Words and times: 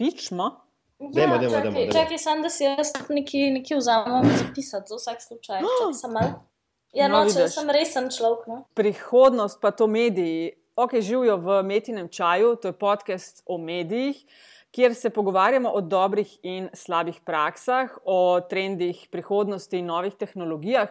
pičmo. 0.00 0.48
Dajmo, 0.98 1.36
dajmo, 1.36 1.48
čakaj, 1.50 1.62
dajmo, 1.62 1.78
dajmo. 1.78 1.92
čakaj, 1.92 2.18
sam, 2.18 2.42
da 2.42 2.50
si 2.50 2.64
jaz 2.64 2.92
nekaj, 3.08 3.50
nekaj 3.52 3.76
vzamem 3.76 4.30
zapisati 4.38 4.88
za 4.88 4.96
vsak 4.96 5.22
slučaj. 5.22 5.60
Čakaj, 5.62 5.94
sem 5.94 6.12
malo. 6.12 6.32
Ja, 6.92 7.06
No, 7.06 7.20
no, 7.20 7.28
če 7.28 7.38
vidiš. 7.38 7.54
sem 7.54 7.70
resen 7.70 8.08
človek. 8.10 8.46
No. 8.46 8.56
Prihodnost 8.74 9.60
pa 9.60 9.70
to 9.70 9.86
mediji. 9.86 10.50
Ok, 10.74 10.96
živijo 10.98 11.36
v 11.36 11.62
Metinem 11.62 12.08
čaju, 12.08 12.56
to 12.56 12.68
je 12.68 12.72
podcast 12.74 13.42
o 13.46 13.58
medijih, 13.58 14.16
kjer 14.70 14.94
se 14.94 15.10
pogovarjamo 15.10 15.68
o 15.68 15.80
dobrih 15.80 16.38
in 16.42 16.68
slabih 16.72 17.20
praksah, 17.20 17.98
o 18.04 18.40
trendih 18.40 19.08
prihodnosti 19.10 19.76
in 19.76 19.86
novih 19.86 20.14
tehnologijah. 20.14 20.88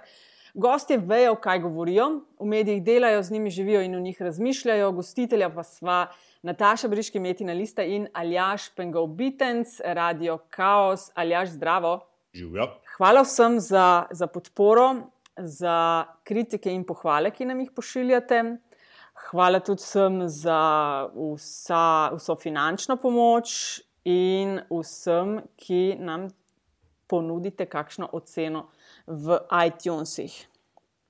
Gostje 0.53 0.97
vejo, 0.97 1.35
kaj 1.35 1.59
govorijo, 1.59 2.07
v 2.39 2.45
medijih 2.45 2.83
delajo, 2.83 3.23
z 3.23 3.31
njimi 3.31 3.49
živijo 3.49 3.81
in 3.81 3.95
o 3.95 3.99
njih 3.99 4.21
razmišljajo, 4.21 4.91
gostitelja 4.91 5.49
pa 5.49 5.63
sva 5.63 6.07
Nataša 6.41 6.87
Briški, 6.87 7.19
Metina 7.19 7.53
Lista 7.53 7.83
in 7.83 8.07
Aljaš 8.13 8.69
Pengov 8.75 9.07
Bitenc, 9.07 9.79
Radio 9.85 10.37
Chaos. 10.55 11.11
Aljaš, 11.15 11.49
zdravo. 11.49 11.99
Živijo. 12.33 12.67
Hvala 12.97 13.21
vsem 13.21 13.59
za, 13.59 14.05
za 14.11 14.27
podporo, 14.27 14.95
za 15.37 16.05
kritike 16.23 16.73
in 16.73 16.83
pohvale, 16.83 17.31
ki 17.31 17.45
nam 17.45 17.59
jih 17.59 17.71
pošiljate. 17.75 18.43
Hvala 19.29 19.59
tudi 19.59 19.83
vsem 19.83 20.21
za 20.27 20.59
vsa, 21.13 22.11
vso 22.15 22.35
finančno 22.35 22.95
pomoč 22.97 23.81
in 24.03 24.61
vsem, 24.71 25.41
ki 25.59 25.97
nam 25.99 26.29
ponudite 27.07 27.65
kakšno 27.65 28.09
oceno 28.13 28.69
v 29.09 29.39
iTunesih. 29.65 30.45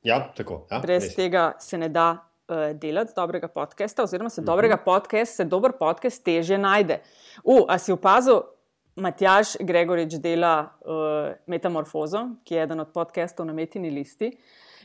Ja, 0.03 0.31
tako. 0.35 0.63
Ja, 0.71 0.79
Brez 0.79 1.03
res. 1.03 1.15
tega 1.15 1.53
se 1.59 1.77
ne 1.77 1.89
da 1.91 2.11
uh, 2.15 2.71
delati 2.79 3.13
dobrega 3.15 3.47
podcasta, 3.47 4.03
oziroma 4.03 4.29
se 4.29 4.41
dobrega 4.41 4.77
podcast, 4.77 5.35
se 5.35 5.45
dober 5.45 5.75
podcast 5.79 6.23
teže 6.23 6.57
najde. 6.57 7.01
U, 7.43 7.65
a 7.67 7.77
si 7.77 7.91
opazil, 7.91 8.41
Matjaš 8.99 9.57
Gregorič 9.59 10.17
dela 10.19 10.71
uh, 10.81 11.35
Metamorfozo, 11.47 12.25
ki 12.43 12.55
je 12.55 12.63
eden 12.63 12.79
od 12.79 12.91
podcastov 12.93 13.47
na 13.47 13.53
Metini 13.53 13.91
listi. 13.91 14.31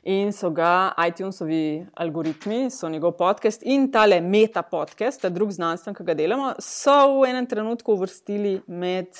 In 0.04 0.34
so 0.36 0.50
ga 0.52 0.92
iTunesovi 1.00 1.86
algoritmi, 1.96 2.68
so 2.70 2.90
njegov 2.92 3.14
podcast 3.16 3.62
in 3.64 3.86
tale 3.92 4.20
meta 4.20 4.62
podcast, 4.62 5.22
ta 5.22 5.30
drug 5.32 5.54
znanstven, 5.54 5.96
ki 5.96 6.04
ga 6.04 6.14
delamo, 6.18 6.52
so 6.60 7.22
v 7.22 7.30
enem 7.30 7.48
trenutku 7.48 7.96
uvrstili 7.96 8.58
med 8.66 9.16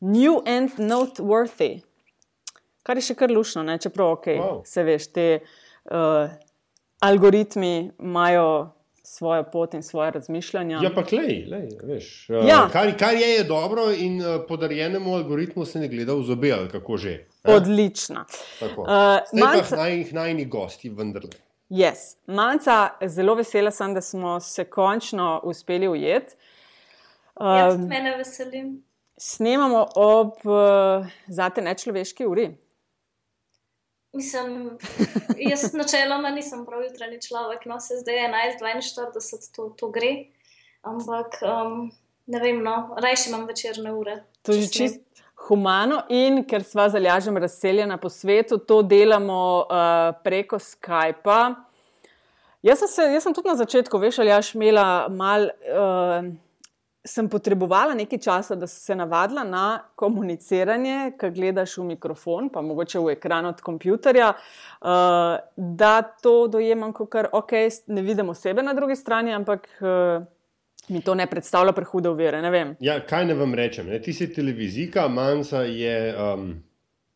New 0.00 0.42
and 0.44 0.76
Noteworthy. 0.76 1.80
Kar 2.82 2.96
je 2.96 3.02
še 3.02 3.14
kar 3.14 3.30
lušno, 3.30 3.62
ne? 3.62 3.78
čeprav 3.78 4.06
okay, 4.08 4.38
Wow. 4.38 4.62
se 4.64 4.82
veš, 4.82 5.06
te 5.08 5.26
uh, 5.84 6.30
algoritmi 7.00 7.74
imajo 7.98 8.70
svojo 9.04 9.44
pot 9.44 9.74
in 9.74 9.82
svoje 9.82 10.10
razmišljanja. 10.10 10.78
Ja, 10.82 10.90
pa 10.90 11.02
klej, 11.04 11.44
lej, 11.46 11.68
veš. 11.84 12.26
Uh, 12.30 12.46
Ja. 12.46 12.68
kar, 12.68 12.96
kar 12.96 13.14
je, 13.14 13.28
je 13.28 13.44
dobro, 13.44 13.90
in 13.92 14.18
uh, 14.18 14.26
podarjenemu 14.48 15.14
algoritmu 15.14 15.64
se 15.64 15.78
ne 15.78 15.88
gleda 15.88 16.14
v 16.14 16.22
zobe, 16.22 16.52
ali 16.52 16.68
kako 16.68 16.96
že. 16.96 17.10
ne? 17.44 17.54
Odlična. 17.54 18.24
Tako. 18.60 18.82
Uh, 18.82 18.88
Manca, 19.34 19.76
naj, 19.76 20.04
najni 20.12 20.44
gosti, 20.46 20.88
vendarle. 20.90 21.30
yes. 21.70 22.16
Manca, 22.26 22.76
zelo 23.06 23.34
vesela 23.34 23.70
sem, 23.70 23.94
da 23.94 24.00
smo 24.00 24.40
se 24.40 24.64
končno 24.64 25.40
uspeli 25.44 25.88
ujeti. 25.88 26.34
Ja, 27.40 27.68
Um, 27.68 27.70
tudi 27.72 27.88
mene 27.88 28.16
veselim. 28.16 28.84
snemamo 29.16 29.86
ob 29.96 30.32
uh, 30.44 31.06
zate 31.28 31.62
nečloveški 31.62 32.26
uri. 32.26 32.50
Mislim, 34.12 34.78
jaz 35.50 35.72
načeloma 35.72 36.30
nisem 36.30 36.66
prav 36.66 36.82
jutranji 36.82 37.20
človek, 37.20 37.64
no 37.66 37.80
se 37.80 37.96
zdaj 38.00 38.14
je 38.14 38.28
11:42, 38.28 39.54
to, 39.56 39.68
to 39.76 39.88
gre. 39.90 40.12
Ampak 40.82 41.38
um, 41.42 41.90
ne 42.26 42.40
vem, 42.40 42.62
no, 42.62 42.96
rajši 43.00 43.30
imam 43.30 43.46
večerne 43.46 43.92
ure. 43.92 44.22
To 44.42 44.52
je 44.52 44.62
že 44.62 44.70
čist 44.70 45.00
humano, 45.48 46.02
in 46.08 46.42
ker 46.46 46.62
sva 46.64 46.88
zalažem 46.90 47.36
razseljena 47.36 47.96
po 47.98 48.10
svetu, 48.10 48.58
to 48.58 48.82
delamo 48.82 49.42
uh, 49.64 50.14
preko 50.24 50.58
Skypa. 50.58 51.54
Jaz 52.62 52.78
sem, 52.78 52.88
se, 52.88 53.02
jaz 53.14 53.24
sem 53.26 53.34
tudi 53.34 53.48
na 53.48 53.56
začetku, 53.58 53.98
veš, 53.98 54.20
ali 54.22 54.30
jaš 54.30 54.54
imela 54.54 55.08
mal. 55.10 55.50
Uh, 55.66 56.32
Sem 57.04 57.26
potrebovala 57.28 57.96
nekaj 57.98 58.18
časa, 58.22 58.54
da 58.54 58.66
sem 58.70 58.80
se 58.80 58.94
navadila 58.94 59.42
na 59.44 59.64
komuniciranje, 59.98 61.16
ki 61.18 61.32
gledaš 61.34 61.76
v 61.80 61.88
mikrofon, 61.94 62.46
pa 62.52 62.62
mogoče 62.62 63.00
v 63.02 63.16
ekran 63.16 63.48
od 63.50 63.60
kompjutorja, 63.60 64.28
uh, 64.36 65.32
da 65.56 65.94
to 66.22 66.46
dojemam 66.46 66.92
kot 66.94 67.10
kar 67.10 67.30
ok, 67.32 67.56
ne 67.90 68.06
vidim 68.06 68.30
osebe 68.30 68.62
na 68.62 68.74
drugi 68.78 68.96
strani, 68.96 69.34
ampak 69.34 69.66
uh, 69.80 70.22
mi 70.88 71.00
to 71.00 71.14
ne 71.14 71.26
predstavlja 71.26 71.72
prehude 71.72 72.08
uvere. 72.08 72.42
Ja, 72.80 73.00
kaj 73.06 73.26
ne 73.26 73.34
vam 73.34 73.54
rečem? 73.54 73.90
Ne? 73.90 73.98
Ti 74.02 74.12
si 74.12 74.30
televizijka, 74.34 75.08
manjsa 75.08 75.62
je 75.62 76.14
um, 76.14 76.52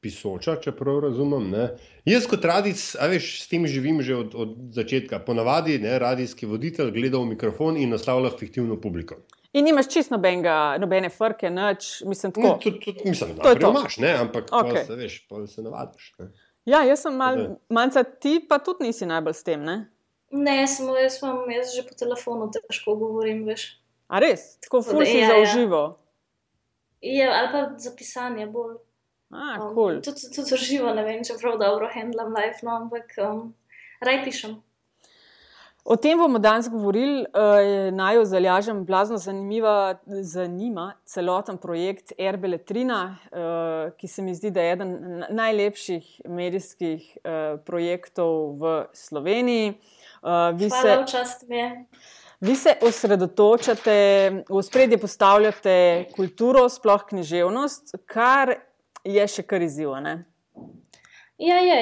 pisoča, 0.01 0.57
če 0.63 0.75
prav 0.77 1.01
razumem. 1.09 1.49
Ne? 1.51 1.69
Jaz 2.07 2.29
kot 2.31 2.45
radic, 2.47 2.83
a 3.01 3.09
veš, 3.11 3.31
s 3.43 3.51
tem 3.51 3.67
živim 3.71 4.03
že 4.07 4.17
od, 4.17 4.35
od 4.35 4.55
začetka. 4.77 5.21
Ponavadi 5.27 5.79
ne, 5.83 5.97
radijski 5.99 6.47
voditelj 6.47 6.93
gleda 6.95 7.19
v 7.19 7.33
mikrofon 7.35 7.81
in 7.81 7.95
naslavlja 7.95 8.35
fiktivno 8.39 8.79
publiko. 8.81 9.19
In 9.53 9.65
nimaš 9.65 9.89
čist 9.89 10.11
nobenega, 10.11 10.77
nobene 10.79 11.09
frke, 11.09 11.51
nič, 11.51 12.03
mislim 12.03 12.33
No, 12.33 12.43
tako. 12.43 12.61
tudi, 12.61 12.81
tudi, 12.81 13.01
mislim, 13.05 13.37
To 13.37 13.49
je 13.49 13.55
da 13.55 13.61
to. 13.61 13.71
imaš, 13.71 13.97
ne? 13.97 14.13
ampak 14.15 14.51
okay. 14.51 14.87
Se, 14.87 14.95
veš, 14.95 15.29
pol 15.29 15.47
se 15.47 15.63
navadiš. 15.63 16.15
Ne? 16.19 16.31
Ja, 16.65 16.83
jaz 16.83 17.01
sem 17.01 17.15
mal, 17.15 17.35
Zdaj. 17.35 17.57
manjca, 17.69 18.03
ti 18.03 18.47
pa 18.49 18.59
tudi 18.59 18.85
nisi 18.85 19.07
najbolj 19.07 19.33
s 19.33 19.43
tem, 19.43 19.63
ne? 19.63 19.77
Ne, 20.31 20.67
samo 20.67 20.97
jaz, 20.97 21.21
imam, 21.23 21.45
jaz 21.51 21.71
že 21.73 21.83
po 21.83 21.95
telefonu 21.95 22.51
težko 22.51 22.97
govorim, 22.97 23.45
veš. 23.47 23.79
A 24.09 24.19
res, 24.19 24.59
tako 24.59 24.83
da, 24.83 25.05
si 25.07 25.19
ja, 25.19 25.27
za 25.27 25.35
ja. 25.35 25.43
uživo. 25.43 25.99
Je, 27.01 27.23
ali 27.25 27.49
pa 27.53 27.79
za 27.79 27.91
pisanje 27.97 28.47
bolj. 28.47 28.77
A, 29.31 29.57
Um, 29.59 29.75
cool. 29.75 30.01
Tudi 30.03 30.23
tudi 30.31 30.55
v 30.55 30.59
živo, 30.59 30.93
ne 30.95 31.03
vem, 31.03 31.25
če 31.25 31.35
prav 31.41 31.57
dobro 31.59 31.89
handlam 31.91 32.31
life, 32.31 32.63
no, 32.63 32.77
ampak 32.79 33.11
um, 33.19 33.55
raj 34.01 34.23
pišem. 34.25 34.63
O 35.89 35.97
tem 35.97 36.17
bomo 36.19 36.39
danes 36.39 36.67
govorili, 36.67 37.21
uh, 37.31 37.93
naj 37.95 38.17
jo 38.17 38.25
zalažem, 38.25 38.85
blazno 38.85 39.21
zanimiva, 39.23 39.95
zanima 40.07 40.97
celoten 41.07 41.61
projekt 41.63 42.11
Erbeletrina, 42.19 43.19
uh, 43.31 43.93
ki 43.95 44.09
se 44.11 44.23
mi 44.23 44.35
zdi, 44.35 44.51
da 44.51 44.65
je 44.65 44.73
eden 44.73 44.97
na- 45.21 45.29
najlepših 45.31 46.09
medijskih 46.27 47.05
uh, 47.23 47.61
projektov 47.63 48.59
v 48.59 48.75
Sloveniji. 48.99 49.77
Uh, 50.27 50.59
vi 50.59 50.71
se, 50.71 50.83
Hvala, 50.83 51.05
včast 51.05 51.47
mi 51.49 51.57
je. 51.57 51.71
Vi 52.41 52.57
se 52.57 52.75
osredotočate, 52.83 53.97
v 54.51 54.63
spredje 54.67 54.99
postavljate 54.99 55.79
kulturo, 56.17 56.67
sploh 56.69 57.07
književnost, 57.09 57.95
kar 58.11 58.57
je 59.05 59.29
še 59.29 59.47
kar 59.47 59.63
izziv. 59.63 59.95
a 59.95 60.01
ne? 60.01 60.19
Ja, 61.39 61.63
je, 61.63 61.79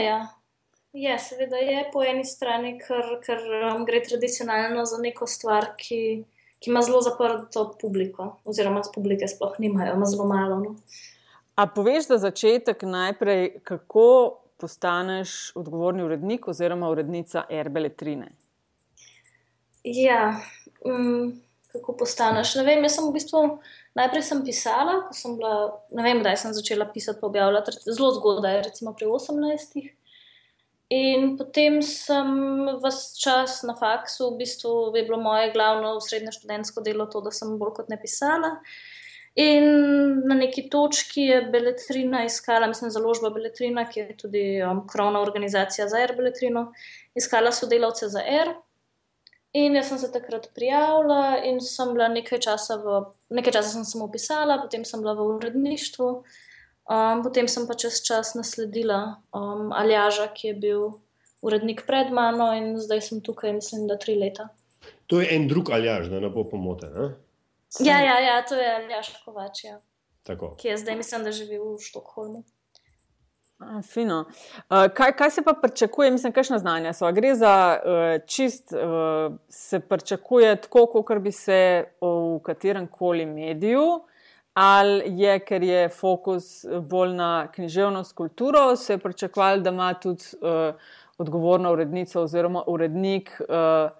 ja. 0.95 1.19
Seveda 1.19 1.57
je 1.61 1.83
po 1.93 2.03
eni 2.03 2.25
strani, 2.25 2.77
ker, 2.81 3.19
ker 3.25 3.43
um, 3.71 3.85
gre 3.87 4.01
tradicionalno 4.05 4.85
za 4.89 4.99
neko 5.03 5.27
stvar, 5.31 5.73
ki, 5.79 5.99
ki 6.59 6.71
ima 6.71 6.83
zelo 6.87 7.03
zaprto 7.05 7.67
publiko, 7.81 8.37
oziroma 8.45 8.83
publike 8.95 9.29
sploh 9.29 9.59
nimajo, 9.59 9.99
ima 9.99 10.09
zelo 10.11 10.29
malo. 10.31 10.61
No. 10.63 10.77
A 11.55 11.67
poveš 11.71 12.09
za 12.11 12.19
začetek 12.19 12.83
najprej, 12.83 13.61
kako 13.67 14.41
postaneš 14.59 15.53
odgovorni 15.59 16.03
urednik 16.03 16.49
oziroma 16.49 16.89
urednica 16.91 17.45
Erbeletrine? 17.51 18.31
Ja, 19.85 20.41
um, 20.85 21.35
kako 21.73 21.97
postaneš? 22.01 22.55
Ne 22.57 22.65
vem, 22.65 22.87
jaz 22.87 22.97
sem 22.97 23.09
v 23.11 23.15
bistvu 23.19 23.43
najprej 23.99 24.25
sem 24.27 24.43
pisala, 24.47 25.01
ko 25.07 25.15
sem 25.17 25.37
bila, 25.39 25.75
ne 25.95 26.07
vem, 26.07 26.23
kdaj 26.23 26.39
sem 26.43 26.55
začela 26.57 26.87
pisati, 26.91 27.21
pa 27.21 27.29
objavljati, 27.31 27.77
zelo 27.87 28.11
zgodaj, 28.17 28.63
recimo 28.67 28.95
pri 28.97 29.11
18. 29.11 29.85
In 30.93 31.37
potem 31.39 31.81
sem 31.83 32.29
vse 32.83 33.21
čas 33.21 33.63
na 33.65 33.73
faksu, 33.75 34.35
v 34.35 34.43
bistvu 34.43 34.93
je 34.97 35.05
bilo 35.07 35.17
moje 35.21 35.53
glavno 35.55 35.97
srednje 36.01 36.35
študentsko 36.37 36.85
delo 36.85 37.07
to, 37.07 37.23
da 37.25 37.33
sem 37.33 37.57
bolj 37.59 37.73
kot 37.79 37.89
ne 37.89 37.97
pisala. 38.01 38.59
In 39.35 39.65
na 40.29 40.37
neki 40.39 40.69
točki 40.71 41.25
je 41.27 41.41
Beletrina 41.51 42.23
iskala, 42.25 42.69
mislim, 42.71 42.93
založba 42.95 43.33
Beletrina, 43.35 43.89
ki 43.89 44.01
je 44.01 44.17
tudi 44.17 44.45
um, 44.63 44.85
krovna 44.87 45.25
organizacija 45.25 45.89
za 45.89 46.05
R 46.05 46.15
Beletrino, 46.17 46.69
iskala 47.15 47.51
sodelavce 47.53 48.09
za 48.13 48.23
R. 48.23 48.53
In 49.55 49.75
jaz 49.75 49.89
sem 49.89 49.99
se 49.99 50.13
takrat 50.13 50.49
prijavila 50.55 51.41
in 51.47 51.61
sem 51.63 51.93
bila 51.95 52.09
nekaj 52.13 52.41
časa, 52.47 52.77
v, 52.83 53.01
nekaj 53.35 53.57
časa 53.57 53.73
sem 53.73 53.85
samo 53.87 54.09
pisala, 54.13 54.61
potem 54.63 54.85
sem 54.85 55.03
bila 55.03 55.15
v 55.19 55.27
uredništvu, 55.37 56.09
um, 56.91 57.23
potem 57.23 57.49
sem 57.49 57.67
pa 57.67 57.75
čez 57.75 58.03
čas 58.03 58.35
nasledila 58.35 59.21
um, 59.33 59.73
Aljaža, 59.73 60.29
ki 60.35 60.49
je 60.49 60.55
bil 60.55 60.85
urednik 61.45 61.85
pred 61.87 62.13
mano 62.13 62.53
in 62.57 62.79
zdaj 62.81 63.01
sem 63.01 63.21
tukaj, 63.21 63.53
mislim, 63.53 63.87
da 63.87 63.99
tri 64.01 64.17
leta. 64.17 64.49
To 65.07 65.21
je 65.21 65.29
en 65.37 65.49
drug 65.49 65.71
aljaž, 65.71 66.09
da 66.09 66.21
ne 66.21 66.31
bo 66.33 66.45
pomote. 66.49 66.89
Ne? 66.89 67.11
Ja, 67.85 67.99
ja, 68.01 68.19
ja, 68.21 68.41
to 68.49 68.55
je 68.55 68.69
Aljaš 68.77 69.13
Kovač, 69.25 69.65
ja, 69.65 69.81
Tako. 70.23 70.55
ki 70.57 70.69
je 70.69 70.77
zdaj, 70.81 70.97
mislim, 70.97 71.25
da 71.25 71.33
živi 71.33 71.59
v 71.59 71.77
Štokholmu. 71.81 72.45
Fino. 73.83 74.25
Uh, 74.71 74.87
kaj, 74.95 75.13
kaj 75.17 75.31
se 75.31 75.43
pa 75.43 75.53
pričakuje, 75.63 76.11
mislim, 76.11 76.33
kakšno 76.33 76.59
znanje 76.59 76.93
so? 76.93 77.13
Gre 77.13 77.35
za 77.35 77.55
uh, 77.79 78.27
čist, 78.27 78.73
uh, 78.73 79.37
se 79.49 79.81
pričakuje 79.81 80.57
tako, 80.61 80.87
kot 80.87 81.19
bi 81.19 81.33
se 81.33 81.85
v 82.01 82.41
katerem 82.43 82.87
koli 82.87 83.27
mediju, 83.27 84.05
ali 84.55 85.21
je, 85.21 85.39
ker 85.43 85.63
je 85.63 85.89
fokus 85.89 86.65
bolj 86.91 87.15
na 87.19 87.49
književnost, 87.53 88.15
kulturo, 88.15 88.77
se 88.77 88.93
je 88.93 88.99
pričakovali, 88.99 89.63
da 89.63 89.71
ima 89.71 89.95
tudi 89.95 90.25
uh, 90.41 90.75
odgovorna 91.19 91.73
urednica 91.73 92.21
oziroma 92.21 92.63
urednik 92.67 93.35
uh, 93.49 93.91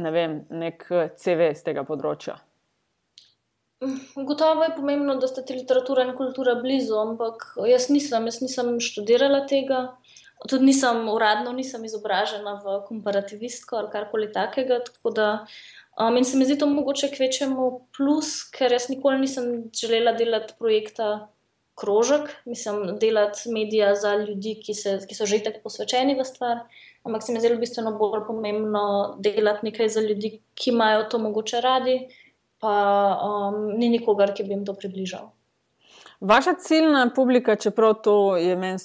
ne 0.00 0.10
vem, 0.10 0.40
nek 0.50 0.86
CV 1.16 1.52
z 1.56 1.66
tega 1.66 1.84
področja. 1.86 2.38
Gotovo 4.16 4.66
je 4.66 4.74
pomembno, 4.76 5.16
da 5.20 5.28
sta 5.28 5.44
ti 5.46 5.56
literatura 5.56 6.04
in 6.04 6.12
kultura 6.16 6.56
blizu, 6.60 6.98
ampak 7.00 7.46
jaz 7.68 7.88
nisem, 7.92 8.26
jaz 8.28 8.40
nisem 8.44 8.74
študirala 8.84 9.46
tega, 9.48 9.80
tudi 10.44 10.68
nisem 10.68 11.06
uradno, 11.08 11.54
nisem 11.56 11.86
izobražena 11.88 12.58
v 12.64 12.80
komparativistko 12.88 13.78
ali 13.80 13.92
karkoli 13.92 14.28
takega. 14.34 14.82
Tako 14.84 15.14
da, 15.16 15.28
um, 16.08 16.16
in 16.16 16.24
se 16.24 16.36
mi 16.36 16.44
zdi 16.44 16.58
to 16.58 16.66
mogoče 16.66 17.10
kvečemu 17.16 17.70
plus, 17.96 18.42
ker 18.54 18.72
jaz 18.72 18.88
nikoli 18.88 19.20
nisem 19.20 19.70
želela 19.74 20.12
delati 20.12 20.54
projekta 20.58 21.28
krožek, 21.80 22.30
mislim, 22.46 22.98
delati 23.00 23.52
medija 23.52 23.94
za 23.94 24.14
ljudi, 24.16 24.58
ki, 24.64 24.74
se, 24.74 24.98
ki 25.08 25.16
so 25.16 25.26
že 25.26 25.42
tako 25.44 25.62
posvečeni 25.64 26.16
v 26.18 26.24
stvar. 26.24 26.64
Ampak 27.04 27.22
se 27.24 27.32
mi 27.32 27.40
zdi 27.40 27.54
bistveno 27.56 27.94
bolj 27.98 28.26
pomembno 28.26 29.16
delati 29.18 29.70
nekaj 29.70 29.88
za 29.88 30.00
ljudi, 30.00 30.40
ki 30.54 30.70
imajo 30.70 31.06
to 31.08 31.18
mogoče 31.18 31.60
radi 31.60 32.00
pa 32.60 32.72
um, 33.24 33.70
ni 33.78 33.88
nikogar, 33.88 34.34
ki 34.36 34.44
bi 34.44 34.52
jim 34.52 34.66
to 34.68 34.74
približal. 34.76 35.30
Vaša 36.20 36.58
ciljna 36.60 37.06
publika, 37.16 37.56
čeprav 37.56 37.94
to 38.04 38.36
je 38.36 38.56
meni 38.56 38.78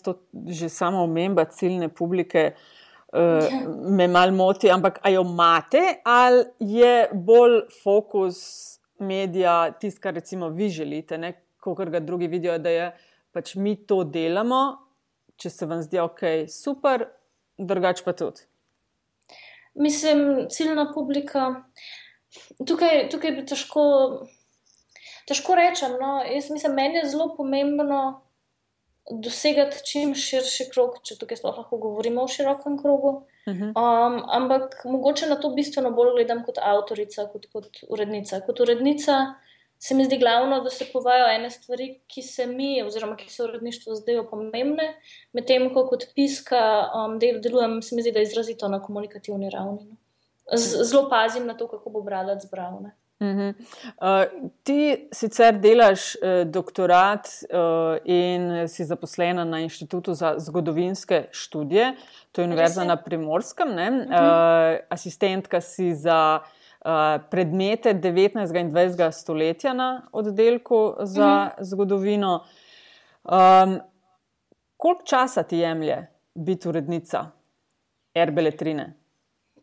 že 0.48 0.70
samo 0.70 1.04
omemba 1.04 1.44
ciljne 1.52 1.90
publike, 1.90 2.54
uh, 2.54 2.75
me 3.98 4.08
mal 4.08 4.32
moti, 4.32 4.70
ampak 4.72 5.00
ali 5.04 5.16
jo 5.16 5.24
imate, 5.24 5.84
ali 6.04 6.44
je 6.60 7.10
bolj 7.14 7.62
fokus 7.84 8.40
medija 9.00 9.72
tisto, 9.80 10.02
kar 10.02 10.14
recimo 10.14 10.50
vi 10.50 10.70
želite, 10.70 11.34
kot 11.60 11.90
ga 11.90 12.00
drugi 12.00 12.28
vidijo, 12.28 12.58
da 12.58 12.70
je 12.70 12.90
pač 13.32 13.56
mi 13.56 13.76
to 13.88 14.04
delamo, 14.04 14.62
če 15.36 15.50
se 15.50 15.68
vam 15.68 15.82
zdi 15.84 16.00
ok, 16.00 16.22
super, 16.52 17.08
drugače 17.58 18.04
pa 18.06 18.14
tudi. 18.16 18.46
Mislim, 19.76 20.48
ciljna 20.50 20.88
publika. 20.94 21.50
Tukaj, 22.68 23.10
tukaj 23.12 23.34
bi 23.36 23.44
težko, 23.48 23.84
težko 25.28 25.56
rečem. 25.60 25.98
No? 26.00 26.22
Jaz 26.24 26.48
mislim, 26.52 26.78
meni 26.80 27.02
je 27.02 27.10
zelo 27.12 27.34
pomembno 27.36 28.00
dosegati 29.12 29.82
čim 29.86 30.14
širši 30.18 30.70
krog, 30.72 31.00
če 31.06 31.18
tukaj 31.20 31.38
sploh 31.38 31.58
lahko 31.62 31.78
govorimo 31.78 32.24
o 32.24 32.30
širokem 32.32 32.78
krogu. 32.82 33.16
Mhm. 33.48 33.74
Um, 33.78 34.22
ampak 34.38 34.80
mogoče 34.86 35.30
na 35.30 35.38
to 35.42 35.52
bistveno 35.54 35.92
bolj 35.94 36.16
gledam 36.16 36.44
kot 36.46 36.58
avtorica, 36.58 37.28
kot, 37.34 37.46
kot 37.54 37.84
urednica. 37.90 38.42
Kot 38.46 38.60
urednica 38.66 39.20
se 39.80 39.94
mi 39.96 40.06
zdi 40.06 40.18
glavno, 40.18 40.62
da 40.66 40.72
se 40.74 40.88
povajo 40.94 41.28
ene 41.30 41.52
stvari, 41.52 41.90
ki 42.08 42.24
se 42.26 42.48
mi, 42.48 42.80
oziroma 42.84 43.18
ki 43.20 43.30
se 43.30 43.44
uredništvu 43.44 44.00
zdijo 44.00 44.24
pomembne, 44.30 44.96
medtem 45.34 45.68
ko 45.74 45.86
kot 45.92 46.08
piska 46.16 46.64
um, 46.96 47.20
del, 47.20 47.38
delujem, 47.44 47.82
se 47.86 47.96
mi 47.96 48.02
zdi, 48.02 48.16
da 48.16 48.24
je 48.24 48.32
izrazito 48.32 48.72
na 48.72 48.82
komunikativni 48.82 49.52
ravni. 49.54 49.86
No 49.86 50.02
zelo 50.58 51.10
pazim 51.10 51.46
na 51.46 51.54
to, 51.58 51.68
kako 51.68 51.90
bo 51.90 52.02
bralec 52.02 52.46
bral. 52.52 52.82
Uh 53.20 53.28
-huh. 53.28 53.54
uh, 54.02 54.52
ti 54.64 55.08
sicer 55.12 55.60
delaš 55.60 56.16
uh, 56.16 56.48
doktorat 56.52 57.28
uh, 57.28 57.98
in 58.04 58.68
si 58.68 58.84
zaposlena 58.84 59.46
na 59.46 59.60
Inštitutu 59.60 60.14
za 60.14 60.36
zgodovinske 60.38 61.28
študije, 61.32 61.96
to 62.32 62.42
je 62.42 62.46
Univerza 62.46 62.84
na 62.84 62.96
Primorskem, 62.96 63.68
uh 63.68 63.76
-huh. 63.76 64.74
uh, 64.76 64.80
asistentka 64.90 65.62
si 65.62 65.94
za. 65.94 66.40
Uh, 66.86 67.22
predmete 67.32 67.94
19. 67.94 68.60
in 68.60 68.72
20. 68.72 69.12
stoletja 69.12 69.74
na 69.74 70.08
oddelku 70.12 70.96
za 71.00 71.44
mm. 71.46 71.64
zgodovino. 71.64 72.44
Um, 73.24 73.80
koliko 74.78 75.04
časa 75.06 75.44
ti 75.44 75.58
jemlje 75.58 76.08
biti 76.36 76.70
urednica 76.70 77.26
Erbeletrine? 78.14 79.05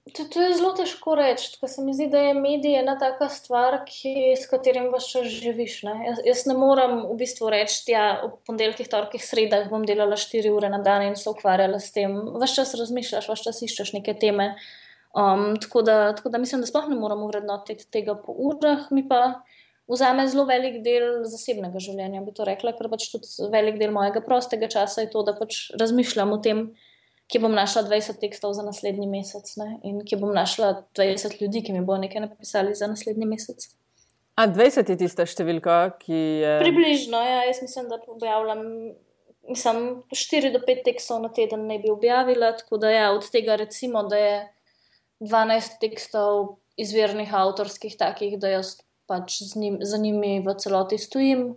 To, 0.02 0.24
to 0.26 0.40
je 0.42 0.54
zelo 0.58 0.72
težko 0.74 1.14
reči, 1.14 1.52
ker 1.60 1.70
se 1.70 1.82
mi 1.86 1.92
zdi, 1.94 2.08
da 2.10 2.18
je 2.18 2.32
medij 2.34 2.74
ena 2.80 2.96
taka 2.98 3.28
stvar, 3.30 3.76
ki, 3.86 4.34
s 4.34 4.48
katerim 4.50 4.88
vas 4.90 5.06
še 5.06 5.22
živiš. 5.30 5.76
Ne? 5.86 5.94
Jaz, 6.08 6.18
jaz 6.26 6.42
ne 6.50 6.56
morem 6.58 6.96
v 7.06 7.14
bistvu 7.20 7.52
reči, 7.54 7.84
da 7.86 7.94
ja, 7.94 8.02
v 8.24 8.32
ponedeljkih, 8.48 8.90
torkih, 8.90 9.22
sredah 9.22 9.68
bom 9.70 9.86
delala 9.86 10.18
4 10.18 10.50
ure 10.50 10.72
na 10.74 10.82
dan 10.82 11.06
in 11.06 11.14
se 11.14 11.30
ukvarjala 11.30 11.78
s 11.78 11.94
tem. 11.94 12.18
Ves 12.42 12.58
čas 12.58 12.74
razmišljaš, 12.80 13.30
ves 13.30 13.46
čas 13.46 13.62
iščeš 13.62 13.94
neke 13.94 14.18
teme. 14.18 14.56
Um, 15.14 15.52
tako, 15.62 15.86
da, 15.86 15.96
tako 16.18 16.34
da 16.34 16.42
mislim, 16.42 16.66
da 16.66 16.72
sploh 16.72 16.90
ne 16.90 16.98
moramo 16.98 17.30
vrednotiti 17.30 17.86
tega 17.94 18.18
po 18.18 18.34
urah, 18.34 18.90
mi 18.90 19.06
pa 19.06 19.44
vzame 19.86 20.26
zelo 20.26 20.48
velik 20.50 20.80
del 20.82 21.22
zasebnega 21.30 21.78
življenja, 21.78 22.24
bi 22.26 22.34
to 22.34 22.46
rekla, 22.48 22.74
ker 22.74 22.90
pač 22.90 23.06
tudi 23.12 23.50
velik 23.54 23.78
del 23.78 23.94
mojega 23.94 24.22
prostega 24.24 24.66
časa 24.72 25.06
je 25.06 25.12
to, 25.14 25.22
da 25.22 25.36
pač 25.38 25.68
razmišljam 25.78 26.34
o 26.34 26.42
tem 26.42 26.72
kje 27.32 27.40
bom 27.40 27.54
našla 27.56 27.82
20 27.88 28.20
tekstov 28.20 28.52
za 28.52 28.62
naslednji 28.62 29.06
mesec 29.08 29.54
ne? 29.56 29.78
in 29.88 30.02
kje 30.04 30.18
bom 30.20 30.34
našla 30.36 30.74
20 30.96 31.40
ljudi, 31.40 31.62
ki 31.64 31.72
mi 31.72 31.80
bo 31.84 31.96
nekaj 31.96 32.26
napisali 32.26 32.74
za 32.76 32.90
naslednji 32.92 33.26
mesec. 33.26 33.70
A 34.36 34.46
20 34.48 34.92
je 34.92 34.96
tista 35.00 35.24
številka, 35.28 35.78
ki 36.00 36.18
je. 36.42 36.52
Približno, 36.60 37.20
ja, 37.20 37.42
jaz 37.48 37.62
mislim, 37.64 37.88
da 37.88 38.00
objavljam. 38.08 38.62
Mislim, 39.48 39.80
4 40.14 40.52
do 40.54 40.60
5 40.64 40.84
tekstov 40.86 41.20
na 41.24 41.32
teden 41.34 41.66
ne 41.68 41.80
bi 41.82 41.90
objavila, 41.90 42.52
tako 42.56 42.78
da 42.80 42.92
ja, 42.92 43.10
od 43.12 43.26
tega 43.32 43.56
recimo, 43.60 44.04
da 44.08 44.20
je 44.20 44.36
12 45.24 45.80
tekstov 45.82 46.56
izvirnih 46.80 47.34
avtorskih, 47.34 47.96
takih, 47.98 48.38
da 48.40 48.54
jaz 48.54 48.76
pač 49.10 49.40
njim, 49.56 49.80
za 49.82 49.98
njimi 50.00 50.40
v 50.46 50.54
celoti 50.62 50.98
stojim. 50.98 51.50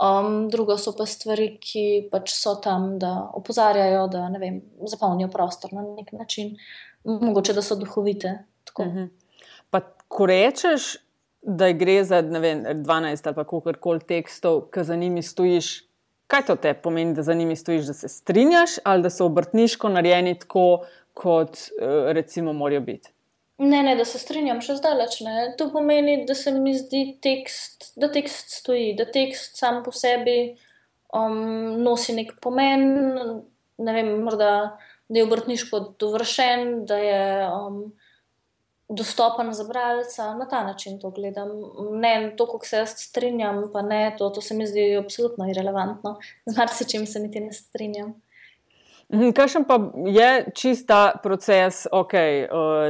Um, 0.00 0.48
drugo 0.50 0.78
so 0.80 0.94
pa 0.96 1.04
stvari, 1.06 1.58
ki 1.60 2.08
pač 2.10 2.32
so 2.34 2.54
tam, 2.64 2.96
da 2.98 3.12
opozarjajo, 3.36 4.06
da 4.12 4.24
vem, 4.40 4.62
zapolnijo 4.88 5.28
prostor 5.28 5.72
na 5.76 5.84
nek 5.84 6.12
način, 6.16 6.56
mogoče 7.04 7.52
da 7.52 7.62
so 7.62 7.76
duhovite. 7.76 8.38
Uh 8.78 8.86
mhm. 8.86 8.98
-huh. 8.98 9.08
Pa, 9.70 9.80
ko 10.08 10.26
rečeš, 10.26 10.96
da 11.42 11.72
gre 11.72 12.04
za 12.04 12.20
vem, 12.20 12.64
12 12.64 13.26
ali 13.26 13.34
kako 13.34 13.72
koli 13.80 14.00
tekstov, 14.00 14.60
ki 14.70 14.84
za 14.84 14.96
njimi 14.96 15.22
stojiš, 15.22 15.84
kaj 16.26 16.46
to 16.46 16.56
te 16.56 16.74
pomeni, 16.74 17.14
da 17.14 17.22
za 17.22 17.34
njimi 17.34 17.56
stojiš, 17.56 17.86
da 17.86 17.92
se 17.92 18.08
strinjaš 18.08 18.70
ali 18.84 19.02
da 19.02 19.10
so 19.10 19.26
obrtniško 19.26 19.88
narejeni 19.88 20.38
tako, 20.38 20.84
kot 21.14 21.56
eh, 21.58 22.12
recimo 22.12 22.52
morajo 22.52 22.80
biti. 22.80 23.12
Ne, 23.62 23.82
ne, 23.86 23.94
da 23.94 24.04
se 24.08 24.18
strinjam, 24.18 24.58
še 24.64 24.74
zdaleč 24.80 25.20
ne. 25.22 25.34
To 25.58 25.68
pomeni, 25.70 26.22
da 26.26 26.34
se 26.34 26.50
mi 26.54 26.72
zdi, 26.74 27.04
tekst, 27.22 27.92
da 28.00 28.08
tekst 28.10 28.56
stoji, 28.58 28.88
da 28.98 29.06
tekst 29.06 29.60
sam 29.60 29.84
po 29.86 29.92
sebi 29.94 30.56
um, 31.14 31.78
nosi 31.84 32.16
nek 32.16 32.34
pomen. 32.42 32.88
Ne 33.82 33.94
vem, 33.94 34.16
morda 34.24 34.50
da 35.12 35.18
je 35.18 35.24
obrtniško 35.28 35.80
dovršen, 36.00 36.86
da 36.86 36.96
je 36.96 37.48
um, 37.52 37.92
dostopen 38.88 39.52
za 39.52 39.64
bralca. 39.64 40.34
Na 40.34 40.48
ta 40.48 40.64
način 40.64 40.98
to 41.00 41.10
gledam. 41.10 41.48
Ne, 42.00 42.34
to, 42.36 42.46
kako 42.46 42.66
se 42.66 42.76
jaz 42.76 42.96
strinjam, 42.96 43.62
pa 43.72 43.82
ne, 43.82 44.16
to, 44.18 44.30
to 44.30 44.40
se 44.40 44.54
mi 44.54 44.66
zdi 44.66 44.96
absolutno 44.96 45.46
irrelevantno. 45.50 46.16
Z 46.46 46.56
marsičem 46.56 47.06
se 47.06 47.20
niti 47.20 47.40
ne 47.40 47.52
strinjam. 47.52 48.14
Mhm, 49.12 49.32
Kakšen 49.36 49.64
pa 49.68 49.76
je 50.08 50.28
čista 50.54 51.20
proces, 51.22 51.86
ok, 51.92 52.12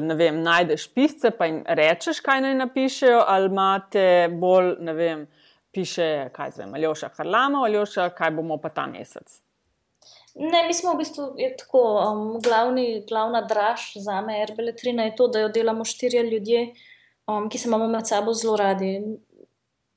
ne 0.02 0.14
vem, 0.14 0.42
najdeš 0.42 0.86
pisce, 0.94 1.32
pa 1.34 1.48
jim 1.48 1.62
rečeš, 1.66 2.20
kaj 2.22 2.44
naj 2.44 2.54
napišejo, 2.60 3.24
ali 3.26 3.50
imate 3.50 4.04
bolj, 4.30 4.76
ne 4.86 4.94
vem, 4.94 5.24
piše, 5.74 6.28
kaj 6.36 6.52
zvem, 6.58 6.74
Aljoša 6.78 7.10
Harlamo, 7.16 7.64
Aljoša, 7.66 8.12
kaj 8.14 8.30
bomo 8.38 8.60
pa 8.62 8.70
ta 8.70 8.86
mesec. 8.86 9.40
Ne, 10.34 10.62
mi 10.66 10.74
smo 10.74 10.94
v 10.94 11.02
bistvu 11.02 11.26
tako, 11.58 11.82
um, 11.98 12.38
glavni, 12.40 13.02
glavna 13.08 13.42
draž 13.42 13.90
za 14.00 14.20
me, 14.22 14.38
Erbeletrina, 14.44 15.08
je 15.10 15.16
to, 15.16 15.26
da 15.28 15.42
jo 15.42 15.50
delamo 15.52 15.84
štirje 15.84 16.22
ljudje, 16.22 16.62
um, 17.26 17.50
ki 17.50 17.58
se 17.58 17.68
imamo 17.68 17.90
med 17.90 18.06
sabo 18.06 18.32
zelo 18.34 18.56
radi. 18.56 18.94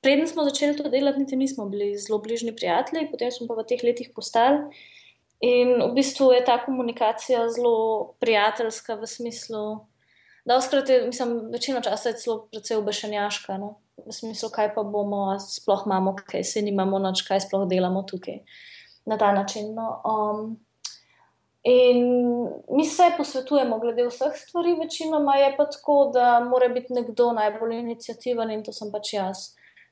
Preden 0.02 0.26
smo 0.28 0.44
začeli 0.44 0.76
to 0.76 0.90
delati, 0.90 1.22
niti 1.22 1.36
nismo 1.36 1.70
bili 1.70 1.94
zelo 1.98 2.18
bližni 2.18 2.56
prijatelji, 2.56 3.08
potem 3.10 3.30
smo 3.30 3.46
pa 3.46 3.54
v 3.62 3.68
teh 3.70 3.86
letih 3.86 4.10
postali. 4.14 4.66
In 5.40 5.82
v 5.82 5.92
bistvu 5.94 6.30
je 6.32 6.44
ta 6.44 6.56
komunikacija 6.64 7.48
zelo 7.52 8.14
prijateljska 8.20 8.94
v 8.94 9.06
smislu, 9.06 9.64
da 10.44 10.56
oskrati, 10.56 11.00
mislim, 11.06 11.40
večino 11.52 11.80
časa 11.80 12.08
je 12.08 12.16
celo 12.16 12.46
precej 12.52 12.76
obešenjaška. 12.76 13.58
No? 13.58 13.74
V 14.06 14.12
smislu, 14.12 14.48
kaj 14.52 14.74
pa 14.74 14.82
bomo, 14.82 15.38
sploh 15.40 15.82
imamo, 15.86 16.14
kaj 16.26 16.44
se 16.44 16.62
nimamo, 16.62 16.98
noč 16.98 17.24
kaj 17.26 17.40
sploh 17.48 17.66
delamo 17.68 18.02
tukaj 18.02 18.38
na 19.04 19.18
ta 19.18 19.32
način. 19.32 19.74
No? 19.74 20.00
Um, 20.04 20.56
in 21.62 22.00
mi 22.70 22.84
se 22.84 23.10
posvetujemo 23.16 23.78
glede 23.78 24.06
vseh 24.06 24.32
stvari, 24.36 24.76
večinoma 24.80 25.36
je 25.36 25.52
pa 25.56 25.66
tako, 25.66 26.10
da 26.14 26.40
mora 26.40 26.68
biti 26.68 26.92
nekdo 26.92 27.32
najbolj 27.32 27.78
inicijativen 27.78 28.50
in 28.50 28.64
to 28.64 28.72
sem 28.72 28.92
pač 28.92 29.12
jaz. 29.12 29.50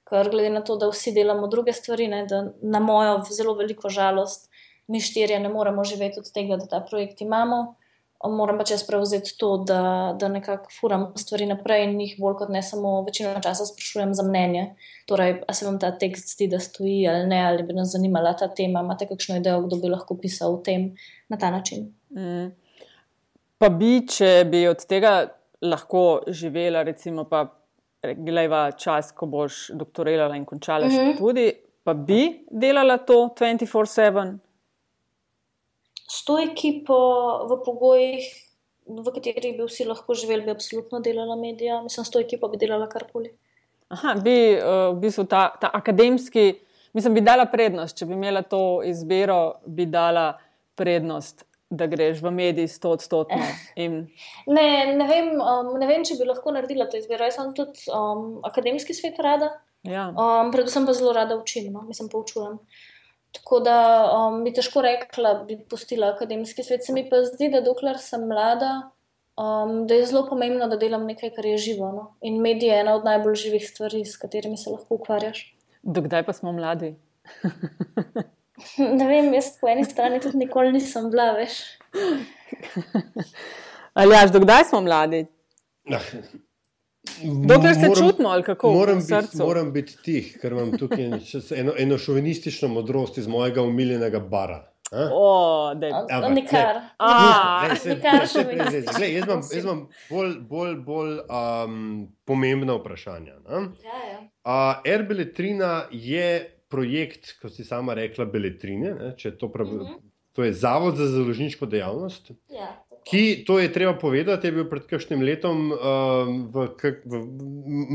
Ker 0.09 0.29
glede 0.31 0.51
na 0.53 0.61
to, 0.61 0.77
da 0.77 0.89
vsi 0.89 1.13
delamo 1.13 1.47
druge 1.49 1.73
stvari, 1.73 2.09
ne, 2.09 2.27
da 2.29 2.45
na 2.63 2.81
mojo 2.81 3.23
zelo 3.31 3.55
veliko 3.55 3.89
žalost 3.89 4.51
mi 4.87 5.01
štirje 5.01 5.41
ne 5.41 5.49
moremo 5.49 5.85
živeti 5.85 6.21
od 6.21 6.33
tega, 6.33 6.57
da 6.57 6.67
ta 6.67 6.81
projekt 6.91 7.21
imamo. 7.21 7.75
Moram 8.25 8.57
pač 8.57 8.71
jaz 8.71 8.83
prevzeti 8.87 9.35
to, 9.39 9.57
da, 9.69 10.15
da 10.21 10.29
nekako 10.33 10.71
furam 10.81 11.11
stvari 11.17 11.45
naprej 11.47 11.83
in 11.85 11.99
jih 12.01 12.15
bolj 12.19 12.39
kot 12.39 12.49
ne 12.49 12.63
samo 12.63 13.03
večino 13.05 13.35
časa 13.45 13.67
sprašujem 13.69 14.15
za 14.15 14.25
mnenje. 14.25 14.63
Torej, 15.07 15.35
a 15.49 15.53
se 15.53 15.67
vam 15.67 15.77
ta 15.81 15.91
tekst 15.99 16.33
zdi, 16.33 16.49
da 16.49 16.61
stoji 16.61 17.03
ali 17.09 17.27
ne, 17.29 17.43
ali 17.45 17.63
bi 17.63 17.77
nas 17.77 17.93
zanimala 17.93 18.33
ta 18.33 18.49
tema, 18.49 18.81
imate 18.81 19.09
kakšno 19.11 19.37
idejo, 19.43 19.61
kdo 19.67 19.77
bi 19.83 19.93
lahko 19.93 20.17
pisal 20.17 20.55
o 20.55 20.63
tem 20.65 20.95
na 21.29 21.37
ta 21.37 21.51
način. 21.51 21.91
Mm. 22.17 22.55
Pa 23.59 23.69
bi, 23.69 23.99
če 24.09 24.31
bi 24.49 24.65
od 24.69 24.87
tega 24.89 25.13
lahko 25.65 26.23
živela, 26.29 26.83
recimo, 26.83 27.27
pa 27.29 27.45
gledaj 28.13 28.73
čas, 28.81 29.13
ko 29.13 29.27
boš 29.27 29.69
doktorirala 29.73 30.37
in 30.37 30.45
končala 30.45 30.87
mm 30.87 30.91
-hmm. 30.91 31.15
študij, 31.17 31.53
pa 31.85 31.95
bi 31.95 32.47
delala 32.51 32.99
to 32.99 33.29
24-7? 33.41 34.39
S 36.15 36.23
to 36.27 36.39
ekipo 36.39 36.97
v 37.51 37.59
pogojih, 37.67 38.27
v 38.87 39.15
katerih 39.17 39.57
bi 39.59 39.67
vsi 39.67 39.87
lahko 39.89 40.15
živeli, 40.15 40.45
bi 40.47 40.53
absolutno 40.55 41.01
delala 41.03 41.37
medija. 41.37 41.81
Mislim, 41.83 42.05
s 42.07 42.15
to 42.15 42.23
ekipo 42.23 42.49
bi 42.53 42.61
delala 42.61 42.87
karkoli. 42.89 43.33
Aha, 43.95 44.15
bi 44.23 44.37
uh, 44.55 44.93
v 44.95 45.01
bistvu 45.03 45.27
ta, 45.31 45.49
ta 45.61 45.71
akademski, 45.75 46.53
mislim, 46.95 47.19
bi 47.19 47.25
dala 47.25 47.49
prednost, 47.51 47.99
če 47.99 48.07
bi 48.07 48.15
imela 48.15 48.45
to 48.47 48.83
izbiro, 48.87 49.59
bi 49.67 49.87
dala 49.91 50.31
prednost 50.79 51.45
da 51.77 51.87
greš 51.87 52.23
v 52.23 52.31
mediji 52.31 52.69
sto 52.69 52.91
odstotno. 52.91 53.43
In... 53.85 54.07
Ne, 54.47 54.95
ne, 54.97 55.07
vem, 55.09 55.35
um, 55.41 55.75
ne 55.79 55.87
vem, 55.91 56.05
če 56.07 56.19
bi 56.21 56.29
lahko 56.29 56.55
naredila 56.55 56.87
to 56.91 56.99
izbiro. 57.01 57.27
Jaz 57.27 57.39
sem 57.41 57.53
tudi 57.57 57.87
um, 57.91 58.41
akademski 58.47 58.97
svet 58.97 59.19
rada. 59.25 59.55
Ja. 59.85 60.09
Um, 60.11 60.53
predvsem 60.53 60.87
pa 60.89 60.95
zelo 60.97 61.13
rada 61.17 61.37
učim, 61.37 61.73
no? 61.73 61.85
mislim, 61.89 62.09
poučujem. 62.13 62.59
Tako 63.35 63.61
da 63.61 63.77
um, 64.15 64.43
bi 64.45 64.53
težko 64.55 64.83
rekla, 64.85 65.35
da 65.41 65.45
bi 65.49 65.59
postila 65.71 66.13
akademski 66.15 66.63
svet. 66.63 66.85
Se 66.87 66.93
mi 66.93 67.07
pa 67.11 67.23
zdi, 67.27 67.51
da 67.53 67.61
dokler 67.65 67.99
sem 67.99 68.27
mlada, 68.31 68.71
um, 69.41 69.81
da 69.89 69.99
je 69.99 70.07
zelo 70.11 70.25
pomembno, 70.29 70.69
da 70.71 70.79
delam 70.81 71.07
nekaj, 71.11 71.35
kar 71.37 71.47
je 71.47 71.59
živo. 71.69 71.91
No? 71.93 72.07
In 72.23 72.41
medije 72.43 72.75
je 72.75 72.85
ena 72.85 72.95
od 72.95 73.05
najbolj 73.05 73.35
živih 73.47 73.67
stvari, 73.69 74.05
s 74.05 74.17
katerimi 74.21 74.57
se 74.57 74.71
lahko 74.71 75.01
ukvarjaš. 75.01 75.49
Dokdaj 75.83 76.23
pa 76.27 76.33
smo 76.33 76.53
mladi? 76.53 76.95
Ne 78.79 79.07
vem, 79.09 79.33
jaz 79.35 79.49
po 79.61 79.69
eni 79.69 79.83
strani 79.85 80.21
tudi 80.23 80.39
nikoli 80.39 80.71
nisem 80.73 81.09
bila 81.11 81.33
več. 81.35 81.59
Ali 83.99 84.15
až 84.17 84.31
dokdaj 84.35 84.69
smo 84.71 84.81
mladi? 84.87 85.25
Dokler 87.49 87.75
se 87.75 87.89
moram, 87.89 88.09
čutimo, 88.09 88.29
ali 88.29 88.43
kako? 88.43 88.73
Moram 88.73 88.99
biti, 88.99 89.39
moram 89.39 89.73
biti 89.73 89.97
tih, 90.03 90.39
ker 90.43 90.53
imam 90.53 90.79
tukaj 90.79 91.05
eno, 91.57 91.73
eno 91.79 91.99
šovinistično 91.99 92.69
modrost 92.69 93.19
iz 93.19 93.27
mojega 93.27 93.63
umiljenega 93.63 94.21
bara. 94.21 94.75
Nikar. 96.31 96.77
Jaz 99.15 99.65
imam 99.65 99.89
bolj, 100.11 100.35
bolj, 100.41 100.75
bolj 100.75 101.19
um, 101.19 102.09
pomembna 102.25 102.77
vprašanja. 102.79 103.33
Ja, 103.49 103.61
ja. 104.11 104.21
Uh, 104.45 104.93
Erbeletrina 104.93 105.89
je 105.91 106.29
projekt, 106.69 107.37
kot 107.43 107.55
si 107.55 107.65
sama 107.65 107.95
rekla, 107.95 108.25
Beletrine. 108.25 108.95
Ne, 108.95 109.15
to, 109.39 109.49
prav, 109.53 109.67
uh 109.67 109.73
mhm. 109.73 109.83
-huh. 109.83 110.01
to 110.33 110.45
je 110.45 110.53
Zavod 110.53 110.97
za 110.97 111.07
založniško 111.07 111.67
dejavnost. 111.67 112.31
Ja, 112.49 112.84
ki, 113.05 113.45
to 113.47 113.59
je 113.61 113.73
treba 113.73 113.95
povedati, 113.99 114.47
je 114.47 114.53
bil 114.53 114.69
pred 114.71 114.87
kakšnim 114.89 115.23
letom 115.23 115.73
um, 115.73 116.39
v, 116.53 116.69
v, 117.05 117.21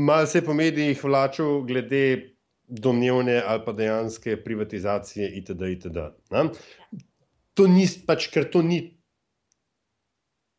malce 0.06 0.44
po 0.46 0.54
medijih 0.54 1.04
vlačil 1.04 1.62
glede 1.66 2.36
domnevne 2.70 3.42
ali 3.42 3.62
pa 3.66 3.72
dejanske 3.72 4.36
privatizacije 4.44 5.30
itd. 5.42 5.62
itd. 5.74 5.98
To 7.58 7.66
ni 7.66 7.86
pač, 8.06 8.30
ker 8.30 8.46
to 8.46 8.62
ni 8.62 9.00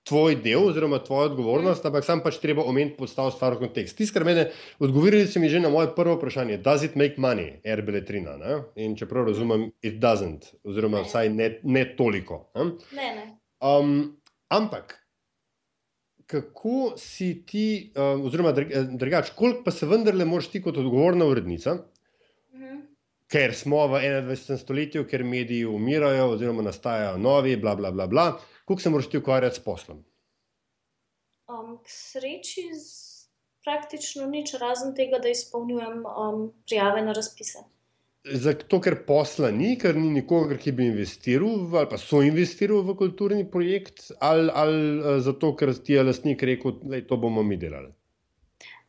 tvoj 0.07 0.35
del, 0.43 0.65
oziroma 0.67 0.99
tvoja 0.99 1.29
odgovornost, 1.29 1.85
ampak 1.87 2.03
sam 2.05 2.19
pač 2.25 2.39
treba 2.41 2.65
omeniti, 2.67 2.97
postaviti 2.97 3.37
stvar 3.37 3.55
v 3.55 3.63
kontekst. 3.63 3.95
Tisti, 3.97 4.13
kar 4.15 4.25
mene 4.27 4.49
odgovorili, 4.83 5.27
so 5.29 5.39
mi 5.39 5.49
že 5.49 5.61
na 5.63 5.71
moje 5.71 5.93
prvo 5.95 6.17
vprašanje: 6.17 6.57
Does 6.65 6.83
it 6.83 6.97
make 6.99 7.21
money, 7.21 7.61
RBL3? 7.63 8.23
In 8.83 8.97
če 8.99 9.07
prav 9.07 9.29
razumem, 9.29 9.69
it 9.81 10.01
doesn't, 10.03 10.51
oziroma 10.67 11.05
vsaj 11.05 11.29
ne, 11.31 11.53
ne 11.63 11.85
toliko. 11.95 12.49
Ne, 12.57 13.07
ne. 13.15 13.27
Um, 13.61 14.20
ampak. 14.51 14.97
Kako 16.31 16.93
si 16.97 17.43
ti, 17.47 17.91
uh, 17.95 18.21
oziroma 18.25 18.53
drugače, 18.53 19.33
koliko 19.35 19.65
pa 19.65 19.71
se 19.71 19.85
vendarle 19.85 20.25
moraš 20.25 20.47
ti 20.53 20.61
kot 20.63 20.77
odgovorna 20.77 21.25
urednica, 21.27 21.73
mhm. 22.55 22.77
ker 23.27 23.55
smo 23.55 23.83
v 23.91 23.99
21. 24.05 24.57
stoletju, 24.61 25.03
ker 25.09 25.25
mediji 25.27 25.65
umirajo, 25.67 26.29
oziroma 26.35 26.63
nastajajo 26.63 27.17
novi, 27.17 27.57
bla, 27.59 27.75
bla, 27.75 27.91
bla, 27.91 28.07
bla, 28.07 28.31
Kako 28.61 28.81
se 28.81 28.89
moraš 28.89 29.09
ti 29.09 29.17
ukvarjati 29.17 29.55
s 29.55 29.63
poslom? 29.63 30.03
Um, 31.47 31.77
k 31.83 31.89
sreči, 31.89 32.69
praktično 33.63 34.27
nič, 34.31 34.53
razen 34.61 34.95
tega, 34.95 35.19
da 35.19 35.29
izpolnjujem 35.29 36.05
um, 36.05 36.45
prijave 36.67 37.01
na 37.01 37.11
razpise. 37.13 37.65
Zato, 38.21 38.77
ker 38.77 38.99
posla 39.07 39.49
ni, 39.49 39.71
ker 39.81 39.95
ni 39.97 40.11
nikogar, 40.13 40.59
ki 40.61 40.71
bi 40.77 40.85
investiral 40.91 41.71
ali 41.73 41.87
pa 41.89 41.97
so 41.97 42.19
investirali 42.21 42.85
v 42.85 42.93
kulturni 42.99 43.47
projekt, 43.49 44.11
ali, 44.21 44.51
ali 44.53 44.83
eh, 44.99 45.17
zato, 45.25 45.55
ker 45.57 45.73
ti 45.73 45.95
je 45.97 46.03
lastnik 46.05 46.43
rekel, 46.45 46.75
da 46.85 46.99
to 47.01 47.17
bomo 47.17 47.41
mi 47.43 47.57
delali. 47.57 47.89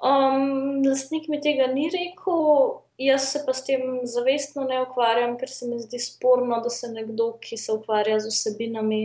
Um, 0.05 0.83
lastnik 0.85 1.31
mi 1.33 1.41
tega 1.41 1.71
ni 1.73 1.87
rekel, 1.89 2.77
jaz 3.01 3.31
se 3.33 3.41
pa 3.47 3.55
s 3.57 3.65
tem 3.65 4.03
zavestno 4.05 4.67
ne 4.69 4.83
ukvarjam, 4.85 5.39
ker 5.41 5.49
se 5.49 5.71
mi 5.71 5.81
zdi 5.81 6.03
sporno, 6.03 6.61
da 6.61 6.69
se 6.69 6.93
nekdo, 6.93 7.31
ki 7.41 7.57
se 7.57 7.73
ukvarja 7.73 8.21
z 8.21 8.35
vsebinami, 8.35 9.03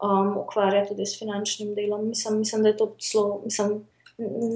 um, 0.00 0.32
ukvarja 0.46 0.86
tudi 0.88 1.04
s 1.04 1.18
finančnim 1.20 1.74
delom. 1.76 2.08
Mislim, 2.08 2.40
mislim 2.40 2.64
da 2.64 2.72
je 2.72 2.78
to 2.80 2.88
zelo, 3.04 3.42
mislim, 3.44 3.82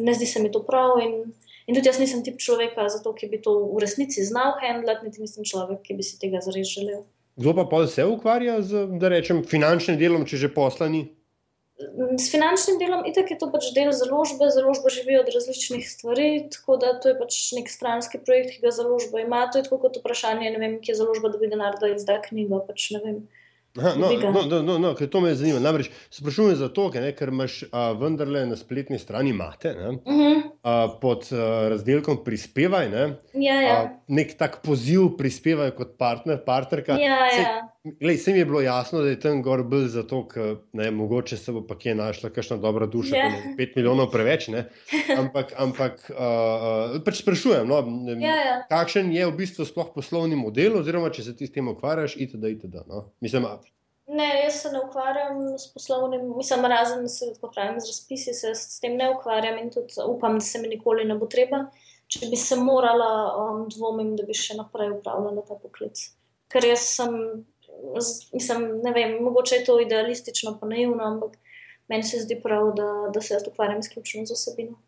ne 0.08 0.16
zdi 0.16 0.26
se 0.26 0.40
mi 0.40 0.48
to 0.48 0.64
prav. 0.64 1.02
In, 1.04 1.34
in 1.70 1.78
tudi 1.78 1.86
jaz 1.86 2.00
nisem 2.02 2.24
tip 2.26 2.40
človeka, 2.42 2.88
zato, 2.90 3.14
ki 3.14 3.30
bi 3.30 3.38
to 3.38 3.54
v 3.70 3.78
resnici 3.84 4.26
znal 4.26 4.56
handlati, 4.58 5.06
niti 5.06 5.22
nisem 5.22 5.46
človek, 5.46 5.84
ki 5.86 5.94
bi 5.94 6.06
si 6.06 6.18
tega 6.18 6.42
zares 6.42 6.66
želel. 6.66 7.06
Kdo 7.38 7.54
pa 7.54 7.64
pol 7.70 7.86
se 7.86 8.04
ukvarja 8.04 8.58
z, 8.66 8.84
da 8.98 9.08
rečem, 9.08 9.44
finančnim 9.46 9.96
delom, 10.00 10.26
če 10.26 10.42
že 10.42 10.50
poslani? 10.52 11.06
S 12.18 12.26
finančnim 12.28 12.76
delom 12.76 13.06
itak 13.08 13.30
je 13.32 13.38
to 13.40 13.46
pač 13.52 13.70
del 13.76 13.88
založbe, 13.96 14.50
založba 14.52 14.90
živi 14.92 15.16
od 15.16 15.30
različnih 15.32 15.86
stvari, 15.88 16.26
tako 16.52 16.76
da 16.82 16.92
to 17.00 17.08
je 17.08 17.16
pač 17.16 17.38
nek 17.56 17.70
stranski 17.72 18.20
projekt, 18.20 18.56
ki 18.56 18.66
ga 18.66 18.74
založba 18.74 19.22
ima. 19.22 19.46
To 19.48 19.62
je 19.62 19.64
tako 19.68 19.78
kot 19.86 19.96
vprašanje, 20.02 20.50
ne 20.52 20.60
vem, 20.60 20.76
kje 20.82 20.92
je 20.92 20.98
založba, 21.00 21.30
da 21.32 21.40
bi 21.40 21.48
denar 21.48 21.78
da 21.80 21.88
izda 21.94 22.18
knjigo, 22.26 22.60
pač 22.66 22.90
ne 22.96 23.00
vem. 23.06 23.22
Aha, 23.78 23.94
no, 23.94 24.10
no, 24.12 24.42
no, 24.42 24.62
no, 24.62 24.78
no, 24.78 24.94
to 24.94 25.20
me 25.20 25.34
zanima. 25.34 25.60
Namreč 25.62 25.90
sprašujem 26.10 26.56
zato, 26.58 26.88
ne, 26.94 27.12
ker 27.14 27.30
imaš 27.30 27.60
a, 27.70 27.92
vendarle 27.94 28.42
na 28.50 28.56
spletni 28.58 28.98
strani 28.98 29.32
mate 29.32 29.74
ne, 29.74 29.88
uh 29.88 30.12
mhm. 30.12 30.20
-huh. 30.20 30.40
a, 30.62 30.98
pod 31.00 31.28
a, 31.32 31.68
razdelkom 31.70 32.24
Prispevaj. 32.24 32.88
Ne, 32.90 33.04
ja, 33.34 33.60
ja. 33.62 33.76
A, 33.76 33.88
nek 34.08 34.34
tak 34.38 34.62
poziv 34.62 35.14
prispevaj 35.18 35.70
kot 35.70 35.94
partner, 35.98 36.42
partnerka. 36.44 36.98
Ja, 36.98 37.26
ja. 37.26 37.69
Glej, 37.84 38.18
se 38.20 38.32
mi 38.32 38.38
je 38.38 38.44
bilo 38.44 38.60
jasno, 38.60 39.00
da 39.00 39.08
je 39.08 39.20
tam 39.20 39.38
gor 39.42 39.62
bil 39.64 39.86
zato, 39.88 40.20
ker 40.28 40.56
mogoče 40.92 41.36
se 41.36 41.52
bo 41.52 41.62
pa 41.66 41.78
kje 41.78 41.94
našla 41.94 42.28
kakšna 42.30 42.58
dobra 42.60 42.86
duša, 42.86 43.14
yeah. 43.16 43.36
Ja. 43.36 43.54
pet 43.56 43.76
milijonov 43.76 44.10
preveč. 44.12 44.48
Ne? 44.52 44.66
Ampak, 45.16 45.54
ampak 45.56 46.10
uh, 46.12 46.98
pač 47.04 47.22
sprašujem, 47.22 47.64
no, 47.68 47.80
yeah, 47.80 48.20
yeah. 48.20 48.46
Ja. 48.46 48.58
kakšen 48.68 49.08
je 49.14 49.24
v 49.26 49.36
bistvu 49.36 49.64
sploh 49.64 49.94
poslovni 49.94 50.36
model, 50.36 50.76
oziroma 50.76 51.08
če 51.08 51.24
se 51.30 51.36
ti 51.36 51.48
s 51.48 51.56
tem 51.56 51.72
ukvarjaš, 51.72 52.18
itd. 52.20 52.52
itd. 52.58 52.84
No? 52.86 53.06
Mislim, 53.24 53.48
Ne, 54.10 54.26
jaz 54.42 54.56
se 54.62 54.72
ne 54.72 54.80
ukvarjam 54.82 55.58
s 55.58 55.68
poslovnim, 55.72 56.32
mislim, 56.36 56.64
razen 56.66 57.08
se 57.08 57.28
ukvarjam 57.42 57.76
z 57.80 57.86
razpisi, 57.86 58.32
se 58.34 58.54
s 58.58 58.80
tem 58.82 58.96
ne 58.98 59.06
ukvarjam 59.14 59.58
in 59.62 59.70
tudi 59.70 60.02
upam, 60.02 60.34
da 60.34 60.44
se 60.44 60.58
mi 60.58 60.68
nikoli 60.68 61.04
ne 61.06 61.14
bo 61.14 61.28
treba. 61.30 61.68
Če 62.10 62.26
bi 62.26 62.36
se 62.36 62.58
morala, 62.58 63.10
um, 63.38 63.60
dvomim, 63.70 64.16
da 64.18 64.26
bi 64.26 64.34
še 64.34 64.56
naprej 64.58 64.90
upravljala 64.96 65.46
ta 65.46 65.54
poklic. 65.54 66.02
Ker 66.50 66.66
jaz 66.66 66.88
sem 66.96 67.14
mislim, 68.32 68.80
ne 68.82 68.92
vem, 68.92 69.22
mogoče 69.22 69.54
je 69.54 69.64
to 69.64 69.80
idealistično, 69.80 70.58
pa 70.60 70.66
naivno, 70.66 71.04
ampak 71.04 71.38
meni 71.88 72.02
se 72.02 72.18
zdi 72.18 72.40
prav, 72.42 72.72
da, 72.76 73.10
da 73.14 73.20
se 73.20 73.34
jaz 73.34 73.42
ukvarjam 73.48 73.78
izključno 73.78 74.26
z 74.26 74.32
osebino. 74.32 74.78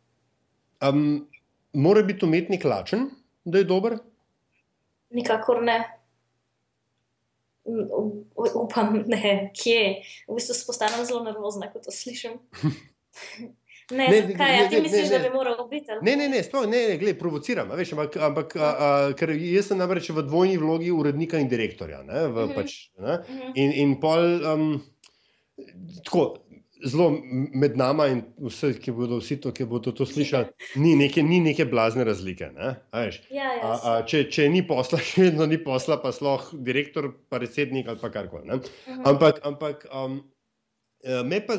Um, 0.89 1.29
mora 1.73 2.03
biti 2.03 2.25
umetnik 2.25 2.65
lačen, 2.65 3.11
da 3.45 3.59
je 3.59 3.65
dober? 3.65 3.99
Nikakor 5.11 5.63
ne. 5.63 5.99
Upam, 8.55 9.05
ne, 9.07 9.51
kje. 9.63 10.03
V 10.29 10.35
bistvu 10.35 10.55
se 10.55 10.67
postanem 10.67 11.05
zelo 11.07 11.23
nervozna, 11.25 11.71
ko 11.73 11.79
to 11.79 11.91
slišim. 11.91 12.39
Ne, 13.93 14.09
ne, 14.09 14.21
kaj, 14.37 14.53
ne, 14.53 14.63
ne, 14.63 14.69
ti 14.71 14.81
misliš, 14.81 15.11
ne, 15.11 15.11
ne. 15.11 15.19
da 15.19 15.29
bi 15.29 15.35
moral 15.35 15.59
biti? 15.71 15.99
Ne, 16.03 16.17
ne, 16.17 16.29
ne, 16.33 16.43
sploh, 16.47 16.67
ne, 16.71 16.83
ne, 16.89 16.99
gled, 17.01 17.19
provociram. 17.21 17.73
Veš, 17.79 17.93
ampak, 17.97 18.17
ampak 18.29 18.57
a, 18.57 18.71
a, 18.71 18.93
ker 19.19 19.35
jaz 19.37 19.71
sem 19.71 19.81
namreč 19.81 20.11
v 20.11 20.25
dvojni 20.27 20.57
vlogi 20.63 20.93
urednika 20.95 21.41
in 21.43 21.51
direktorja. 21.53 22.03
Ne, 22.09 22.27
v, 22.27 22.31
mm 22.31 22.39
-hmm. 22.39 22.55
pač, 22.55 22.79
ne, 22.99 23.19
mm 23.19 23.39
-hmm. 23.39 23.53
in, 23.55 23.73
in 23.85 24.01
pol, 24.01 24.25
um, 24.55 24.83
tako, 26.05 26.27
zelo 26.85 27.23
med 27.55 27.77
nama 27.77 28.07
in 28.07 28.23
vse, 28.43 28.73
ki 28.83 28.93
bodo 28.93 29.19
vsi 29.21 29.39
to, 29.41 29.53
ki 29.55 29.65
bodo 29.71 29.93
to 29.93 30.07
slišali, 30.07 30.47
ni 30.83 30.95
neke, 30.97 31.23
ni 31.23 31.41
neke 31.41 31.65
blazne 31.71 32.05
razlike. 32.05 32.51
Ne? 32.57 32.75
Ja, 32.93 33.05
ja, 33.31 33.51
a, 33.63 33.73
a, 33.93 33.95
če, 34.09 34.25
če 34.31 34.49
ni 34.49 34.65
posla, 34.67 34.99
še 35.09 35.29
vedno 35.29 35.47
ni 35.47 35.59
posla, 35.63 36.01
pa 36.03 36.13
sloh 36.13 36.51
direktor, 36.53 37.13
pa 37.29 37.39
predsednik 37.39 37.89
ali 37.89 38.03
pa 38.03 38.11
karkoli. 38.11 38.49
Uh 38.49 38.55
-huh. 38.61 39.03
Ampak, 39.05 39.41
ampak 39.47 39.87
um, 39.95 40.23
me 41.25 41.41
pa 41.47 41.57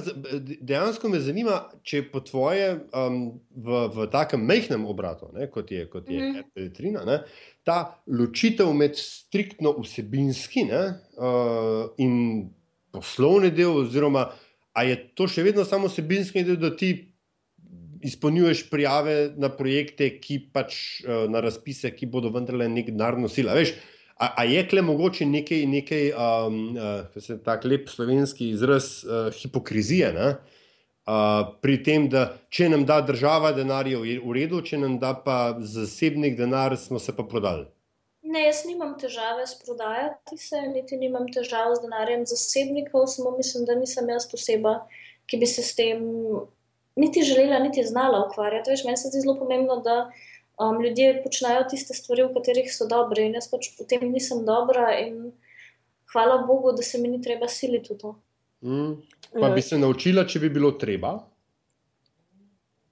dejansko 0.61 1.09
me 1.11 1.19
zanima, 1.19 1.57
če 1.83 2.03
po 2.11 2.21
tvoje 2.23 2.69
um, 2.95 3.17
v, 3.51 3.81
v 3.91 4.07
takem 4.11 4.43
mehkem 4.47 4.85
obratu, 4.87 5.27
ne, 5.35 5.49
kot 5.51 5.71
je, 5.71 5.83
kot 5.91 6.09
je 6.09 6.19
uh 6.19 6.35
-huh. 6.35 6.43
Petrina, 6.53 7.19
ta 7.63 7.99
ločitev 8.07 8.73
med 8.73 8.95
striktno 8.95 9.75
vsebinski 9.79 10.63
ne, 10.63 10.83
uh, 11.17 11.91
in 11.97 12.49
poslovni 12.91 13.51
del, 13.51 13.77
oziroma 13.83 14.29
ali 14.73 14.89
je 14.89 14.99
to 15.15 15.27
še 15.27 15.43
vedno 15.43 15.65
samo 15.65 15.85
osebinski 15.85 16.43
del, 16.43 16.57
da 16.57 16.73
ti 16.75 16.93
izpolnjuješ 18.03 18.65
prijave 18.69 19.33
na 19.39 19.49
projekte, 19.49 20.09
ki 20.19 20.39
pač 20.53 20.75
uh, 21.05 21.29
na 21.31 21.39
razpise, 21.39 21.91
ki 21.95 22.09
bodo 22.11 22.29
vendarle 22.33 22.67
nek 22.69 22.89
denar 22.91 23.17
nosili. 23.19 23.53
Veš, 23.53 23.75
a, 24.23 24.31
a 24.37 24.43
je 24.47 24.63
kle 24.69 24.81
mogoče 24.81 25.25
nekaj, 25.25 25.65
nekaj 25.67 26.09
um, 26.13 26.57
uh, 26.77 27.37
tako 27.45 27.67
lep 27.67 27.89
slovenski 27.89 28.49
izraz 28.49 29.03
uh, 29.03 29.33
hipokrizije? 29.35 30.13
Ne? 30.13 30.29
Uh, 31.03 31.55
pri 31.61 31.81
tem, 31.83 32.07
da 32.09 32.29
če 32.49 32.69
nam 32.71 32.85
da 32.87 33.01
država 33.03 33.51
denar, 33.51 33.87
je 33.91 34.19
v 34.23 34.35
redu, 34.37 34.61
če 34.63 34.79
nam 34.79 34.95
da 35.01 35.11
pa 35.25 35.57
zasebnik 35.59 36.37
denar, 36.39 36.77
smo 36.79 36.99
se 36.99 37.15
pa 37.15 37.25
prodali. 37.27 37.65
Ne, 38.23 38.45
jaz 38.47 38.63
nimam 38.65 38.95
težave 38.97 39.43
s 39.45 39.57
prodajati 39.59 40.37
se, 40.39 40.61
niti 40.71 40.97
nimam 40.97 41.27
težav 41.27 41.75
z 41.75 41.83
denarjem 41.83 42.23
zasebnikov, 42.25 43.09
samo 43.11 43.35
mislim, 43.37 43.65
da 43.67 43.75
nisem 43.75 44.07
jaz 44.09 44.29
oseba, 44.33 44.77
ki 45.27 45.37
bi 45.41 45.49
se 45.49 45.61
s 45.61 45.75
tem 45.75 45.99
niti 46.95 47.21
želela, 47.27 47.59
niti 47.59 47.83
znala 47.83 48.23
ukvarjati. 48.27 48.71
Veš, 48.71 48.85
meni 48.87 48.97
se 48.97 49.11
zdi 49.11 49.21
zelo 49.25 49.35
pomembno, 49.39 49.81
da 49.85 49.97
um, 50.59 50.81
ljudje 50.83 51.21
počnejo 51.23 51.63
tiste 51.69 51.93
stvari, 51.93 52.23
v 52.23 52.33
katerih 52.35 52.69
so 52.73 52.87
dobri 52.89 53.27
in 53.27 53.37
jaz 53.39 53.49
pač 53.51 53.71
v 53.77 53.87
tem 53.89 54.05
nisem 54.11 54.45
dobra 54.45 54.91
in 54.99 55.31
hvala 56.13 56.43
Bogu, 56.47 56.71
da 56.71 56.83
se 56.85 57.01
mi 57.01 57.09
ni 57.09 57.21
treba 57.21 57.47
siliti 57.47 57.93
v 57.93 57.97
to. 57.97 58.15
Mm. 58.61 58.93
Pa 59.39 59.49
bi 59.49 59.61
se 59.61 59.77
naučila, 59.77 60.27
če 60.29 60.39
bi 60.39 60.49
bilo 60.53 60.71
treba? 60.77 61.17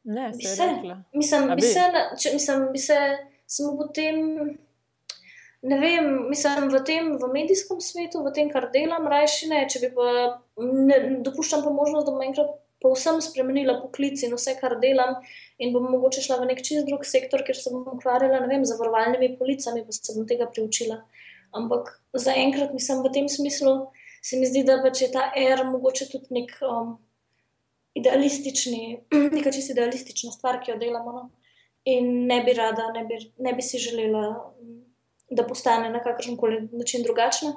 Ne, 0.03 0.31
bi 0.33 0.43
se. 0.43 0.67
Mislim, 1.13 1.51
bi 1.55 1.61
se, 1.61 1.85
če, 2.17 2.33
mislim, 2.33 2.65
bi 2.73 2.81
se, 2.81 2.97
samo 3.45 3.77
potem 3.77 4.17
ne 5.61 5.77
vem, 5.77 6.07
mislim, 6.29 6.69
v 6.73 6.81
tem 6.85 7.11
v 7.21 7.29
medijskem 7.33 7.81
svetu, 7.81 8.23
v 8.25 8.33
tem, 8.33 8.49
kar 8.49 8.71
delam, 8.73 9.05
rajši 9.05 9.51
ne. 9.51 9.61
Če 9.69 9.83
bi 9.83 9.91
pa 9.93 10.07
ne, 10.57 10.97
dopuščam 11.21 11.61
pa 11.65 11.73
možnost, 11.73 12.09
da 12.09 12.15
bom 12.15 12.25
enkrat 12.25 12.55
povsem 12.81 13.21
spremenila 13.21 13.77
poklic 13.81 14.23
in 14.25 14.33
vse, 14.35 14.55
kar 14.59 14.77
delam, 14.81 15.15
in 15.61 15.73
bom 15.73 15.85
mogoče 15.93 16.23
šla 16.25 16.39
v 16.41 16.49
nek 16.49 16.63
čist 16.65 16.87
drug 16.89 17.05
sektor, 17.05 17.43
kjer 17.45 17.57
se 17.57 17.73
bom 17.73 17.85
ukvarjala, 17.93 18.41
ne 18.41 18.49
vem, 18.49 18.65
zavarovalnimi 18.65 19.35
policami, 19.37 19.85
pa 19.85 19.95
se 19.95 20.15
bom 20.17 20.27
tega 20.27 20.49
priučila. 20.49 21.01
Ampak 21.57 21.91
zaenkrat 22.13 22.73
mislim 22.73 23.03
v 23.05 23.11
tem 23.13 23.29
smislu, 23.29 23.75
se 24.21 24.39
mi 24.39 24.49
zdi, 24.49 24.63
da 24.65 24.79
pač 24.81 25.03
je 25.03 25.11
ta 25.13 25.29
er 25.37 25.65
mogoče 25.67 26.07
tudi 26.11 26.33
nek 26.37 26.55
um, 26.65 26.95
idealistični, 27.97 28.83
neka 29.35 29.53
čisto 29.53 29.75
idealistična 29.75 30.31
stvar, 30.31 30.61
ki 30.63 30.73
jo 30.73 30.79
delamo. 30.81 31.13
No? 31.17 31.29
In 31.91 32.27
ne 32.29 32.41
bi 32.45 32.53
rada, 32.53 32.91
ne 32.93 33.05
bi, 33.09 33.17
ne 33.41 33.53
bi 33.57 33.65
si 33.65 33.81
želela. 33.81 34.25
Da 35.31 35.45
postane 35.47 35.87
na 35.89 36.01
kakršen 36.03 36.35
koli 36.37 36.57
način 36.75 37.05
drugačna. 37.05 37.53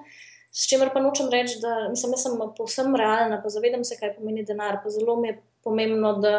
S 0.55 0.69
čimer 0.71 0.93
pa 0.95 1.03
nočem 1.03 1.27
reči, 1.33 1.59
da 1.59 1.89
nisem 1.91 2.13
jaz 2.15 2.29
povsem 2.55 2.95
realna, 2.95 3.41
pa 3.43 3.51
zavedam 3.51 3.83
se, 3.85 3.99
kaj 3.99 4.15
pomeni 4.15 4.45
denar. 4.47 4.79
Pa 4.85 4.93
zelo 4.95 5.17
mi 5.19 5.33
je 5.33 5.41
pomembno, 5.67 6.13
da 6.23 6.35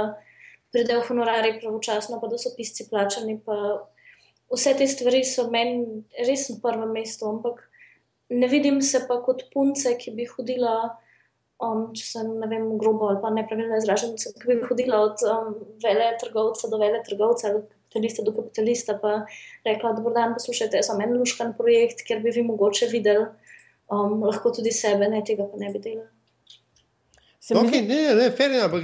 pridejo 0.72 1.04
honorari 1.10 1.58
pravočasno, 1.60 2.22
pa 2.22 2.30
da 2.32 2.40
so 2.40 2.54
pisci 2.56 2.88
plačani. 2.90 3.42
Vse 4.54 4.76
te 4.80 4.88
stvari 4.88 5.24
so 5.28 5.50
meni 5.52 6.04
res 6.28 6.48
na 6.54 6.62
prvem 6.64 6.96
mestu, 6.96 7.28
ampak 7.28 7.66
ne 8.32 8.48
vidim 8.48 8.80
se 8.82 9.04
pa 9.08 9.20
kot 9.26 9.50
punce, 9.54 9.98
ki 10.00 10.16
bi 10.16 10.30
hodila. 10.32 10.78
Um, 11.64 11.86
če 11.96 12.04
se 12.04 12.22
ne 12.28 12.48
vem, 12.52 12.66
grobo 12.76 13.08
ali 13.08 13.22
pa 13.24 13.30
nepravilno 13.32 13.78
izražam, 13.80 14.12
ki 14.20 14.48
bi 14.48 14.58
hodila 14.68 14.98
od 15.06 15.22
um, 15.24 15.54
vele 15.80 16.10
trgovca 16.20 16.68
do 16.68 16.80
vele 16.82 17.00
trgovca, 17.04 17.54
kapitalista 17.96 18.26
do 18.28 18.34
kapitalista, 18.36 18.98
pa 19.00 19.22
rekla, 19.64 19.94
da 19.96 20.04
bo 20.04 20.12
dan 20.12 20.36
poslušajte, 20.36 20.82
jaz 20.82 20.90
sem 20.92 21.00
en 21.06 21.16
luškan 21.16 21.54
projekt, 21.56 22.04
kjer 22.08 22.20
bi 22.26 22.36
vi 22.36 22.44
mogoče 22.44 22.92
videli 22.92 23.30
um, 23.92 24.22
lahko 24.24 24.52
tudi 24.52 24.72
sebe, 24.72 25.10
ne 25.10 25.24
tega 25.26 25.48
pa 25.52 25.62
ne 25.62 25.72
bi 25.74 25.80
delali. 25.80 26.16
Okay, 27.54 27.86
ne, 27.86 28.16
ne, 28.16 28.32
fair, 28.32 28.52
ampak 28.64 28.82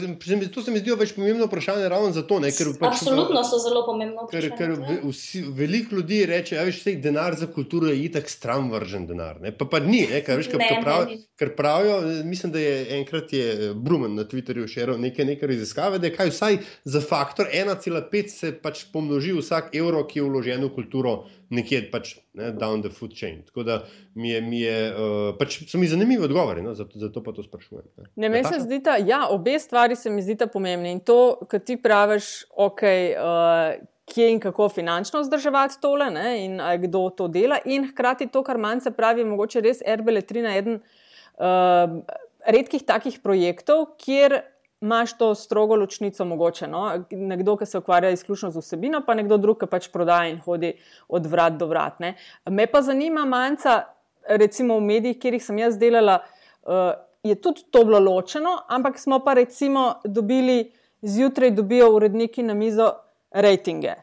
to 0.54 0.62
se 0.62 0.70
mi 0.70 0.78
zdi 0.78 0.94
več 0.94 1.16
pomembno 1.18 1.48
vprašanje 1.48 1.88
ravno 1.90 2.12
zato. 2.14 2.38
Ne, 2.44 2.52
ker, 2.54 2.70
pač, 2.78 3.00
Absolutno 3.00 3.42
so 3.48 3.58
zelo 3.58 3.82
pomembno 3.88 4.28
vprašanje. 4.28 4.52
Ker, 4.60 4.76
ker 4.78 5.08
vsi, 5.08 5.42
veliko 5.58 5.98
ljudi 5.98 6.20
reče, 6.30 6.60
da 6.62 6.92
je 6.92 6.94
denar 7.02 7.34
za 7.40 7.50
kulturo 7.50 7.90
itak 7.90 8.30
stran 8.30 8.70
vržen 8.70 9.08
denar. 9.10 9.42
Ne, 9.42 9.50
pa, 9.58 9.66
pa 9.66 9.82
ni, 9.82 10.04
ne, 10.12 10.22
ker, 10.22 10.38
veš, 10.38 10.52
ker, 10.54 10.62
ne, 10.62 10.78
pravi, 10.86 11.18
ne, 11.18 11.26
ker 11.42 11.56
pravijo, 11.58 11.98
mislim, 12.30 12.54
da 12.54 12.62
je 12.62 12.78
enkrat 13.00 13.34
je 13.34 13.50
eh, 13.50 13.74
Brumen 13.74 14.14
na 14.20 14.28
Twitterju 14.30 14.70
širil 14.70 15.02
nekaj, 15.02 15.32
nekaj 15.34 15.56
raziskave, 15.56 15.98
da 15.98 16.12
je 16.12 16.16
kaj 16.20 16.30
vsaj 16.30 16.62
za 16.86 17.02
faktor 17.02 17.50
1,5 17.50 18.30
se 18.30 18.54
pač 18.62 18.86
pomnoži 18.94 19.34
vsak 19.42 19.74
evro, 19.74 20.06
ki 20.06 20.22
je 20.22 20.30
vložen 20.30 20.70
v 20.70 20.76
kulturo 20.78 21.24
nekje 21.52 21.82
pač, 21.92 22.16
ne, 22.38 22.52
down 22.56 22.82
the 22.84 22.90
food 22.90 23.14
chain. 23.18 23.42
Tako 23.48 23.64
da 23.68 23.78
mi 24.16 24.30
je, 24.30 24.42
mi 24.42 24.62
je, 24.62 24.78
uh, 24.92 25.30
pač 25.40 25.62
so 25.70 25.80
mi 25.82 25.90
zanimivi 25.92 26.24
odgovori, 26.26 26.64
no, 26.64 26.74
zato, 26.78 27.00
zato 27.00 27.24
pa 27.24 27.34
to 27.36 27.44
sprašujem. 27.44 27.86
Ne. 27.98 28.10
Ne, 28.16 28.30
meni 28.30 28.48
se 28.48 28.62
zdi, 28.64 28.80
da 28.84 28.98
ja, 28.98 29.26
obe 29.30 29.58
stvari 29.60 29.96
se 30.00 30.10
mi 30.10 30.24
zdita 30.24 30.48
pomembne. 30.52 30.92
In 30.96 31.04
to, 31.06 31.40
kar 31.52 31.64
ti 31.64 31.78
praviš, 31.82 32.34
ok. 32.56 32.86
Uh, 33.16 33.88
Kje 34.12 34.26
in 34.34 34.40
kako 34.44 34.66
finančno 34.74 35.22
vzdrževati 35.22 35.78
tole, 35.80 36.10
ne, 36.12 36.32
in 36.44 36.58
kdo 36.82 37.06
to 37.16 37.30
dela, 37.32 37.62
in 37.70 37.86
hkrati 37.88 38.26
to, 38.34 38.42
kar 38.44 38.58
manj 38.60 38.82
se 38.84 38.92
pravi, 38.92 39.24
mogoče 39.24 39.62
res 39.64 39.80
RBL3 39.88 40.42
na 40.44 40.56
eden 40.58 40.80
uh, 40.82 42.02
redkih 42.44 42.84
takih 42.84 43.22
projektov, 43.24 43.86
kjer 44.02 44.42
imaš 44.82 45.17
to 45.17 45.36
strogo 45.36 45.76
ločnico 45.76 46.26
mogoče. 46.26 46.67
No? 46.67 47.06
Nekdo, 47.12 47.56
ki 47.58 47.65
se 47.65 47.78
ukvarja 47.78 48.10
izključno 48.10 48.50
z 48.50 48.60
vsebino, 48.60 49.04
pa 49.06 49.13
nekdo 49.13 49.38
drug, 49.38 49.60
ki 49.62 49.70
pač 49.70 49.88
prodaja 49.94 50.30
in 50.32 50.39
hodi 50.41 50.74
od 51.08 51.26
vrat 51.26 51.58
do 51.58 51.67
vrat. 51.70 52.00
Ne? 52.00 52.15
Me 52.50 52.67
pa 52.67 52.82
zanima, 52.82 53.26
manjca, 53.26 53.84
recimo 54.28 54.78
v 54.80 54.88
medijih, 54.89 55.20
kjer 55.20 55.39
sem 55.41 55.60
jaz 55.62 55.78
delala, 55.78 56.20
uh, 56.63 56.94
je 57.24 57.36
tudi 57.41 57.65
to 57.72 57.86
bilo 57.86 58.00
ločeno, 58.00 58.58
ampak 58.70 59.00
smo 59.00 59.20
pa 59.20 59.34
recimo 59.34 60.02
dobili, 60.06 60.72
zjutraj 61.02 61.52
dobijo 61.52 61.91
uredniki 61.96 62.44
na 62.44 62.54
mizo 62.54 62.91
rejtinge, 63.32 63.94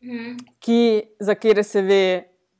mm. 0.00 0.36
ki, 0.58 1.02
za 1.20 1.34
kere 1.34 1.64
se 1.64 1.82
ve, 1.82 2.04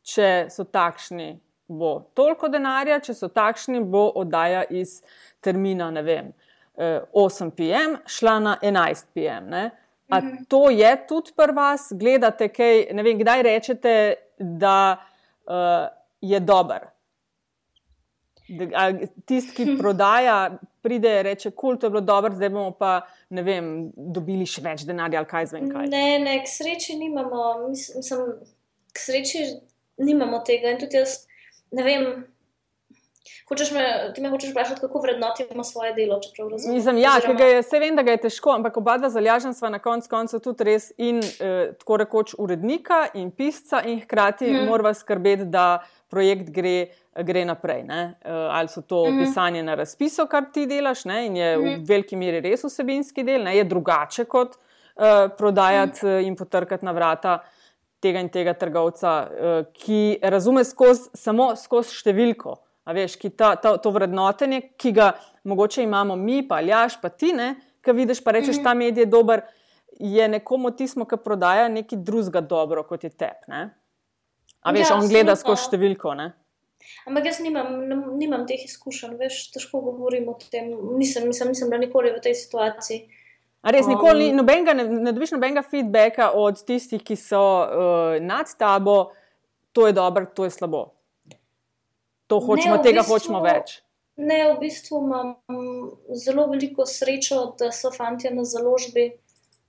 če 0.03 0.49
so 0.51 0.65
takšni. 0.65 1.39
Bo 1.71 2.01
toliko 2.19 2.49
denarja, 2.51 2.99
če 3.01 3.15
so 3.15 3.29
takšni, 3.31 3.81
bo 3.81 4.09
oddaja 4.19 4.65
iz 4.75 4.99
termina, 5.41 5.91
ne 5.95 6.03
vem, 6.03 6.33
8 6.81 7.51
PM, 7.57 7.97
šla 8.07 8.39
na 8.39 8.57
11 8.63 9.07
PM. 9.15 9.51
Ne? 9.51 9.71
A 10.11 10.21
to 10.49 10.71
je 10.71 10.91
tudi 11.09 11.33
pri 11.37 11.53
vas, 11.55 11.93
gledate 11.93 12.49
kaj, 12.49 12.89
ne 12.93 13.03
vem, 13.03 13.19
kdaj 13.21 13.43
rečete, 13.47 13.93
da 14.39 14.97
uh, 14.99 15.87
je 16.21 16.41
dober. 16.41 16.89
Tisti, 19.27 19.55
ki 19.55 19.67
prodaja, 19.83 20.59
pride 20.83 21.13
in 21.19 21.23
reče: 21.29 21.51
Kul, 21.51 21.79
to 21.79 21.87
je 21.87 21.91
bilo 21.91 22.01
dobro, 22.01 22.35
zdaj 22.35 22.51
bomo 22.51 22.73
pa 22.75 23.01
vem, 23.31 23.91
dobili 23.95 24.47
še 24.49 24.65
več 24.65 24.83
denarja 24.89 25.21
ali 25.21 25.31
kaj 25.31 25.51
zvem. 25.53 25.71
Kaj. 25.71 25.87
Ne, 25.93 26.19
ne, 26.25 26.41
k 26.43 26.51
sreči 26.51 26.97
nimamo, 26.99 27.69
mislim, 27.69 28.35
k 28.91 29.05
sreči 29.05 29.45
nimamo 30.03 30.43
tega. 30.47 30.75
In 30.75 30.83
tudi 30.83 30.99
jaz 30.99 31.21
ne 31.77 31.87
vem, 31.87 32.09
Hočeš 33.49 33.73
me, 33.75 33.85
ti 34.15 34.23
me 34.23 34.31
hočeš 34.31 34.51
vprašati, 34.51 34.81
kako 34.81 35.01
vrednotimo 35.03 35.65
svoje 35.65 35.95
delo? 35.95 36.21
Mislim, 36.73 36.99
ja, 36.99 37.17
Oziroma... 37.19 37.45
je, 37.45 37.63
se 37.63 37.79
vem, 37.79 37.97
da 37.97 38.03
ga 38.03 38.15
je 38.15 38.25
težko, 38.27 38.53
ampak 38.55 38.77
oba 38.77 38.99
dva 38.99 39.11
zalažen 39.11 39.55
sva 39.55 39.71
na 39.71 39.79
koncu 39.83 40.09
konca 40.11 40.39
tudi 40.39 40.65
res 40.65 40.91
in 40.99 41.19
eh, 41.23 41.73
tako 41.79 41.97
rekoč 42.05 42.35
urednika 42.39 43.07
in 43.15 43.31
pisca, 43.31 43.83
in 43.87 44.01
hkrati 44.05 44.49
hmm. 44.51 44.69
morava 44.71 44.95
skrbeti, 44.95 45.49
da 45.51 45.81
projekt 46.11 46.51
gre, 46.55 46.91
gre 47.27 47.45
naprej. 47.45 47.85
Eh, 47.91 48.33
ali 48.33 48.69
so 48.69 48.83
to 48.83 49.05
hmm. 49.07 49.23
pisanje 49.23 49.63
na 49.63 49.75
razpisu, 49.75 50.27
kar 50.31 50.51
ti 50.53 50.67
delaš, 50.67 51.05
ne? 51.05 51.27
in 51.27 51.37
je 51.37 51.55
hmm. 51.55 51.65
v 51.65 51.71
mhm. 51.71 51.87
veliki 51.89 52.17
meri 52.17 52.43
res 52.45 52.65
vsebinski 52.67 53.25
del, 53.27 53.47
ne? 53.47 53.57
je 53.57 53.65
drugače 53.65 54.27
kot 54.31 54.57
eh, 54.57 55.29
prodajati 55.39 56.07
hmm. 56.07 56.27
in 56.27 56.37
potrkati 56.37 56.85
na 56.85 56.97
vrata. 56.97 57.41
Tega 58.01 58.23
in 58.25 58.31
tega 58.33 58.55
trgovca, 58.57 59.11
eh, 59.29 59.57
ki 59.77 60.19
razume 60.33 60.65
skozi, 60.65 61.11
samo 61.21 61.51
skozi 61.61 61.99
številko, 61.99 62.55
veš, 62.93 63.17
ta, 63.37 63.55
ta, 63.57 63.77
to 63.79 63.91
vrednotenje, 63.91 64.61
ki 64.77 64.93
ga 64.93 65.13
mogoče 65.45 65.83
imamo 65.83 66.17
mi, 66.17 66.43
pa 66.49 66.61
aljaš, 66.61 67.01
pa 67.01 67.09
ti, 67.09 67.33
ki 67.81 67.93
vidiš, 67.93 68.25
pa 68.25 68.33
rečeš, 68.33 68.57
-hmm. 68.57 68.65
ta 68.65 68.75
medij 68.75 69.03
je 69.03 69.07
dober, 69.07 69.43
je 69.99 70.29
nekomu 70.29 70.71
tismo, 70.71 71.05
ki 71.05 71.17
prodaja 71.25 71.69
nekaj 71.69 71.99
drugega 71.99 72.41
dobro, 72.41 72.83
kot 72.83 73.05
je 73.05 73.11
tep. 73.11 73.47
Ne? 73.49 73.71
A 74.61 74.73
veš, 74.73 74.91
ja, 74.91 74.97
on 74.97 75.09
gleda 75.09 75.37
skozi 75.37 75.69
številko. 75.69 76.15
Ne? 76.15 76.33
Ampak 77.07 77.27
jaz 77.31 77.41
nimam, 77.41 77.67
nimam 78.19 78.47
teh 78.49 78.65
izkušenj, 78.65 79.17
veš, 79.21 79.51
težko 79.55 79.81
govorim 79.81 80.29
o 80.29 80.37
tem. 80.51 80.71
Nisem, 80.99 81.27
nisem, 81.29 81.49
nisem 81.49 81.69
bila 81.69 81.81
nikoli 81.81 82.13
v 82.13 82.21
tej 82.25 82.35
situaciji. 82.35 83.09
A 83.61 83.73
res 83.75 83.87
nikoli 83.87 84.31
um, 84.31 84.39
nobenega, 84.41 84.73
ne, 84.73 84.87
ne 84.89 85.13
dobiš 85.13 85.35
nobenega 85.35 85.63
feedbacka 85.63 86.31
od 86.33 86.63
tistih, 86.65 87.03
ki 87.05 87.17
so 87.21 87.41
uh, 87.41 88.17
nad 88.25 88.49
tabo, 88.59 89.13
to 89.77 89.87
je 89.87 89.93
dobro, 89.93 90.25
to 90.25 90.49
je 90.49 90.55
slabo. 90.57 90.87
To 92.31 92.39
hočemo, 92.39 92.77
ne, 92.79 92.83
tega 92.87 93.03
bistvu, 93.03 93.17
hočemo 93.17 93.43
več. 93.43 93.81
Ne, 94.21 94.39
v 94.53 94.59
bistvu 94.61 95.03
imam 95.03 95.35
zelo 96.15 96.47
veliko 96.51 96.87
srečo, 96.87 97.43
da 97.59 97.73
so 97.75 97.91
fanti 97.95 98.31
na 98.31 98.45
založbi 98.47 99.11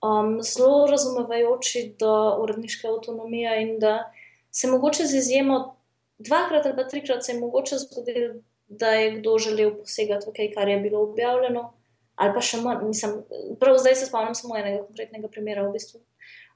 um, 0.02 0.36
zelo 0.46 0.86
razumevajoči 0.90 1.84
do 1.98 2.12
uredniške 2.42 2.88
avtonomije 2.88 3.54
in 3.62 3.78
da 3.82 4.12
se 4.52 4.70
mogoče 4.70 5.06
z 5.06 5.18
izjemo 5.18 5.76
dvakrat 6.18 6.66
ali 6.66 6.88
trikrat 6.90 7.24
se 7.24 7.32
je 7.32 7.40
mogoče 7.40 7.78
zgodilo, 7.78 8.34
da 8.68 8.94
je 8.94 9.10
kdo 9.18 9.38
želel 9.38 9.74
posegati 9.78 10.30
v 10.30 10.32
kaj, 10.36 10.50
kar 10.54 10.68
je 10.68 10.80
bilo 10.80 11.02
objavljeno 11.02 11.72
ali 12.14 12.34
pa 12.34 12.40
še 12.44 12.60
manj. 12.60 12.84
Mislim, 12.86 13.14
prav 13.60 13.78
zdaj 13.80 13.94
se 13.98 14.06
spomnim 14.06 14.34
samo 14.34 14.56
enega 14.56 14.84
konkretnega 14.84 15.28
primera, 15.32 15.64
v 15.66 15.72
bistvu, 15.74 16.00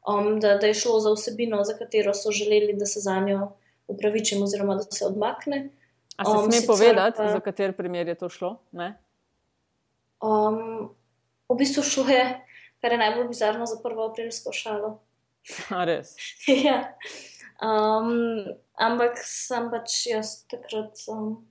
um, 0.06 0.36
da, 0.40 0.56
da 0.60 0.68
je 0.70 0.76
šlo 0.78 1.00
za 1.00 1.12
vsebino, 1.16 1.64
za 1.64 1.74
katero 1.78 2.14
so 2.14 2.30
želeli, 2.30 2.76
da 2.76 2.86
se 2.86 3.00
za 3.00 3.16
njo 3.20 3.48
upravičim, 3.88 4.42
oziroma 4.42 4.76
da 4.76 4.84
se 4.90 5.06
odmakne. 5.06 5.68
A 6.16 6.24
se 6.24 6.30
um, 6.30 6.52
sme 6.52 6.66
povedati, 6.66 7.16
pa, 7.16 7.28
za 7.32 7.40
kater 7.40 7.76
primer 7.76 8.08
je 8.08 8.14
to 8.14 8.28
šlo? 8.28 8.56
Um, 10.24 10.88
v 11.48 11.56
bistvu 11.56 11.82
šlo 11.84 12.08
je, 12.08 12.24
kar 12.80 12.92
je 12.92 12.98
najbolj 12.98 13.28
bizarno 13.28 13.66
za 13.66 13.76
prvo 13.82 14.08
aprilsko 14.08 14.52
šalo. 14.52 14.96
A 15.70 15.84
res. 15.84 16.16
ja. 16.68 16.96
Um, 17.60 18.48
ampak 18.76 19.20
sem 19.20 19.68
pač 19.72 20.06
jaz 20.08 20.42
takrat 20.50 20.96
um, 21.12 21.44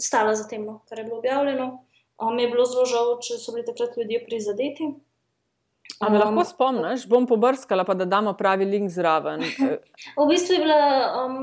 stala 0.00 0.36
za 0.36 0.44
tem, 0.48 0.64
no, 0.64 0.80
kar 0.88 1.00
je 1.00 1.08
bilo 1.08 1.18
objavljeno. 1.18 1.84
Um, 2.20 2.38
je 2.38 2.48
bilo 2.52 2.64
zelo 2.68 2.84
žal, 2.86 3.16
če 3.24 3.40
so 3.40 3.56
bili 3.56 3.64
takrat 3.66 3.96
ljudje 3.96 4.22
prizadeti. 4.28 4.92
A 6.02 6.08
me 6.10 6.18
um, 6.18 6.22
lahko 6.22 6.44
spomniš, 6.46 7.06
bom 7.10 7.26
pobrskala, 7.26 7.84
pa 7.86 7.94
da 7.94 8.04
damo 8.04 8.32
pravi 8.38 8.66
link 8.66 8.90
zraven. 8.90 9.44
v 10.18 10.26
bistvu 10.28 10.56
je 10.56 10.60
bila 10.62 10.82
um, 11.22 11.36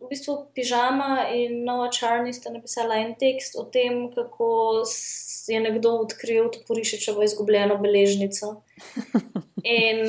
v 0.00 0.10
bistvu 0.10 0.36
pižama 0.56 1.28
in 1.36 1.62
Nova 1.66 1.90
Črni 1.92 2.32
sta 2.32 2.52
napisala 2.54 3.00
en 3.02 3.14
tekst 3.20 3.58
o 3.60 3.66
tem, 3.68 4.06
kako 4.14 4.48
je 5.48 5.60
nekdo 5.64 5.94
odkril 6.04 6.48
Toporišičevo 6.52 7.24
izgubljeno 7.24 7.76
beležnico. 7.80 8.60
In 9.68 10.04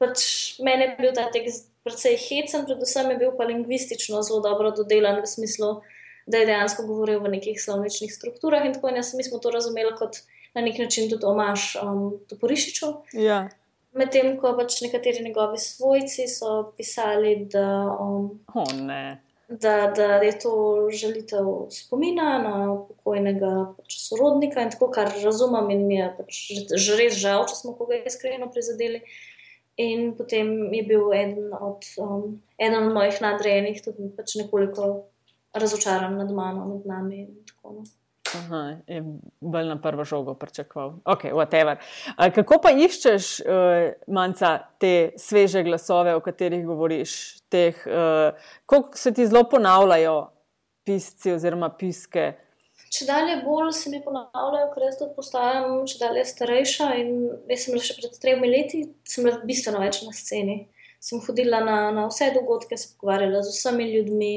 pač 0.00 0.22
meni 0.64 0.88
je 0.88 0.94
bil 0.98 1.12
ta 1.16 1.28
tekst 1.32 1.68
precej 1.86 2.16
hecen, 2.20 2.64
predvsem 2.66 3.12
je 3.12 3.20
bil 3.20 3.30
pa 3.38 3.46
lingvistično 3.48 4.20
zelo 4.26 4.42
dobro 4.44 4.72
dodelan 4.76 5.22
v 5.22 5.30
smislu 5.30 5.78
da 6.28 6.38
je 6.38 6.46
dejansko 6.46 6.84
govoril 6.86 7.22
v 7.24 7.32
nekih 7.38 7.60
slovničnih 7.60 8.12
strukturah. 8.14 8.66
In 8.66 8.74
tako 8.74 8.88
in 8.88 9.00
mi 9.16 9.24
smo 9.24 9.38
to 9.38 9.50
razumeli 9.50 9.94
kot 9.96 10.20
na 10.54 10.60
nek 10.60 10.78
način 10.78 11.10
tudi 11.10 11.26
omaš 11.26 11.76
um, 11.82 12.18
Toporišiču. 12.28 12.86
Ja. 13.12 13.48
Medtem 13.92 14.36
ko 14.40 14.52
pač 14.56 14.80
nekateri 14.84 15.24
njegovi 15.24 15.58
svojci 15.58 16.28
so 16.28 16.72
pisali, 16.76 17.34
da, 17.52 17.96
um, 18.00 18.28
oh, 18.54 18.72
da, 19.48 19.92
da 19.96 20.04
je 20.22 20.38
to 20.38 20.52
želitev 20.92 21.46
spomina 21.70 22.38
na 22.42 22.54
pokojnega 22.88 23.52
pač 23.76 23.96
sorodnika 24.02 24.62
in 24.62 24.70
tako, 24.70 24.90
kar 24.92 25.10
razumem, 25.24 25.70
in 25.70 25.86
mi 25.86 25.96
je 25.96 26.10
pač 26.18 26.42
že 26.74 26.98
res 27.00 27.16
žal, 27.16 27.46
če 27.48 27.56
smo 27.56 27.74
koga 27.78 28.02
iskreno 28.04 28.50
prizadeli. 28.52 29.02
In 29.78 30.16
potem 30.18 30.72
je 30.74 30.82
bil 30.82 31.12
eden 31.14 31.52
od, 31.54 31.86
um, 32.02 32.40
eden 32.58 32.88
od 32.88 32.94
mojih 32.96 33.20
nadrejenih 33.22 33.78
tudi 33.84 34.10
pač 34.16 34.34
nekoliko 34.40 34.88
razočaran 35.54 36.16
nad 36.18 36.32
mano, 36.34 36.66
nad 36.66 36.86
nami. 36.86 37.28
No. 37.62 37.84
Aha, 38.34 38.76
je 38.86 39.02
bolj 39.40 39.68
na 39.68 39.76
prvo 39.80 40.04
žogo 40.04 40.34
pričakoval. 40.34 40.98
Okay, 41.04 41.32
Kako 42.34 42.58
pa 42.62 42.70
iščeš, 42.70 43.28
uh, 43.40 43.92
manjca, 44.06 44.58
te 44.80 45.12
sveže 45.16 45.62
glasove, 45.64 46.14
o 46.14 46.20
katerih 46.20 46.66
govoriš? 46.66 47.12
Teh, 47.48 47.86
uh, 47.86 48.36
kako 48.66 48.96
se 48.98 49.14
ti 49.14 49.26
zelo 49.26 49.44
ponavljajo 49.48 50.18
pisci 50.84 51.32
oziroma 51.32 51.70
piske? 51.78 52.32
Če 52.88 53.04
dalje 53.04 53.40
bolj 53.44 53.72
se 53.76 53.90
mi 53.92 54.00
ponavljajo, 54.04 54.68
ker 54.72 54.86
jaz 54.86 54.96
tudi 55.00 55.16
postajam 55.16 55.84
če 55.88 55.98
dalje 56.00 56.24
starejša. 56.28 56.92
Jaz 57.50 57.64
sem 57.64 57.80
še 57.84 57.98
pred 58.00 58.16
tremi 58.22 58.48
leti, 58.52 58.84
sem 59.08 59.26
bila 59.28 59.40
bistveno 59.48 59.82
več 59.84 60.00
na 60.06 60.14
sceni. 60.16 60.62
Sem 61.00 61.20
hodila 61.22 61.60
na, 61.62 61.76
na 61.94 62.08
vse 62.08 62.32
dogodke, 62.34 62.76
se 62.80 62.90
pogovarjala 62.94 63.44
z 63.46 63.52
vsemi 63.54 63.90
ljudmi 63.92 64.32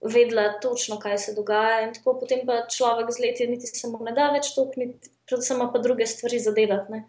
vedela 0.00 0.60
točno, 0.60 0.98
kaj 0.98 1.18
se 1.18 1.34
dogaja. 1.34 1.80
In 1.86 1.94
tako 1.94 2.16
potem 2.20 2.46
pa 2.46 2.64
človek 2.66 3.12
z 3.12 3.20
leti 3.20 3.46
niti 3.46 3.66
samo 3.66 4.00
ne 4.04 4.12
da 4.16 4.30
več 4.32 4.54
tokniti, 4.54 5.12
predvsem 5.28 5.60
pa 5.72 5.78
druge 5.78 6.06
stvari 6.06 6.40
zadelati. 6.40 7.02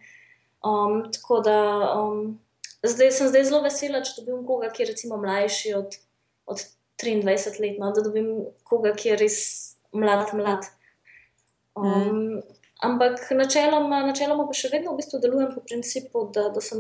Um, 0.62 1.08
tako 1.12 1.40
da 1.46 1.58
um, 1.98 2.40
zdaj 2.84 3.12
sem 3.12 3.32
zdaj 3.32 3.48
zelo 3.50 3.62
vesela, 3.64 4.04
če 4.04 4.22
dobim 4.22 4.46
koga, 4.46 4.70
ki 4.70 4.84
je 4.84 4.90
recimo 4.92 5.18
mlajši 5.18 5.74
od, 5.80 5.98
od 6.46 6.66
23 7.02 7.62
let, 7.64 7.80
no, 7.80 7.92
da 7.96 8.04
dobim 8.06 8.32
koga, 8.68 8.94
ki 8.94 9.14
je 9.14 9.22
res 9.24 9.38
mlad, 9.92 10.36
mlad. 10.38 10.68
Um, 11.76 11.88
mm. 11.88 12.42
Ampak 12.82 13.28
načeloma, 13.38 14.02
načeloma 14.08 14.48
pa 14.50 14.56
še 14.58 14.72
vedno 14.74 14.94
v 14.94 15.04
bistvu 15.04 15.20
delujem 15.22 15.52
po 15.54 15.62
principu, 15.62 16.24
da, 16.34 16.48
da, 16.50 16.62
sem, 16.66 16.80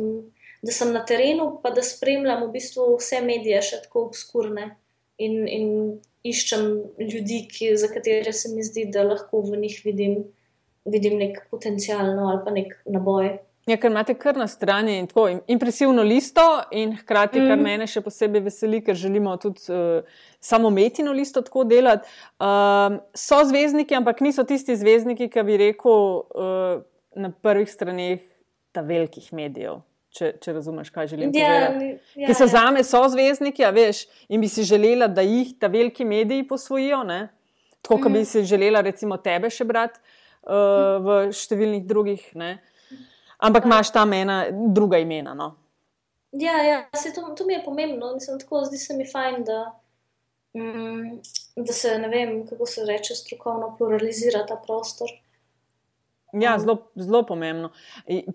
da 0.66 0.74
sem 0.74 0.90
na 0.94 1.04
terenu, 1.06 1.60
pa 1.62 1.70
da 1.74 1.84
spremljam 1.86 2.42
v 2.48 2.54
bistvu 2.56 2.88
vse 2.98 3.20
medije, 3.22 3.62
še 3.66 3.84
tako 3.84 4.08
obskurne 4.08 4.72
in, 5.26 5.38
in 5.48 5.70
iščem 6.28 6.68
ljudi, 7.02 7.46
ki, 7.50 7.76
za 7.78 7.90
katere 7.92 8.34
se 8.34 8.52
mi 8.54 8.66
zdi, 8.66 8.88
da 8.94 9.06
lahko 9.08 9.42
v 9.46 9.62
njih 9.64 9.80
vidim, 9.86 10.20
vidim 10.86 11.18
nek 11.22 11.46
potencialno 11.54 12.30
ali 12.32 12.44
pa 12.46 12.54
nek 12.56 12.76
naboj. 12.90 13.34
Ja, 13.70 13.78
ker 13.78 13.92
imate 13.92 14.16
kar 14.18 14.38
na 14.38 14.48
strani 14.50 14.96
in 14.98 15.06
tako 15.10 15.28
impresivno 15.30 16.02
listo, 16.04 16.44
in 16.74 16.96
hkrati, 16.98 17.40
mm. 17.40 17.50
kar 17.50 17.60
mhm. 17.60 17.68
mene 17.68 17.88
še 17.90 18.02
posebej 18.02 18.42
veseli, 18.48 18.82
ker 18.86 18.98
želimo 18.98 19.36
tudi 19.42 19.68
uh, 19.70 20.24
samo 20.42 20.72
metino 20.74 21.14
listo 21.14 21.44
tako 21.46 21.68
delati. 21.70 22.10
Uh, 22.42 22.98
so 23.14 23.44
zvezdniki, 23.46 23.96
ampak 23.98 24.24
niso 24.26 24.46
tisti 24.50 24.78
zvezdniki, 24.78 25.30
ki 25.30 25.46
bi 25.46 25.62
rekel 25.62 26.02
uh, 26.26 26.82
na 27.14 27.30
prvih 27.30 27.70
straneh 27.70 28.26
ta 28.74 28.82
velikih 28.88 29.30
medijev 29.36 29.82
če, 30.12 30.32
če 30.44 30.54
razumeš, 30.54 30.90
kaj 30.92 31.08
želim 31.14 31.32
ja, 31.36 31.48
povedati. 31.48 31.92
Ja, 32.20 32.28
Ki 32.28 32.36
so 32.36 32.48
ja. 32.48 32.54
zame 32.56 32.84
so 32.88 33.02
zvezdniki, 33.12 33.66
veš, 33.76 34.06
in 34.30 34.44
bi 34.44 34.50
si 34.52 34.66
želela, 34.68 35.08
da 35.08 35.24
jih 35.26 35.54
ta 35.60 35.72
veliki 35.72 36.06
mediji 36.06 36.48
posvojijo, 36.48 37.04
ne? 37.08 37.22
tako 37.82 37.98
kot 38.04 38.12
mm. 38.12 38.14
bi 38.14 38.20
mhm. 38.20 38.30
si 38.30 38.44
želela, 38.46 38.82
recimo, 38.86 39.18
tebe 39.18 39.50
še 39.50 39.66
brati 39.66 39.98
uh, 39.98 41.00
v 41.02 41.16
številnih 41.34 41.88
drugih. 41.90 42.28
Ne? 42.38 42.52
Ampak 43.42 43.66
imaš 43.66 43.90
tam 43.96 44.14
ena 44.14 44.44
druga 44.52 45.00
imena. 45.02 45.34
No? 45.34 45.56
Ja, 46.32 46.60
ja 46.62 46.84
se, 46.94 47.10
to, 47.16 47.24
to 47.38 47.48
mi 47.48 47.56
je 47.58 47.64
pomembno. 47.66 48.14
Mislim, 48.14 48.38
tako, 48.40 48.62
zdi 48.68 48.78
se 48.78 48.94
mi 48.98 49.08
fajn, 49.10 49.42
da, 49.48 49.64
mm, 50.54 51.18
da 51.66 51.74
se 51.74 51.98
ne 52.00 52.12
vem, 52.12 52.36
kako 52.48 52.70
se 52.70 52.86
reče, 52.86 53.18
strokovno 53.18 53.74
pluralizira 53.80 54.46
ta 54.46 54.60
prostor. 54.62 55.10
Ja, 56.34 56.56
zelo, 56.60 56.78
zelo 56.96 57.24
pomembno. 57.28 57.72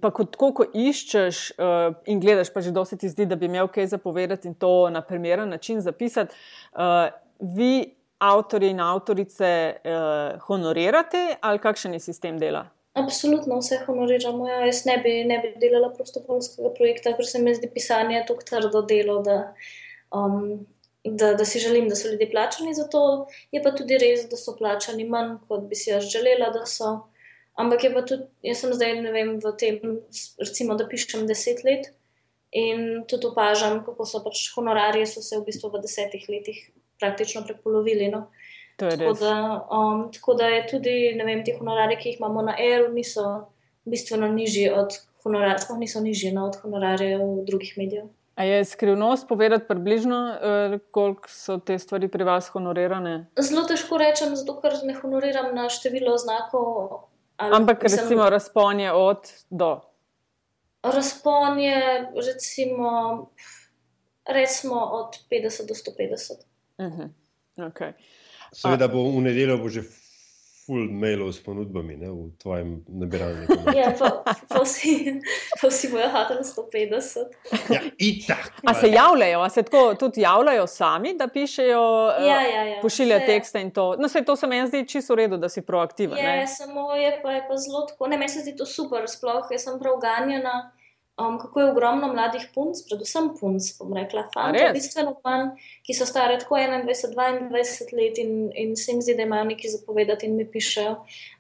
Pa 0.01 0.11
kot 0.13 0.37
ko, 0.37 0.51
ko 0.53 0.67
iščeš 0.69 1.39
uh, 1.57 1.95
in 2.13 2.21
gledaš, 2.21 2.51
pa 2.53 2.61
že 2.61 2.75
dosti 2.77 2.99
ti 3.01 3.09
zdi, 3.09 3.25
da 3.27 3.39
bi 3.41 3.49
imel 3.49 3.71
kaj 3.73 3.89
zapovedati 3.95 4.51
in 4.51 4.55
to 4.55 4.91
na 4.93 5.01
primeren 5.01 5.49
način 5.49 5.81
zapisati. 5.81 6.35
Uh, 6.77 7.09
vi, 7.41 7.95
avtori 8.19 8.71
in 8.73 8.81
avtorice, 8.81 9.51
uh, 9.81 10.41
honorirate 10.49 11.37
ali 11.41 11.59
kakšen 11.59 11.97
je 11.97 12.01
sistem 12.01 12.39
dela? 12.39 12.67
Absolutno 12.97 13.59
vse 13.61 13.81
honoriramo. 13.87 14.49
Ja, 14.49 14.61
jaz 14.67 14.85
ne 14.85 14.99
bi, 15.05 15.19
ne 15.25 15.41
bi 15.41 15.55
delala 15.61 15.91
prostovoljskega 15.97 16.73
projekta, 16.77 17.13
ker 17.17 17.29
se 17.29 17.41
mi 17.43 17.55
zdi 17.55 17.69
pisanje 17.73 18.25
tako 18.29 18.45
trdo 18.45 18.83
delo. 18.83 19.21
Da, 19.25 19.43
um, 20.13 20.67
Da, 21.07 21.37
da 21.39 21.45
si 21.47 21.61
želim, 21.63 21.85
da 21.89 21.95
so 21.95 22.09
ljudje 22.11 22.27
plačani 22.31 22.73
za 22.75 22.89
to, 22.91 23.29
je 23.55 23.61
pa 23.63 23.71
tudi 23.71 23.95
res, 23.95 24.25
da 24.27 24.35
so 24.37 24.57
plačani 24.59 25.05
manj, 25.07 25.37
kot 25.47 25.69
bi 25.71 25.79
si 25.79 25.93
jaz 25.93 26.09
želela, 26.11 26.49
da 26.51 26.65
so. 26.67 26.89
Ampak 27.57 27.85
je 27.85 27.91
pa 27.95 28.03
tudi, 28.05 28.27
jaz 28.45 28.61
sem 28.61 28.73
zdaj 28.77 28.99
vem, 29.13 29.37
v 29.41 29.53
tem, 29.57 29.79
recimo, 30.41 30.77
da 30.77 30.85
pišem 30.89 31.25
deset 31.29 31.65
let 31.65 31.89
in 32.53 33.05
tudi 33.09 33.27
opažam, 33.31 33.81
kako 33.85 34.05
so 34.05 34.21
pač 34.25 34.51
honorarije 34.55 35.07
so 35.09 35.23
se 35.25 35.39
v 35.39 35.47
bistvu 35.49 35.73
v 35.73 35.81
desetih 35.85 36.29
letih 36.29 36.59
praktično 37.01 37.45
prepolovili. 37.49 38.11
No. 38.13 38.27
Tako, 38.77 39.13
da, 39.21 39.35
um, 39.73 40.13
tako 40.13 40.37
da 40.37 40.53
je 40.53 40.67
tudi, 40.69 40.95
ne 41.17 41.25
vem, 41.25 41.41
ti 41.45 41.57
honorarji, 41.57 41.97
ki 41.97 42.09
jih 42.13 42.21
imamo 42.21 42.45
na 42.45 42.57
ERU, 42.61 42.93
niso 42.93 43.49
bistveno 43.89 44.29
nižji 44.29 44.69
od 44.77 45.01
honorarjev, 45.25 45.79
niso 45.81 46.05
nižji 46.05 46.37
no, 46.37 46.47
od 46.53 46.61
honorarjev 46.61 47.25
drugih 47.49 47.73
medijev. 47.81 48.13
A 48.37 48.45
je 48.45 48.65
skrivnost 48.69 49.29
povedati 49.29 49.65
približno, 49.69 50.19
uh, 50.29 50.81
koliko 50.93 51.29
so 51.33 51.57
te 51.59 51.79
stvari 51.79 52.09
pri 52.13 52.25
vas 52.25 52.53
honorirane? 52.53 53.31
Zelo 53.41 53.65
težko 53.65 53.97
rečem, 53.97 54.37
zato 54.37 54.61
ker 54.61 54.77
ne 54.85 54.93
honoriram 55.01 55.55
na 55.57 55.71
število 55.73 56.19
znakov 56.21 57.07
Ali, 57.37 57.57
Ampak 57.57 57.83
mislim, 57.83 58.01
recimo 58.03 58.31
razponje 58.31 58.93
od 58.93 59.33
do. 59.51 59.81
Razponje, 60.83 61.83
recimo, 62.27 63.27
recimo 64.27 64.81
od 64.81 65.17
50 65.31 65.69
do 65.69 65.75
150. 65.75 66.33
Uh 66.79 66.87
-huh. 66.87 67.09
okay. 67.57 67.93
Seveda 68.53 68.89
bo 68.89 69.03
v 69.03 69.21
nedeljo 69.21 69.59
bo 69.59 69.69
že 69.69 69.83
full 70.67 70.89
mailov 70.91 71.33
s 71.33 71.41
ponudbami 71.45 71.97
ne, 71.97 72.11
v 72.11 72.31
tvojem 72.43 72.85
nabiralniku. 72.89 73.55
Ja, 73.77 73.93
pa, 73.99 74.23
pa, 74.49 74.61
vsi, 74.63 75.21
pa 75.61 75.69
vsi 75.69 75.91
bojo 75.93 76.09
hatali 76.11 76.45
150. 76.45 77.19
Ja, 77.75 77.81
itak. 77.99 78.53
A 78.65 78.75
se 78.75 78.91
javljajo, 78.91 79.41
a 79.41 79.49
se 79.51 79.63
tako 79.63 79.95
tudi 79.95 80.21
javljajo 80.21 80.67
sami, 80.67 81.15
da 81.19 81.29
pišejo, 81.29 81.83
eh, 82.19 82.27
Ja, 82.27 82.41
ja, 82.43 82.63
ja. 82.63 82.79
pošiljajo 82.83 83.27
tekste 83.27 83.61
in 83.61 83.71
to. 83.71 83.97
No, 83.99 84.09
se 84.09 84.25
to 84.25 84.37
se 84.37 84.47
meni 84.47 84.69
zdi 84.69 84.89
čisto 84.89 85.15
v 85.15 85.17
redu, 85.17 85.37
da 85.37 85.49
si 85.49 85.63
proaktiven. 85.63 86.19
Ne. 86.19 86.47
samo 86.47 86.95
je 86.95 87.21
pa, 87.23 87.33
je 87.33 87.45
pa 87.49 87.57
zelo 87.57 87.87
tako. 87.87 88.07
Ne, 88.07 88.19
meni 88.19 88.29
se 88.29 88.41
zdi 88.41 88.57
to 88.57 88.67
super, 88.67 89.05
sploh 89.09 89.47
jaz 89.51 89.65
sem 89.65 89.79
prav 89.79 90.01
ganjena. 90.03 90.73
Um, 91.19 91.39
kako 91.39 91.61
je 91.61 91.71
ogromno 91.71 92.11
mladih 92.13 92.43
punc, 92.55 92.77
predvsem 92.89 93.31
punc, 93.41 93.65
bom 93.79 93.95
rekla, 93.97 94.27
fantov, 94.35 94.75
bistveno 94.75 95.15
manj, 95.25 95.47
ki 95.83 95.95
so 95.95 96.05
stare 96.05 96.35
tako 96.39 96.55
21-22 96.57 97.93
let 97.95 98.19
in, 98.19 98.51
in 98.55 98.75
se 98.77 98.93
jim 98.93 99.01
zdi, 99.03 99.15
da 99.17 99.23
imajo 99.23 99.45
nekaj 99.45 99.71
zapovedati 99.71 100.27
in 100.27 100.37
mi 100.37 100.45
pišejo. 100.45 100.91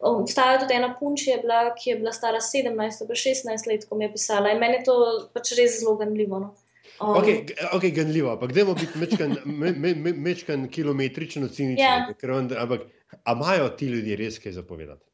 Um, 0.01 0.23
Obstaja 0.23 0.61
tudi 0.61 0.75
ena 0.75 0.95
punčja, 0.95 1.35
je 1.35 1.43
bila, 1.43 1.75
ki 1.75 1.91
je 1.91 1.97
bila 1.97 2.13
stara 2.13 2.41
17 2.41 2.73
ali 3.05 3.17
16 3.17 3.69
let, 3.69 3.85
ko 3.85 3.97
mi 3.97 4.05
je 4.05 4.13
pisala 4.13 4.51
in 4.51 4.59
meni 4.59 4.75
je 4.75 4.85
to 4.85 4.95
pač 5.35 5.53
res 5.53 5.81
zelo 5.81 5.97
ganljivo. 5.97 6.39
No. 6.39 6.55
Um, 7.01 7.17
Okay, 7.21 7.43
okay, 7.73 7.91
ganljivo, 7.93 8.31
ampak 8.33 8.53
gremo 8.53 8.75
biti 8.75 8.99
mečkan, 8.99 9.37
me, 9.45 9.73
me, 9.73 9.95
me, 9.95 10.13
mečkan 10.13 10.69
kilometrično 10.69 11.49
cinični. 11.49 11.85
Ja. 11.85 12.15
ker 12.21 12.31
on- 12.31 12.49
Ampak, 12.59 12.81
a 13.25 13.33
imajo 13.33 13.69
ti 13.69 13.87
ljudje 13.87 14.17
res 14.17 14.39
kaj 14.39 14.53
zapovedati? 14.53 15.05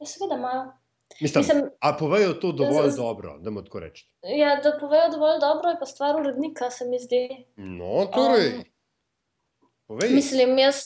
Ja, 0.00 0.06
seveda 0.06 0.34
imajo. 0.34 0.72
Mislim, 1.20 1.40
Mislim, 1.40 1.70
a 1.80 1.92
povejo 1.94 2.32
to 2.34 2.52
dovolj 2.52 2.90
z- 2.90 2.96
dobro, 2.96 3.38
da 3.38 3.50
mu 3.50 3.64
tako 3.64 3.80
rečem. 3.80 4.08
ja, 4.36 4.56
da 4.56 4.78
povejo 4.80 5.08
dovolj 5.10 5.40
dobro, 5.40 5.70
je 5.70 5.76
pa 5.78 5.86
stvar 5.86 6.16
urednika, 6.16 6.70
se 6.70 6.84
mi 6.84 6.98
zdi. 6.98 7.28
No, 7.56 8.06
torej. 8.06 8.48
Um, 8.48 8.64
povej. 9.86 10.10
Mislim, 10.10 10.58
jaz, 10.58 10.76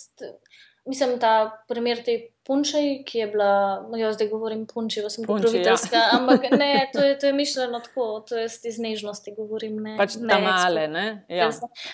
mislim, 0.89 1.19
ta 1.21 1.63
primer 1.69 2.03
te 2.05 2.17
punče, 2.47 2.81
ki 3.07 3.19
je 3.19 3.27
bila, 3.31 3.51
no, 3.91 3.99
jaz 4.01 4.17
zdaj 4.17 4.29
govorim 4.33 4.65
punči, 4.67 5.03
sem 5.13 5.27
pokroviteljska, 5.29 5.97
ja. 5.97 6.09
ampak 6.17 6.49
ne, 6.59 6.89
to 6.93 7.05
je, 7.05 7.19
to 7.19 7.29
je 7.29 7.33
mišljeno 7.37 7.81
tako, 7.85 8.07
to 8.29 8.39
je 8.39 8.49
iz 8.65 8.79
nežnosti 8.83 9.35
govorim. 9.37 9.77
Ne, 9.85 9.95
Pač 10.01 10.17
ne, 10.19 10.29
ta 10.33 10.41
male, 10.43 10.89
ne? 10.89 11.05
Ja. 11.29 11.51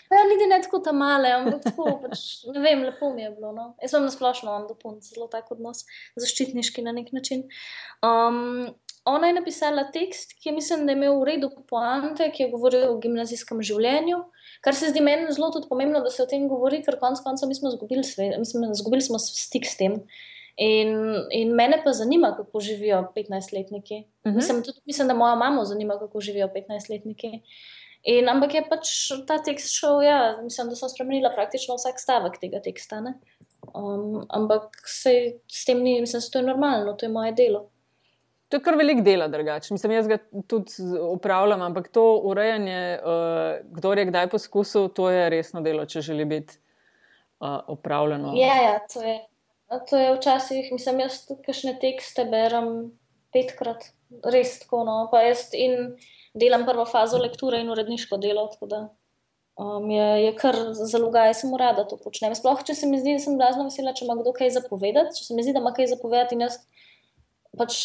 Pa 0.09 0.21
ja, 0.21 0.25
niti 0.31 0.49
ne 0.49 0.61
tako 0.65 0.81
ta 0.87 0.95
male, 0.97 1.35
ampak 1.37 1.67
tako, 1.67 1.99
pač, 2.07 2.25
ne 2.55 2.63
vem, 2.63 2.87
lepo 2.87 3.11
mi 3.13 3.27
je 3.27 3.35
bilo. 3.35 3.53
No. 3.57 3.69
Jaz 3.83 3.97
sem 3.97 4.07
nasplošno 4.07 4.49
imam 4.53 4.67
do 4.71 4.79
punc 4.79 5.05
zelo 5.05 5.29
tak 5.33 5.51
odnos, 5.53 5.85
zaščitniški 6.17 6.87
na 6.87 6.95
nek 6.97 7.13
način. 7.17 7.45
Um, 8.07 8.71
ona 9.07 9.29
je 9.29 9.37
napisala 9.37 9.87
tekst, 9.95 10.39
ki 10.41 10.51
je, 10.51 10.55
mislim, 10.57 10.87
da 10.87 10.95
je 10.95 10.99
imel 10.99 11.21
v 11.21 11.29
redu 11.35 11.51
poante, 11.69 12.31
ki 12.33 12.47
je 12.47 12.53
govoril 12.55 12.89
o 12.89 12.97
gimnazijskem 13.03 13.61
življenju. 13.63 14.25
Kar 14.65 14.75
se 14.75 14.91
zdi 14.91 15.03
meni 15.05 15.33
zelo 15.33 15.51
tudi 15.55 15.69
pomembno, 15.69 16.01
da 16.05 16.11
se 16.11 16.23
o 16.23 16.31
tem 16.31 16.49
govori, 16.49 16.83
ker 16.85 16.99
konec 17.01 17.21
koncev 17.25 17.49
mi 17.49 17.55
smo 17.55 17.73
izgubili 17.73 19.03
stik 19.05 19.69
s 19.69 19.77
tem. 19.79 20.01
In, 20.57 20.93
in 21.37 21.53
mene 21.55 21.83
pa 21.85 21.93
zanima, 21.93 22.33
kako 22.37 22.61
živijo 22.65 23.03
15-letniki. 23.17 24.05
Mhm. 24.27 24.37
Mislim, 24.37 24.63
tudi, 24.65 24.81
mislim, 24.85 25.09
da 25.09 25.15
moja 25.15 25.35
mama 25.35 25.65
zanima, 25.65 25.99
kako 25.99 26.21
živijo 26.21 26.49
15-letniki. 26.55 27.41
In, 28.07 28.29
ampak 28.29 28.55
je 28.55 28.63
pač 28.69 28.91
ta 29.27 29.41
tekst 29.43 29.75
šel, 29.75 30.01
ja, 30.07 30.19
mislim, 30.43 30.71
da 30.71 30.79
sem 30.79 30.89
spremenila 30.89 31.33
praktično 31.35 31.75
vsak 31.77 32.01
stavek 32.01 32.41
tega 32.41 32.63
teksta. 32.63 33.01
ne. 33.01 33.19
Um, 33.75 34.23
ampak 34.31 34.77
sej 34.87 35.41
s 35.51 35.65
tem 35.67 35.83
ni, 35.83 36.01
mislim, 36.01 36.23
da 36.23 36.33
to 36.33 36.39
je 36.39 36.47
normalno, 36.47 36.93
to 36.95 37.07
je 37.07 37.13
moje 37.13 37.33
delo. 37.37 37.67
To 38.49 38.57
je 38.57 38.63
kar 38.63 38.77
velik 38.79 39.01
dela, 39.03 39.27
drugače. 39.29 39.75
Mislim, 39.75 39.93
jaz 39.97 40.07
ga 40.07 40.19
tudi 40.47 40.73
upravljam, 41.11 41.63
ampak 41.67 41.89
to 41.89 42.05
urejanje, 42.25 42.99
uh, 43.03 43.73
kdo 43.75 43.93
je 43.93 44.05
kdaj 44.11 44.29
poskusil, 44.31 44.89
to 44.89 45.09
je 45.11 45.31
resno 45.31 45.61
delo, 45.67 45.87
če 45.87 46.05
želi 46.07 46.25
biti 46.25 46.59
uh, 47.41 47.59
upravljeno. 47.69 48.35
Ja, 48.39 48.55
ja, 48.63 48.77
to 48.93 49.03
je, 49.03 49.17
to 49.91 49.99
je 49.99 50.13
včasih, 50.19 50.71
mislim, 50.73 51.03
jaz 51.07 51.25
tudi 51.27 51.43
kakšne 51.49 51.75
tekste 51.83 52.25
berem 52.31 52.93
petkrat, 53.35 53.91
res 54.23 54.61
tako. 54.63 54.85
No. 54.87 55.01
In 55.59 55.97
delam 56.35 56.69
prvo 56.69 56.87
fazo 56.87 57.19
lekture 57.19 57.61
in 57.61 57.71
uredniško 57.75 58.21
delo. 58.23 58.47
tako 58.55 58.71
da, 58.71 58.87
Um, 59.57 59.91
je, 59.91 60.25
je 60.25 60.33
kar 60.37 60.57
zaloga, 60.77 61.23
jaz 61.31 61.39
sem 61.41 61.55
rada 61.57 61.87
to 61.89 61.97
počnem. 61.97 62.35
Sploh, 62.37 62.59
če 62.61 62.75
se 62.77 62.89
mi 62.91 62.99
zdi, 63.01 63.15
da 63.17 63.23
sem 63.25 63.39
blazno 63.41 63.63
vesela, 63.65 63.95
če 63.97 64.05
ima 64.05 64.19
kdo 64.19 64.35
kaj 64.37 64.51
zapovedati. 64.59 65.17
Če 65.17 65.23
se 65.25 65.37
mi 65.37 65.45
zdi, 65.47 65.55
da 65.57 65.63
ima 65.63 65.73
kaj 65.73 65.95
zapovedati 65.95 66.37
in 66.37 66.45
jaz 66.45 66.59
pač 67.57 67.79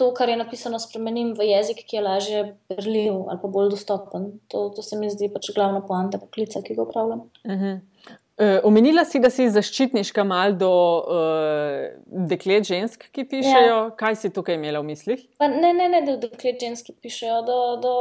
to, 0.00 0.08
kar 0.16 0.28
je 0.32 0.36
napisano, 0.40 0.78
spremenim 0.80 1.34
v 1.36 1.50
jezik, 1.50 1.82
ki 1.84 1.98
je 1.98 2.02
lažje 2.02 2.40
berljiv 2.72 3.18
ali 3.28 3.40
pa 3.42 3.48
bolj 3.52 3.68
dostopen. 3.74 4.30
To, 4.48 4.70
to 4.76 4.84
se 4.86 4.96
mi 4.96 5.10
zdi 5.12 5.28
pač 5.32 5.50
glavna 5.56 5.82
poanta 5.84 6.18
poklica, 6.22 6.62
ki 6.64 6.78
ga 6.78 6.86
upravljam. 6.86 7.26
Uh 7.44 7.52
-huh. 7.52 7.74
uh, 7.76 8.56
omenila 8.64 9.04
si, 9.04 9.20
da 9.20 9.30
si 9.30 9.50
zaščitniška 9.50 10.24
mal 10.24 10.56
do 10.56 10.72
uh, 10.72 11.84
deklet, 12.32 12.64
žensk, 12.64 13.04
ki 13.12 13.26
pišejo. 13.34 13.76
Ja. 13.76 13.90
Kaj 13.96 14.16
si 14.16 14.32
tukaj 14.32 14.56
imela 14.56 14.80
v 14.80 14.88
mislih? 14.94 15.26
Pa 15.38 15.48
ne, 15.48 15.72
ne, 15.72 15.88
ne, 15.88 16.00
da 16.06 16.16
deklet 16.16 16.60
ženski 16.60 16.96
pišejo, 17.02 17.42
do, 17.42 17.60
do, 17.82 17.94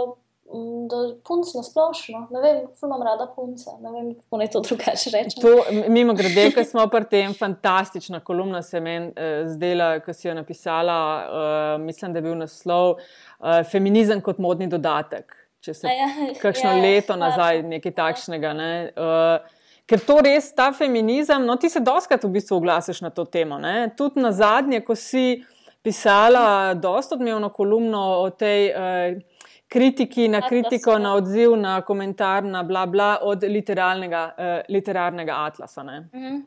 do 0.89 0.99
punc 1.27 1.53
na 1.53 1.63
splošno. 1.63 2.27
Ne 2.33 2.41
vem, 2.41 2.62
ful 2.79 2.89
imam 2.89 3.03
rada 3.05 3.27
punce, 3.35 3.69
ne 3.83 3.91
vem, 3.93 4.07
kako 4.17 4.39
naj 4.41 4.49
to 4.55 4.62
drugače 4.65 5.12
rečem. 5.13 5.43
To, 5.43 5.51
mimo 5.93 6.15
grede, 6.17 6.47
ko 6.55 6.63
smo 6.65 6.88
pri 6.89 7.05
tem, 7.12 7.35
fantastična 7.38 8.19
kolumna 8.25 8.62
se 8.65 8.81
meni 8.81 9.12
uh, 9.12 9.45
zdela, 9.51 9.91
ko 10.05 10.13
si 10.13 10.27
jo 10.27 10.33
napisala. 10.33 10.97
Uh, 11.19 11.85
mislim, 11.85 12.13
da 12.13 12.19
je 12.19 12.25
bil 12.25 12.38
naslov 12.39 12.95
uh, 12.95 13.62
Feminizem 13.69 14.23
kot 14.25 14.41
modni 14.41 14.67
dodatek. 14.67 15.38
Če 15.62 15.75
se 15.75 15.88
A 15.88 15.93
ja, 15.93 16.09
kakšno 16.41 16.71
ja, 16.71 16.81
leto 16.81 17.13
hvala. 17.13 17.29
nazaj, 17.29 17.63
nekaj 17.69 17.93
takšnega. 18.01 18.53
Ne? 18.57 18.73
Uh, 18.95 19.65
ker 19.89 20.01
to 20.01 20.17
res, 20.25 20.49
ta 20.55 20.71
feminizem, 20.73 21.45
no 21.45 21.59
ti 21.62 21.69
se 21.69 21.83
doskrat 21.83 22.25
v 22.25 22.33
bistvu 22.39 22.57
oglasiš 22.57 23.03
na 23.05 23.13
to 23.13 23.27
temo. 23.27 23.59
Tudi 23.97 24.23
na 24.23 24.31
zadnje, 24.33 24.81
ko 24.81 24.97
si 24.97 25.43
pisala 25.85 26.73
dosta 26.73 27.19
odmevno 27.19 27.51
kolumno 27.53 28.23
o 28.23 28.31
tej. 28.33 28.71
Uh, 28.73 29.28
Kritiki 29.69 30.27
na 30.27 30.39
Atlas, 30.41 30.49
kritiko, 30.49 30.95
ja. 30.97 30.99
na 30.99 31.15
odziv, 31.15 31.55
na 31.58 31.82
komentar, 31.86 32.43
na 32.43 32.63
bla 32.63 32.86
bla 32.89 33.10
od 33.21 33.43
literarnega, 33.43 34.23
uh, 34.34 34.55
literarnega 34.69 35.43
atlasa. 35.45 35.84
Ne? 35.84 35.99
Mhm. 36.13 36.39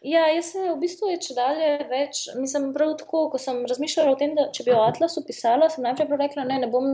Ja, 0.00 0.22
jaz 0.32 0.54
se 0.54 0.62
v 0.64 0.78
bistvu 0.80 1.10
je 1.10 1.18
če 1.20 1.34
dalje 1.36 1.66
več, 1.90 2.22
mislim, 2.32 2.70
prav 2.72 2.94
tako, 2.96 3.26
ko 3.34 3.38
sem 3.40 3.58
razmišljala 3.68 4.14
o 4.14 4.16
tem, 4.16 4.32
da 4.32 4.46
če 4.48 4.64
bi 4.64 4.72
o 4.72 4.78
Atlasu 4.80 5.20
pisala, 5.26 5.68
sem 5.68 5.84
najprej 5.84 6.16
rekla, 6.22 6.46
ne, 6.48 6.56
ne 6.62 6.70
bom 6.72 6.86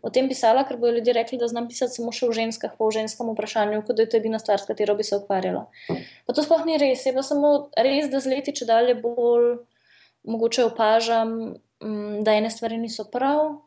o 0.00 0.12
tem 0.12 0.30
pisala, 0.30 0.62
ker 0.64 0.78
bodo 0.80 0.94
ljudje 0.96 1.12
rekli, 1.18 1.36
da 1.42 1.50
znam 1.52 1.68
pisati 1.68 1.98
samo 1.98 2.14
še 2.16 2.24
o 2.24 2.32
ženskah, 2.38 2.72
pa 2.78 2.86
o 2.86 2.88
ženskem 2.96 3.28
vprašanju, 3.34 3.82
kot 3.84 4.00
da 4.00 4.06
je 4.06 4.12
to 4.14 4.20
edina 4.22 4.40
stvar, 4.40 4.62
s 4.62 4.70
katero 4.70 4.96
bi 4.96 5.04
se 5.04 5.18
ukvarjala. 5.20 5.66
Pa 6.24 6.32
to 6.32 6.46
sploh 6.46 6.64
ni 6.64 6.80
res, 6.80 7.04
je 7.04 7.12
pa 7.12 7.26
samo 7.26 7.52
res, 7.76 8.08
da 8.08 8.24
z 8.24 8.32
leti 8.32 8.56
če 8.56 8.70
dalje 8.72 8.96
bolj 9.04 9.58
mogoče 10.24 10.64
opažam, 10.70 11.36
mm, 11.84 12.24
da 12.24 12.40
ene 12.40 12.48
stvari 12.50 12.80
niso 12.80 13.04
prav. 13.12 13.58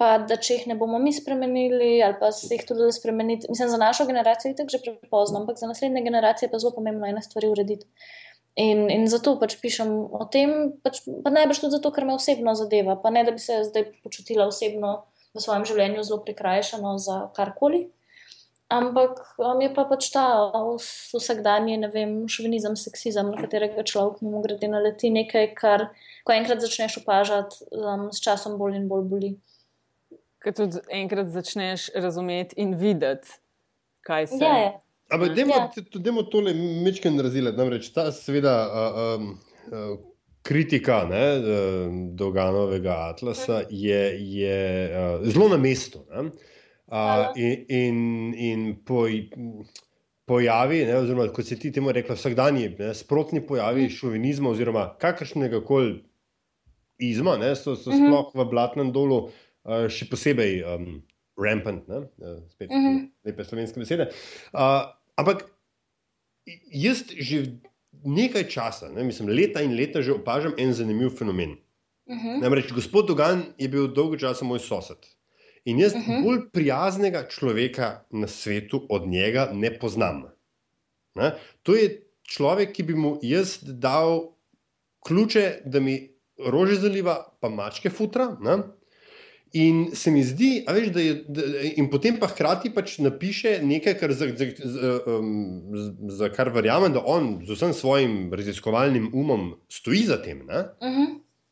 Pa 0.00 0.14
da 0.24 0.38
če 0.40 0.54
jih 0.54 0.62
ne 0.70 0.74
bomo 0.80 0.98
mi 0.98 1.12
spremenili, 1.12 1.98
ali 2.00 2.16
pa 2.20 2.30
se 2.32 2.54
jih 2.54 2.64
tudi 2.64 2.86
da 2.88 2.92
spremeniti. 2.96 3.50
Mislim, 3.52 3.68
za 3.68 3.76
našo 3.80 4.06
generacijo 4.08 4.50
je 4.50 4.56
tako 4.56 4.72
že 4.72 4.80
prepozno, 4.86 5.42
ampak 5.42 5.60
za 5.60 5.68
naslednje 5.68 6.02
generacije 6.06 6.48
je 6.48 6.52
pa 6.52 6.58
zelo 6.62 6.72
pomembno 6.72 7.06
ene 7.06 7.22
stvari 7.22 7.52
urediti. 7.52 7.86
In, 8.56 8.88
in 8.90 9.06
zato 9.08 9.36
pač 9.38 9.58
pišem 9.60 9.92
o 9.92 10.24
tem, 10.32 10.72
pač, 10.82 11.04
pa 11.24 11.30
najbrž 11.30 11.60
tudi 11.62 11.76
zato, 11.76 11.92
ker 11.94 12.08
me 12.08 12.16
osebno 12.16 12.56
zadeva. 12.58 12.96
Pa 12.96 13.12
ne, 13.14 13.22
da 13.28 13.36
bi 13.36 13.42
se 13.44 13.60
zdaj 13.68 13.86
počutila 14.02 14.48
osebno 14.50 14.96
v 15.36 15.42
svojem 15.44 15.64
življenju 15.68 16.04
zelo 16.08 16.22
prikrajšano 16.24 16.96
za 16.98 17.22
karkoli. 17.36 17.86
Ampak 18.70 19.18
um, 19.42 19.58
je 19.58 19.68
pa 19.74 19.82
pač 19.90 20.12
ta 20.14 20.24
vs- 20.54 21.18
vsakdanji, 21.18 21.76
ne 21.82 21.88
vem, 21.90 22.12
šovinizem, 22.30 22.76
seksizem, 22.78 23.32
na 23.32 23.40
katerega 23.42 23.82
človek 23.82 24.20
mimo 24.22 24.42
grede 24.44 24.68
naleti 24.70 25.10
nekaj, 25.10 25.48
kar, 25.58 25.88
ko 26.22 26.34
enkrat 26.36 26.62
začneš 26.62 27.00
opažati, 27.02 27.66
um, 27.74 28.10
s 28.14 28.22
časom 28.22 28.54
bolj 28.60 28.78
in 28.78 28.86
bolj 28.90 29.08
boli. 29.10 29.32
Ker 30.40 30.54
tudi 30.56 30.80
enkrat 30.96 31.28
začneš 31.28 31.90
razumeti 31.94 32.56
in 32.56 32.74
videti, 32.80 33.28
kaj 34.06 34.26
se 34.26 34.38
Ja, 34.40 34.54
ja. 34.58 34.70
Ampak 35.10 35.34
dajmo, 35.36 35.54
Ja. 35.56 35.66
t- 35.74 35.82
t- 35.82 35.98
dajmo 35.98 36.22
tole 36.22 36.54
mečken 36.54 37.18
razdeliti. 37.20 37.58
Namreč 37.58 37.90
ta 37.92 38.12
seveda 38.14 38.54
uh, 38.64 39.00
um, 39.20 39.26
uh, 39.66 39.98
kritika 40.42 41.02
ne, 41.10 41.24
uh, 41.36 41.44
Doganovega 42.16 42.94
atlasa 43.10 43.62
je, 43.68 44.00
je 44.38 44.60
uh, 44.88 45.26
zelo 45.26 45.48
na 45.48 45.56
mestu. 45.58 46.04
Ne? 46.10 46.30
Uh, 46.90 47.26
in 47.36 47.66
in, 47.68 47.98
in 48.34 48.62
poj, 48.86 49.28
pojavi, 50.26 50.84
ne, 50.86 50.96
oziroma 50.96 51.28
kot 51.34 51.46
se 51.46 51.58
ti 51.58 51.72
temu 51.72 51.92
rekla, 51.92 52.14
vsakdanji 52.14 52.68
ne, 52.78 52.94
sprotni 52.94 53.42
pojavi 53.46 53.88
šovinizma 53.90 54.50
oziroma 54.50 54.88
kakršnega 54.98 55.60
koli 55.64 56.00
izma, 56.98 57.36
ne, 57.36 57.52
so, 57.56 57.74
so 57.76 57.90
Mhm. 57.90 58.06
sploh 58.06 58.32
v 58.34 58.44
Blatnem 58.50 58.92
dolu 58.92 59.30
uh, 59.64 59.86
še 59.88 60.08
posebej 60.10 60.62
um, 60.64 61.02
rampant, 61.40 61.88
ne, 61.88 62.04
uh, 62.20 62.38
spet 62.52 62.70
Mhm. 62.70 63.10
lepe 63.24 63.44
slovenske 63.44 63.80
besede. 63.80 64.10
Uh, 64.52 64.90
ampak 65.16 65.44
jaz 66.72 67.04
že 67.16 67.58
nekaj 68.04 68.48
časa, 68.48 68.88
ne, 68.88 69.04
mislim, 69.04 69.28
leta 69.28 69.60
in 69.62 69.76
leta 69.76 70.02
že 70.02 70.12
opažam 70.12 70.54
en 70.58 70.72
zanimiv 70.72 71.16
fenomen. 71.18 71.56
Mhm. 72.10 72.40
Namreč 72.42 72.72
gospod 72.72 73.06
Dogan 73.06 73.44
je 73.58 73.68
bil 73.68 73.88
dolgo 73.88 74.16
časa 74.16 74.44
moj 74.44 74.58
sosed. 74.58 74.98
In 75.64 75.78
jaz 75.78 75.92
uh 75.94 75.98
Mhm. 76.00 76.10
-huh. 76.10 76.22
bolj 76.24 76.40
prijaznega 76.52 77.28
človeka 77.28 78.04
na 78.10 78.26
svetu 78.26 78.86
od 78.88 79.06
njega 79.06 79.50
ne 79.52 79.78
poznam. 79.78 80.24
Ne? 81.14 81.34
To 81.62 81.74
je 81.74 82.02
človek, 82.22 82.72
ki 82.72 82.82
bi 82.82 82.94
mu 82.94 83.18
jaz 83.22 83.58
dal 83.62 84.32
ključe, 85.06 85.62
da 85.66 85.80
mi 85.80 86.10
rože 86.38 86.74
zaliva, 86.80 87.36
pa 87.40 87.48
mačke 87.48 87.90
futra. 87.90 88.36
Ne? 88.40 88.58
In 89.52 89.90
se 89.98 90.12
mi 90.14 90.22
zdi, 90.22 90.64
veš, 90.68 90.92
da 90.94 91.02
je, 91.02 91.14
da, 91.26 91.44
in 91.74 91.88
potem 91.90 92.20
pa 92.22 92.28
hkrati 92.30 92.70
pač 92.70 93.00
napiše 93.02 93.56
nekaj, 93.66 93.96
kar 93.98 94.12
za, 94.14 94.28
za, 94.38 94.46
za, 94.62 94.92
um, 95.10 95.72
za 96.14 96.28
kar 96.30 96.52
verjamem, 96.54 96.92
da 96.94 97.02
on 97.02 97.32
z 97.46 97.56
vsem 97.56 97.74
svojim 97.74 98.14
raziskovalnim 98.30 99.08
umom 99.10 99.56
stoji 99.66 100.04
za 100.06 100.20
tem. 100.22 100.44
Uh 100.46 100.54
-huh. 100.86 101.08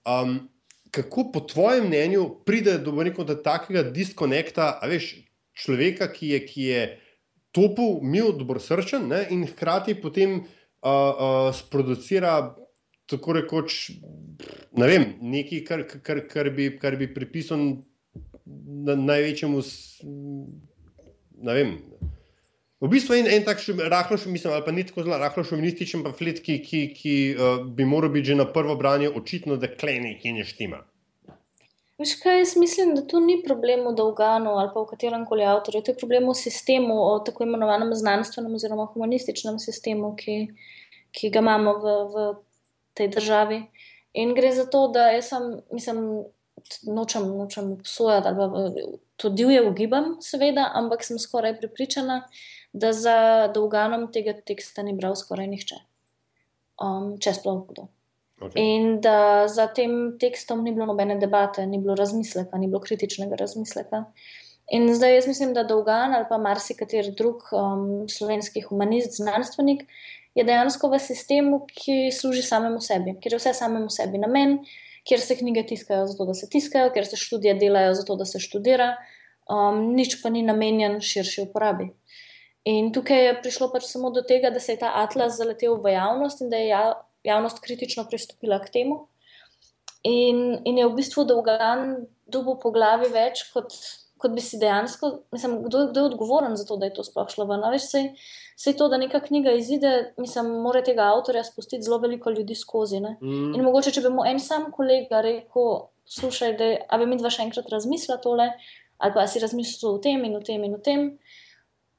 um, 0.07 0.39
kako 0.91 1.33
po 1.33 1.41
tvojem 1.41 1.87
mnenju 1.87 2.29
pride 2.47 2.79
do 2.79 2.93
nekega 2.93 3.43
takega 3.43 3.83
diskonekta, 3.83 4.79
veš, 4.87 5.17
človeka, 5.59 6.13
ki 6.13 6.29
je, 6.29 6.47
ki 6.47 6.63
je 6.63 6.87
topel, 7.51 7.99
mil, 8.03 8.33
dobrosrčen 8.33 9.09
ne, 9.09 9.27
in 9.31 9.47
hkrati 9.47 9.95
potem 9.95 10.39
uh, 10.39 10.45
uh, 10.87 11.55
sproducira 11.55 12.55
tako 13.09 13.33
rekoč 13.33 13.91
ne 14.77 14.87
vem, 14.87 15.05
nekaj, 15.21 15.63
kar, 15.65 15.85
kar, 16.05 16.21
kar, 16.29 16.51
bi, 16.55 16.71
kar 16.79 16.97
bi 17.01 17.09
pripisal 17.15 17.83
na, 18.85 18.95
največjemu. 18.97 19.63
Ne 21.43 21.55
vem. 21.55 21.77
V 22.79 22.87
bistvu 22.87 23.15
je 23.15 23.25
en, 23.25 23.27
en 23.27 23.45
tak 23.45 23.59
rahlo, 23.91 24.17
mislim, 24.27 24.53
ali 24.55 24.63
pa 24.65 24.73
ni 24.73 24.85
tako 24.87 25.03
zelo 25.03 25.19
rahlo 25.19 25.43
šovinističen 25.45 26.05
pamflet, 26.05 26.39
ki, 26.45 26.61
ki, 26.63 26.83
ki 26.95 27.15
uh, 27.35 27.65
bi 27.67 27.85
moral 27.85 28.13
biti 28.15 28.31
že 28.31 28.39
na 28.39 28.47
prvo 28.53 28.77
branje 28.79 29.11
očitno, 29.11 29.57
da 29.59 29.67
kleni, 29.67 30.15
ki 30.23 30.37
ne 30.37 30.45
štima. 30.47 30.79
Veš 31.99 32.13
kaj, 32.23 32.39
jaz 32.39 32.55
mislim, 32.57 32.95
da 32.95 33.03
tu 33.03 33.19
ni 33.21 33.41
problem 33.43 33.83
v 33.89 33.97
Dolganu 33.99 34.53
ali 34.61 34.71
pa 34.71 34.85
v 34.85 34.91
katerem 34.93 35.25
koli 35.27 35.43
avtorju, 35.43 35.83
to 35.83 35.91
je 35.91 35.99
problem 35.99 36.29
v 36.31 36.35
sistemu, 36.39 36.95
o 36.95 37.19
tako 37.27 37.43
imenovanem 37.43 37.91
znanstvenem 37.95 38.55
oziroma 38.55 38.87
humanističnem 38.93 39.59
sistemu, 39.59 40.13
ki, 40.15 40.37
ki 41.11 41.31
ga 41.35 41.43
imamo 41.43 41.75
v, 41.83 41.97
v 42.15 42.29
tej 42.95 43.11
državi. 43.19 43.59
In 44.23 44.35
gre 44.39 44.55
za 44.55 44.69
to, 44.71 44.87
da 44.95 45.11
jaz 45.11 45.33
sem, 45.35 45.51
mislim, 45.75 46.05
nočem, 46.83 47.27
nočem 47.39 47.73
obsojati 47.73 48.29
ali 48.29 48.87
to 49.17 49.29
divje 49.29 49.63
ugibam, 49.69 50.17
seveda, 50.23 50.71
ampak 50.75 51.05
sem 51.05 51.19
skoraj 51.19 51.57
prepričana, 51.61 52.23
da 52.73 52.93
za 52.93 53.49
dolganom 53.55 54.09
tega 54.13 54.35
teksta 54.47 54.83
ni 54.83 54.95
bral 54.95 55.17
skoraj 55.17 55.49
nihče. 55.51 55.79
Um, 56.79 57.17
če 57.19 57.35
sploh 57.35 57.65
kdo. 57.69 57.89
Okay. 58.39 58.63
In 58.63 59.01
da 59.03 59.49
za 59.51 59.67
tem 59.75 60.19
tekstom 60.21 60.63
ni 60.63 60.71
bilo 60.73 60.87
nobene 60.87 61.17
debate, 61.19 61.65
ni 61.67 61.81
bilo 61.83 61.97
razmisleka, 61.99 62.59
ni 62.59 62.69
bilo 62.71 62.79
kritičnega 62.85 63.37
razmisleka. 63.41 64.05
In 64.71 64.87
zdaj 64.95 65.15
jaz 65.15 65.27
mislim, 65.27 65.55
da 65.57 65.65
Dolgan 65.67 66.15
ali 66.15 66.27
pa 66.29 66.39
marsikateri 66.39 67.11
drug 67.19 67.49
um, 67.53 68.09
slovenski 68.09 68.63
humanist, 68.69 69.17
znanstvenik, 69.17 69.83
je 70.39 70.45
dejansko 70.45 70.91
v 70.93 71.01
sistemu, 71.03 71.65
ki 71.67 72.13
služi 72.15 72.45
samemu 72.47 72.81
sebi, 72.85 73.17
kjer 73.21 73.35
je 73.35 73.41
vse 73.41 73.55
samemu 73.59 73.91
sebi 73.91 74.21
namen, 74.23 74.59
kjer 75.09 75.21
se 75.21 75.37
knjige 75.39 75.65
tiskajo 75.67 76.07
zato, 76.07 76.27
da 76.29 76.35
se 76.35 76.49
tiskajo, 76.51 76.93
kjer 76.93 77.07
se 77.07 77.17
študije 77.17 77.55
delajo 77.55 77.95
zato, 77.95 78.17
da 78.17 78.27
se 78.29 78.41
študira, 78.43 78.93
um, 79.49 79.81
nič 79.97 80.19
pa 80.23 80.31
ni 80.31 80.43
namenjen 80.45 81.01
širši 81.01 81.47
uporabi. 81.49 81.89
In 82.69 82.91
tukaj 82.93 83.25
je 83.25 83.37
prišlo 83.43 83.71
pač 83.73 83.87
samo 83.89 84.11
do 84.13 84.23
tega, 84.23 84.51
da 84.53 84.61
se 84.61 84.75
je 84.75 84.83
ta 84.83 84.91
atlas 85.01 85.39
zaletel 85.39 85.79
v 85.81 85.95
javnost 85.95 86.43
in 86.45 86.51
da 86.53 86.61
je 86.61 86.67
ja, 86.69 86.83
javnost 87.25 87.63
kritično 87.65 88.05
pristopila 88.11 88.61
k 88.61 88.73
temu. 88.75 89.07
In, 90.05 90.61
in 90.69 90.79
je 90.79 90.87
v 90.87 90.95
bistvu 90.99 91.25
dolgan 91.27 92.05
dobo 92.29 92.59
po 92.61 92.71
glavi 92.75 93.09
več 93.13 93.47
kot 93.55 93.73
kot 94.19 94.35
bi 94.35 94.43
si 94.43 94.59
dejansko, 94.59 95.11
mislim, 95.33 95.59
kdo, 95.65 95.87
kdo 95.91 96.01
je 96.01 96.11
odgovoren 96.11 96.57
za 96.57 96.65
to, 96.67 96.77
da 96.77 96.89
je 96.89 96.95
to 96.95 97.05
sploh 97.07 97.29
šlo 97.31 97.47
ven. 97.49 97.63
Veš, 97.73 97.87
sej, 97.93 98.09
sej 98.59 98.77
to, 98.79 98.89
da 98.91 98.99
neka 98.99 99.21
knjiga 99.25 99.55
izide, 99.57 99.93
mislim, 100.19 100.51
mora 100.65 100.83
tega 100.85 101.09
avtorja 101.13 101.45
spustiti 101.47 101.83
zelo 101.83 102.01
veliko 102.03 102.31
ljudi 102.31 102.55
skozi. 102.59 103.01
Mm. 103.01 103.55
In 103.55 103.65
mogoče, 103.65 103.95
če 103.95 104.05
bi 104.07 104.13
mu 104.15 104.27
en 104.27 104.41
sam 104.43 104.71
kolega 104.75 105.23
rekel, 105.25 105.75
slušaj, 106.09 106.57
da 106.59 106.99
bi 106.99 107.07
mi 107.07 107.19
dva 107.21 107.31
še 107.31 107.45
enkrat 107.47 107.69
razmislila 107.73 108.19
tole, 108.25 108.49
ali 108.99 109.15
pa 109.15 109.27
si 109.31 109.43
razmislila 109.43 109.95
o 109.95 110.01
tem 110.03 110.25
in 110.25 110.37
o 110.37 110.41
tem 110.45 110.65
in 110.65 110.75
o 110.75 110.81
tem, 110.83 111.11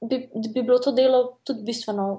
bi, 0.01 0.25
bi 0.33 0.61
bilo 0.61 0.79
to 0.83 0.95
delo 0.95 1.39
tudi 1.43 1.65
bistveno. 1.71 2.09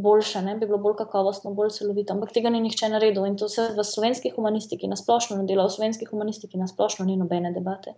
Boljše, 0.00 0.40
ne? 0.46 0.54
bi 0.56 0.64
bilo 0.70 0.78
bolj 0.80 0.94
kakovostno, 1.00 1.50
bolj 1.52 1.74
celovito, 1.74 2.14
ampak 2.14 2.30
tega 2.32 2.48
ni 2.48 2.60
nihče 2.62 2.88
naredil 2.88 3.26
in 3.26 3.34
to 3.36 3.48
se 3.52 3.66
v 3.74 3.84
slovenski 3.84 4.30
humanistiki 4.32 4.88
nasplošno 4.88 5.36
ne 5.36 5.44
dela, 5.50 5.66
v 5.66 5.74
slovenski 5.74 6.06
humanistiki 6.08 6.56
nasplošno 6.56 7.04
ni 7.04 7.18
nobene 7.20 7.50
debate. 7.52 7.96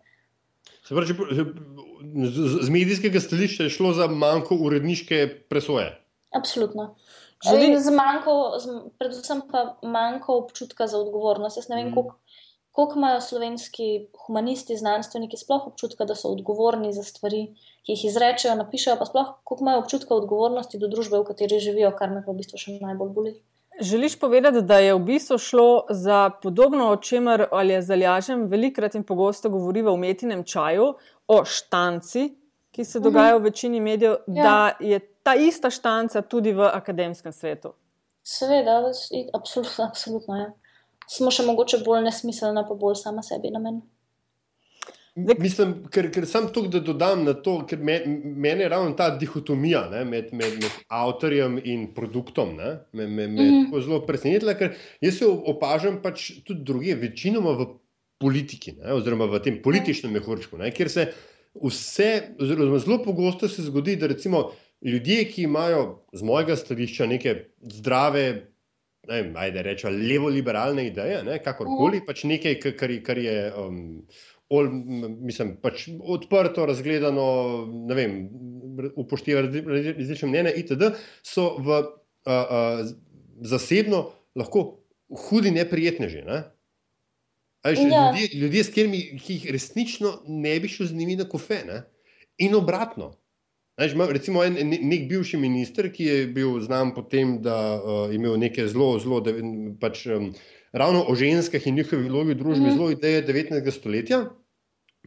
Se 0.92 1.16
pravi, 1.16 1.44
z, 2.28 2.64
z 2.66 2.70
medijskega 2.70 3.20
stališča 3.20 3.66
je 3.66 3.70
šlo 3.70 3.92
za 3.96 4.06
manjko 4.06 4.56
uredniške 4.60 5.26
presoje. 5.48 5.90
Absolutno. 6.32 6.94
Želim... 7.48 7.78
Z 7.80 7.90
manjko, 7.90 8.34
z, 8.58 8.74
predvsem 8.98 9.42
pa 9.50 9.78
manjko 9.82 10.36
občutka 10.44 10.86
za 10.86 10.98
odgovornost. 10.98 11.56
Jaz 11.56 11.68
ne 11.68 11.76
vem, 11.76 11.88
mm. 11.90 11.94
koliko, 11.94 12.18
koliko 12.70 12.98
imajo 12.98 13.20
slovenski 13.20 13.88
humanisti, 14.26 14.76
znanstveniki 14.76 15.36
sploh 15.36 15.66
občutka, 15.66 16.04
da 16.04 16.14
so 16.14 16.30
odgovorni 16.32 16.92
za 16.92 17.02
stvari, 17.02 17.46
ki 17.86 17.96
jih 17.96 18.04
izrečejo, 18.12 18.54
napišejo, 18.60 18.96
pa 18.98 19.08
sploh 19.08 19.32
koliko 19.44 19.64
imajo 19.64 19.82
občutka 19.82 20.14
odgovornosti 20.14 20.78
do 20.78 20.88
družbe, 20.88 21.18
v 21.18 21.30
kateri 21.32 21.60
živijo, 21.60 21.90
kar 21.98 22.14
me 22.14 22.22
pa 22.24 22.32
v 22.32 22.42
bistvu 22.42 22.60
še 22.62 22.78
najbolj 22.80 23.16
boli. 23.16 23.34
Želiš 23.80 24.18
povedati, 24.20 24.62
da 24.62 24.78
je 24.78 24.94
v 24.94 24.98
bistvu 24.98 25.38
šlo 25.38 25.86
za 25.90 26.30
podobno, 26.42 26.90
o 26.90 26.96
čemer 26.96 27.46
ali 27.50 27.72
je 27.72 27.82
zalažem 27.82 28.46
velikrat 28.46 28.94
in 28.94 29.04
pogosto 29.04 29.50
govori 29.50 29.82
v 29.82 29.92
umetnem 29.92 30.44
čaju, 30.44 30.94
o 31.28 31.44
štanci, 31.44 32.28
ki 32.70 32.84
se 32.84 33.00
dogaja 33.00 33.36
v 33.36 33.42
večini 33.42 33.80
medijev, 33.80 34.16
ja. 34.26 34.42
da 34.44 34.86
je 34.86 34.98
ta 35.22 35.34
ista 35.34 35.70
štanca 35.70 36.22
tudi 36.22 36.52
v 36.52 36.68
akademskem 36.68 37.32
svetu. 37.32 37.72
Seveda, 38.22 38.82
absolutno, 39.34 39.84
absolutno 39.84 40.36
ja. 40.36 40.52
smo 41.08 41.30
še 41.30 41.46
mogoče 41.46 41.82
bolj 41.84 42.04
nesmiselna, 42.06 42.66
pa 42.68 42.74
bolj 42.74 43.00
sama 43.02 43.22
sebi 43.22 43.50
namen. 43.50 43.82
Mislim, 45.14 45.74
ker, 45.92 46.06
ker 46.08 46.24
sem 46.24 46.46
tukaj, 46.48 46.70
da 46.72 46.80
dodam 46.80 47.26
na 47.26 47.34
to, 47.36 47.58
ker 47.68 47.82
me, 47.84 47.98
meni 48.06 48.64
je 48.64 48.68
ravno 48.72 48.94
ta 48.96 49.10
dihotomija 49.20 49.82
ne, 49.92 50.06
med, 50.08 50.30
med, 50.32 50.54
med 50.62 50.78
avtorjem 50.88 51.58
in 51.68 51.82
produktom. 51.92 52.54
Me, 52.56 52.70
me, 52.92 53.06
me 53.06 53.26
mm 53.26 53.36
-hmm. 53.36 53.82
zelo 53.84 54.00
presenetila, 54.06 54.54
ker 54.54 54.72
jaz 55.00 55.18
se 55.18 55.26
opažam 55.26 56.00
pač 56.02 56.30
tudi 56.44 56.64
druge, 56.64 56.94
večinoma 56.94 57.52
v 57.60 57.66
politiki, 58.18 58.72
ne, 58.72 58.94
oziroma 58.94 59.26
v 59.26 59.42
tem 59.42 59.60
političnem 59.62 60.12
mehurčku, 60.12 60.56
ne, 60.58 60.70
kjer 60.70 60.88
se 60.88 61.06
vse, 61.60 62.10
oziroma 62.40 62.78
zelo 62.78 63.02
pogosto 63.04 63.48
se 63.48 63.62
zgodi, 63.62 63.96
da 63.96 64.06
recimo 64.06 64.50
ljudje, 64.80 65.24
ki 65.24 65.42
imajo 65.42 66.04
z 66.12 66.22
mojega 66.22 66.56
stališča 66.56 67.06
neke 67.06 67.36
zdrave. 67.60 68.48
Ajde, 69.34 69.62
rečemo, 69.62 69.92
levo-liberalne 69.98 70.86
ideje, 70.86 71.24
ne, 71.26 71.38
kakorkoli, 71.42 71.98
mm. 71.98 72.06
pač 72.06 72.22
nekaj, 72.24 72.54
kar, 72.78 72.92
kar 73.02 73.18
je 73.18 73.52
um, 73.58 74.06
bolj, 74.52 74.68
mislim, 75.24 75.56
pač 75.62 75.88
odprto, 76.00 76.66
razgledano, 76.68 77.26
ne 77.88 77.96
vem, 77.96 78.16
upoštevati 79.00 79.64
različne 79.66 80.28
mnenja, 80.28 80.52
itd., 80.60 80.92
so 81.24 81.54
v 81.58 81.78
a, 81.78 82.34
a, 82.34 82.60
zasebno 83.42 84.04
lahko 84.38 84.82
hudi 85.28 85.50
neprijetneži. 85.50 86.22
Ne? 86.28 86.42
Ja. 87.64 87.72
Ljudje, 87.72 88.28
ljudje, 88.40 88.64
s 88.64 88.68
katerimi 88.68 89.00
jih 89.28 89.50
resnično 89.54 90.16
ne 90.26 90.54
bi 90.60 90.68
šel 90.68 90.86
z 90.86 90.94
njimi 90.98 91.16
na 91.16 91.28
kofe, 91.28 91.62
ne? 91.66 91.82
in 92.38 92.54
obratno. 92.54 93.12
Až, 93.76 93.94
recimo, 94.10 94.42
en, 94.44 94.56
nek 94.68 95.06
bivši 95.08 95.38
minister, 95.40 95.88
ki 95.92 96.04
je 96.04 96.26
bil 96.26 96.58
znan 96.60 96.92
po 96.94 97.02
tem, 97.02 97.38
da 97.42 97.56
uh, 97.78 98.10
je 98.10 98.18
imel 98.18 98.36
nekaj 98.40 98.68
zelo, 98.74 98.98
zelo, 99.00 99.20
da, 99.24 99.32
pač, 99.80 100.04
um, 100.12 100.32
ravno 100.76 101.04
o 101.08 101.14
ženskah 101.14 101.66
in 101.66 101.78
njihovi 101.80 102.08
vlogi 102.08 102.34
v 102.34 102.40
družbi, 102.42 102.66
mm. 102.66 102.74
zelo 102.76 102.90
ideje 102.92 103.24
19. 103.26 103.70
stoletja, 103.72 104.20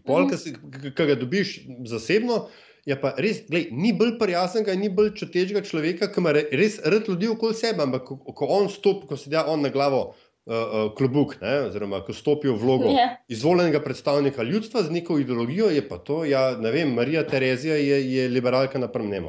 pol, 0.05 0.29
ki 0.29 1.09
ga 1.11 1.17
dobiš 1.19 1.59
zasebno. 1.89 2.45
Je 2.85 2.93
pa 3.01 3.15
res, 3.17 3.41
glej, 3.49 3.71
ni 3.73 3.95
bolj 3.97 4.13
prijaznega, 4.19 4.75
ni 4.77 4.91
bolj 4.93 5.15
čutečega 5.17 5.63
človeka, 5.65 6.11
ki 6.13 6.21
ima 6.21 6.35
res 6.37 6.77
rad 6.85 7.09
ljudi 7.09 7.31
okoli 7.33 7.57
sebe. 7.57 7.81
Ampak, 7.81 8.05
ko, 8.05 8.35
ko 8.37 8.49
on 8.59 8.69
stopi, 8.69 9.09
ko 9.09 9.17
se 9.17 9.31
da 9.33 9.41
on 9.49 9.65
na 9.65 9.71
glavo 9.73 10.03
uh, 10.45 10.53
uh, 10.53 10.91
klobuk, 10.97 11.33
ne, 11.41 11.55
oziroma 11.65 12.03
ko 12.05 12.13
stopi 12.13 12.51
v 12.51 12.53
vlogo 12.61 12.91
yeah. 12.91 12.97
Ja. 12.97 13.15
izvoljenega 13.27 13.81
predstavnika 13.81 14.43
ljudstva 14.45 14.83
z 14.85 14.93
neko 14.93 15.17
ideologijo, 15.19 15.71
je 15.73 15.81
pa 15.87 15.97
to, 15.97 16.21
ja, 16.29 16.51
ne 16.61 16.71
vem, 16.71 16.93
Marija 16.93 17.23
Terezija 17.27 17.75
je, 17.75 17.97
je 18.13 18.27
liberalka 18.29 18.79
na 18.79 18.87
prvem. 18.87 19.25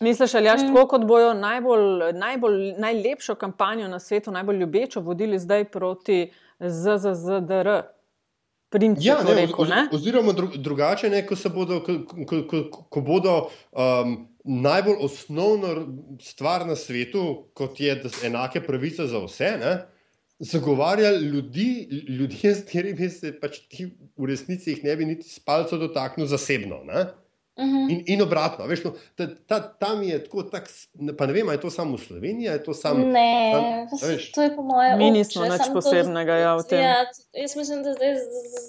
Misliš, 0.00 0.34
ali 0.34 0.46
jaš 0.46 0.62
mm. 0.62 0.70
tako, 0.70 0.86
kot 0.94 1.06
bojo 1.06 1.34
najbolj, 1.34 2.12
najbolj, 2.14 2.60
najlepšo 2.78 3.34
kampanjo 3.34 3.88
na 3.88 3.98
svetu, 3.98 4.30
najbolj 4.30 4.62
ljubečo 4.62 5.00
vodili 5.00 5.38
zdaj 5.38 5.64
proti 5.64 6.30
ZZZDR? 6.60 7.82
Princip. 8.72 9.04
Ja, 9.06 9.20
ne, 9.26 9.36
rekel, 9.38 9.68
ne? 9.70 9.86
Oziroma 9.92 10.34
dru, 10.36 10.48
drugače, 10.56 11.10
ne, 11.12 11.22
ko, 11.26 11.38
bodo, 11.54 11.80
ko, 11.86 11.98
ko, 12.08 12.42
ko, 12.50 12.62
ko 12.90 13.04
bodo 13.04 13.36
um, 13.70 14.16
najbolj 14.44 14.98
osnovna 15.06 15.74
stvar 16.20 16.66
na 16.66 16.76
svetu, 16.76 17.50
kot 17.54 17.80
je 17.80 17.94
enake 18.26 18.64
pravice 18.66 19.06
za 19.06 19.22
vse. 19.24 19.56
Ne, 19.62 19.74
Zagovarjali 20.42 21.26
ljudi, 21.26 21.88
ljudje, 22.08 22.54
s 22.54 22.64
katerimi 22.66 23.06
se 23.10 23.30
pač 23.38 23.60
ti 23.70 23.84
v 24.18 24.26
resnici 24.26 24.74
ne 24.82 24.96
bi 24.98 25.06
niti 25.06 25.28
s 25.28 25.38
palcem 25.38 25.78
dotaknil 25.78 26.26
zasebno. 26.26 26.80
Ne? 26.88 27.04
Mhm. 27.58 27.90
In, 27.90 27.98
in 28.06 28.22
obratno, 28.22 28.64
veš, 28.66 28.84
no, 28.84 28.94
ta, 29.14 29.26
ta, 29.46 29.60
tam 29.60 30.02
je 30.02 30.16
tako, 30.24 30.42
tak, 30.48 30.70
pa 31.18 31.26
ne 31.26 31.32
vem, 31.36 31.48
ali 31.48 31.58
je 31.58 31.60
to 31.60 31.70
samo 31.70 31.96
v 31.96 32.00
Sloveniji, 32.00 32.48
ali 32.48 32.58
je 32.58 32.64
to 32.64 32.74
samo. 32.74 33.04
Ne, 33.04 33.52
tam- 33.52 33.98
to, 34.00 34.06
veš. 34.06 34.30
to 34.32 34.42
je 34.42 34.56
po 34.56 34.62
mojem. 34.62 34.98
Mi 34.98 35.10
nismo 35.10 35.44
nič 35.44 35.68
posebnega, 35.72 36.34
ja, 36.40 36.56
v 36.56 36.64
tem. 36.64 36.80
Ja, 36.80 37.04
jaz 37.36 37.56
mislim, 37.56 37.82
da 37.84 37.92
zdaj 37.92 38.16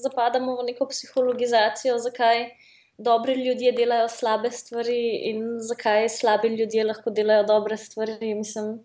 zapadamo 0.03 0.57
v 0.59 0.67
neko 0.67 0.87
psihologizacijo, 0.91 1.95
zakaj 1.97 2.51
dobri 2.97 3.33
ljudje 3.33 3.71
delajo 3.71 4.09
slabe 4.11 4.51
stvari 4.51 5.31
in 5.31 5.59
zakaj 5.63 6.09
slabi 6.09 6.47
ljudje 6.47 6.83
lahko 6.83 7.09
delajo 7.09 7.43
dobre 7.43 7.77
stvari. 7.77 8.35
Mislim, 8.35 8.83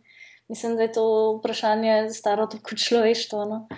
mislim 0.49 0.77
da 0.77 0.83
je 0.83 0.93
to 0.93 1.37
vprašanje 1.41 2.11
staro 2.15 2.47
tako 2.47 2.77
človeštvo. 2.77 3.45
No? 3.45 3.69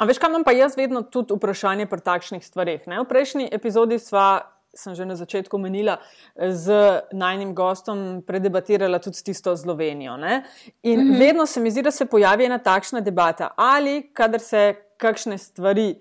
A 0.00 0.04
veš, 0.04 0.18
kam 0.18 0.32
imam 0.32 0.44
pa 0.44 0.52
jaz 0.56 0.76
vedno 0.76 1.02
tudi 1.02 1.36
vprašanje 1.36 1.86
pri 1.86 2.00
takšnih 2.00 2.40
stvareh? 2.46 2.86
Ne? 2.88 3.00
V 3.00 3.04
prejšnji 3.04 3.48
epizodi 3.52 3.98
sva, 4.00 4.40
sem 4.74 4.94
že 4.94 5.04
na 5.04 5.16
začetku 5.16 5.58
menila, 5.58 5.98
z 6.36 6.70
najnim 7.12 7.54
gostom 7.54 8.22
predebatirala 8.26 8.98
tudi 8.98 9.22
tisto 9.24 9.56
Slovenijo. 9.56 10.16
Ne? 10.16 10.44
In 10.82 11.00
mm 11.00 11.06
-hmm. 11.06 11.18
vedno 11.18 11.46
se 11.46 11.60
mi 11.60 11.70
zdi, 11.70 11.82
da 11.82 11.90
se 11.90 12.06
pojavi 12.06 12.44
ena 12.44 12.58
takšna 12.58 13.00
debata, 13.00 13.50
ali 13.56 14.10
kadar 14.12 14.40
se 14.40 14.74
kakšne 14.96 15.38
stvari 15.38 15.94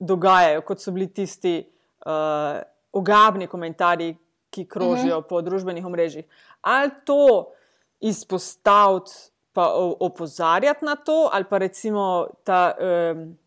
dogajajo, 0.00 0.62
kot 0.62 0.80
so 0.80 0.90
bili 0.90 1.06
tisti 1.06 1.66
uh, 2.06 2.62
ogabni 2.92 3.46
komentarji, 3.46 4.16
ki 4.50 4.64
krožijo 4.68 5.18
mm 5.18 5.22
-hmm. 5.22 5.28
po 5.28 5.42
družbenih 5.42 5.86
omrežjih, 5.86 6.24
ali 6.60 6.90
to 7.04 7.52
izpostaviti 8.00 9.12
pa 9.52 9.74
opozarjati 10.00 10.84
na 10.84 10.96
to, 10.96 11.30
ali 11.32 11.44
pa 11.44 11.58
recimo 11.58 12.26
ta 12.44 12.74
um, 12.78 13.38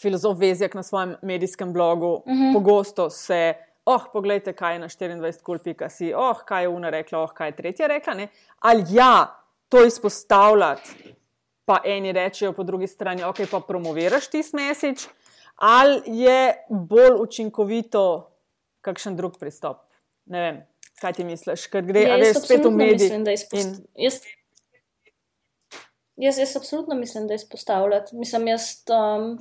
filozof 0.00 0.38
Vezjak 0.38 0.74
na 0.74 0.82
svojem 0.82 1.16
medijskem 1.22 1.72
blogu 1.72 2.06
uh 2.06 2.22
-huh. 2.26 2.52
pogosto 2.52 3.10
se. 3.10 3.67
Oh, 3.88 4.02
poglejte, 4.12 4.52
kaj 4.52 4.74
je 4.74 4.78
na 4.78 4.88
24.0. 4.88 5.88
si, 5.88 6.10
oh, 6.14 6.42
kaj 6.44 6.62
je 6.62 6.68
una 6.68 6.90
rekla, 6.90 7.22
oh, 7.22 7.30
kaj 7.32 7.48
je 7.48 7.56
tretja 7.56 7.86
rekla. 7.86 8.14
Ne? 8.14 8.26
Ali 8.60 8.84
ja, 8.90 9.12
to 9.68 9.84
izpostavljati, 9.84 11.14
pa 11.64 11.78
eni 11.84 12.12
rečejo 12.12 12.52
po 12.52 12.64
drugi 12.64 12.86
strani, 12.86 13.24
ok, 13.24 13.36
pa 13.50 13.60
promoviraš 13.60 14.28
ti 14.28 14.42
smesič, 14.42 15.06
ali 15.56 16.02
je 16.20 16.40
bolj 16.68 17.16
učinkovito 17.18 18.04
kakšen 18.80 19.16
drug 19.16 19.38
pristop. 19.40 19.80
Ne 20.26 20.40
vem, 20.40 20.60
kaj 21.00 21.12
ti 21.12 21.24
misliš, 21.24 21.66
ker 21.66 21.82
gre 21.82 22.02
Ja, 22.02 22.16
veš, 22.16 22.42
spet 22.44 22.64
v 22.64 22.70
medije. 22.70 23.22
izpost- 23.32 23.80
jaz, 23.96 24.20
jaz, 26.16 26.38
jaz 26.38 26.56
absolutno 26.56 26.94
mislim, 26.94 27.26
da 27.26 27.34
izpostavljati. 27.34 28.16
Mislim, 28.16 28.48
jaz, 28.48 28.68
um, 28.90 29.38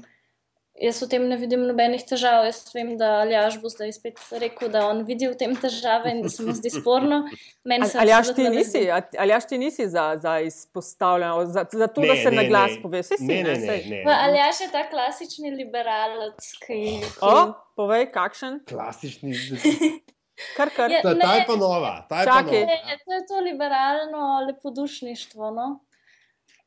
jaz 0.77 1.01
v 1.01 1.07
tem 1.07 1.23
ne 1.23 1.35
vidim 1.35 1.63
nobenih 1.63 2.03
težav. 2.03 2.45
Jaz 2.45 2.59
vem, 2.73 2.91
da 2.95 3.21
Aljaš 3.21 3.57
bo 3.57 3.69
zdaj 3.69 3.93
spet 3.93 4.19
rekel, 4.33 4.69
da 4.69 4.85
on 4.85 5.03
vidi 5.03 5.25
v 5.25 5.35
tem 5.35 5.55
težave 5.55 6.11
in 6.11 6.21
da 6.21 6.29
se 6.29 6.43
mu 6.43 6.53
zdi 6.53 6.69
sporno. 6.69 7.23
Meni 7.63 7.87
se 7.87 7.97
Ali 7.97 8.09
jaš 8.09 8.29
ti 8.31 8.43
ne 8.43 8.49
nisi, 8.51 8.69
zdi. 8.79 8.91
a- 8.91 9.01
ali 9.17 9.29
jaš 9.29 9.45
ti 9.45 9.57
nisi 9.57 9.87
za, 9.87 10.17
za 10.17 10.39
izpostavljanje, 10.41 11.45
za, 11.47 11.65
za 11.73 11.87
to, 11.87 12.01
Ne, 12.01 12.07
da 12.07 12.15
se 12.15 12.31
ne, 12.31 12.35
na 12.35 12.43
glas 12.43 12.71
ne. 12.71 12.81
pove? 12.81 13.01
Vsi 13.01 13.17
si, 13.17 13.23
Ne, 13.25 13.43
ne, 13.43 13.53
ne, 13.53 13.65
saj. 13.65 13.81
ne. 13.87 14.03
Pa 14.03 14.11
Aljaš 14.21 14.61
je 14.61 14.71
ta 14.71 14.83
klasični 14.85 15.51
liberalec, 15.51 16.41
ki. 16.59 16.79
ki... 16.99 17.17
O, 17.21 17.33
povej, 17.75 18.11
kakšen? 18.11 18.59
Klasični. 18.65 19.33
Kar 20.57 20.69
kar. 20.69 20.91
Ja, 20.91 21.01
Ta, 21.01 21.09
ta 21.11 21.27
Ne. 21.27 21.35
je 21.35 21.45
pa 21.47 21.55
nova. 21.55 22.05
Ta 22.05 22.19
je 22.19 22.25
pa 22.27 22.41
nova. 22.41 22.65
Ne, 22.65 22.97
to 23.01 23.11
je 23.11 23.23
to 23.25 23.39
liberalno 23.41 24.45
lepodušništvo. 24.47 25.51
No? 25.51 25.79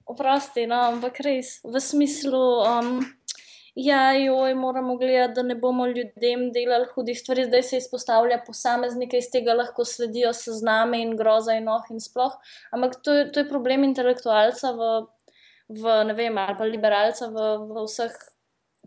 Oprosti, 0.07 0.67
no, 0.67 0.75
ampak 0.89 1.21
res 1.21 1.61
v 1.63 1.79
smislu. 1.81 2.41
Um, 2.61 2.99
Ja, 3.81 4.13
joj, 4.13 4.55
moramo 4.55 4.97
gledati, 4.97 5.35
da 5.35 5.43
ne 5.43 5.55
bomo 5.55 5.87
ljudem 5.87 6.51
delali 6.53 6.85
hudih 6.95 7.17
stvari, 7.19 7.47
zdaj 7.47 7.63
se 7.63 7.79
izpostavlja 7.81 8.43
posameznike, 8.47 9.17
iz 9.19 9.31
tega 9.33 9.55
lahko 9.55 9.85
sledijo 9.85 10.33
sezname 10.37 11.01
in 11.01 11.15
groza 11.17 11.55
in 11.57 11.69
oh 11.69 11.87
in 11.91 12.01
sploh. 12.01 12.35
Ampak 12.73 12.99
to 13.05 13.15
je, 13.15 13.31
to 13.33 13.41
je 13.41 13.49
problem 13.49 13.85
intelektualca 13.89 14.75
v, 14.77 14.91
v 15.81 15.97
ne 16.05 16.17
vem, 16.19 16.37
ali 16.39 16.59
pa 16.59 16.69
liberalca 16.69 17.31
v, 17.33 17.47
v 17.71 17.87
vseh 17.87 18.19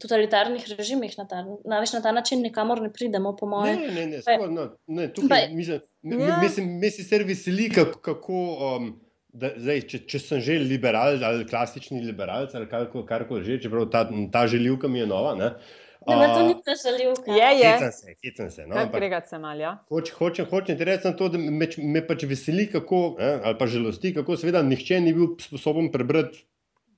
totalitarnih 0.01 0.67
režimih. 0.77 1.15
Na 1.17 1.25
ta, 1.25 1.41
na, 1.65 1.79
veš, 1.81 1.93
na 1.93 2.01
ta 2.01 2.11
način 2.11 2.41
nikamor 2.41 2.81
ne 2.81 2.91
pridemo, 2.93 3.35
po 3.35 3.45
Ne, 3.45 3.49
mojem. 3.55 3.81
ne, 3.81 3.87
ne, 3.95 4.05
ne, 4.07 4.21
Pa- 4.25 4.37
sploh, 4.37 4.51
no, 4.51 4.67
ne 4.87 5.07
tukaj, 5.13 5.47
Pa- 5.47 5.55
mislim, 5.55 5.81
Ja. 6.03 6.37
mislim, 6.41 6.77
me 6.79 6.89
sicer 6.91 7.23
veseli, 7.23 7.69
kako 8.01 8.33
um, 8.77 8.89
da, 9.33 9.49
zdaj, 9.57 9.81
če, 9.89 9.99
če 10.09 10.19
sem 10.21 10.41
že 10.45 10.59
liberal 10.61 11.17
ali 11.25 11.47
klasični 11.49 12.03
liberalc 12.05 12.53
ali 12.55 12.69
karkoli 12.69 13.07
kar 13.07 13.25
že, 13.43 13.59
čeprav 13.65 13.89
ta, 13.89 14.05
ta 14.31 14.45
željivka 14.47 14.87
mi 14.87 15.01
je 15.01 15.07
nova. 15.09 15.33
Ne, 15.35 15.55
Ne, 16.03 16.15
pa 16.19 16.33
to 16.35 16.47
ni 16.47 16.55
ta 16.59 16.73
žaljivka. 16.75 17.31
Je, 17.31 17.49
je. 17.59 17.69
Hecam 17.71 17.91
se, 17.91 18.15
hecam 18.23 18.49
se. 18.51 18.65
No, 18.67 18.75
Kar 18.75 18.83
ampak 18.83 19.27
se 19.29 19.37
malja. 19.39 19.77
hoč, 19.89 20.11
hočem, 20.11 20.45
hočem 20.51 20.77
ti 20.77 20.83
reči 20.83 21.11
to, 21.17 21.29
da 21.31 21.39
me, 21.39 21.67
me 21.77 22.01
pač 22.07 22.25
veseli, 22.27 22.67
kako, 22.67 23.15
eh, 23.19 23.39
ali 23.43 23.55
pa 23.59 23.67
žalosti, 23.67 24.11
kako 24.13 24.35
seveda 24.37 24.61
nihče 24.67 24.99
ni 25.01 25.13
bil 25.15 25.37
sposoben 25.39 25.91
prebrati 25.91 26.43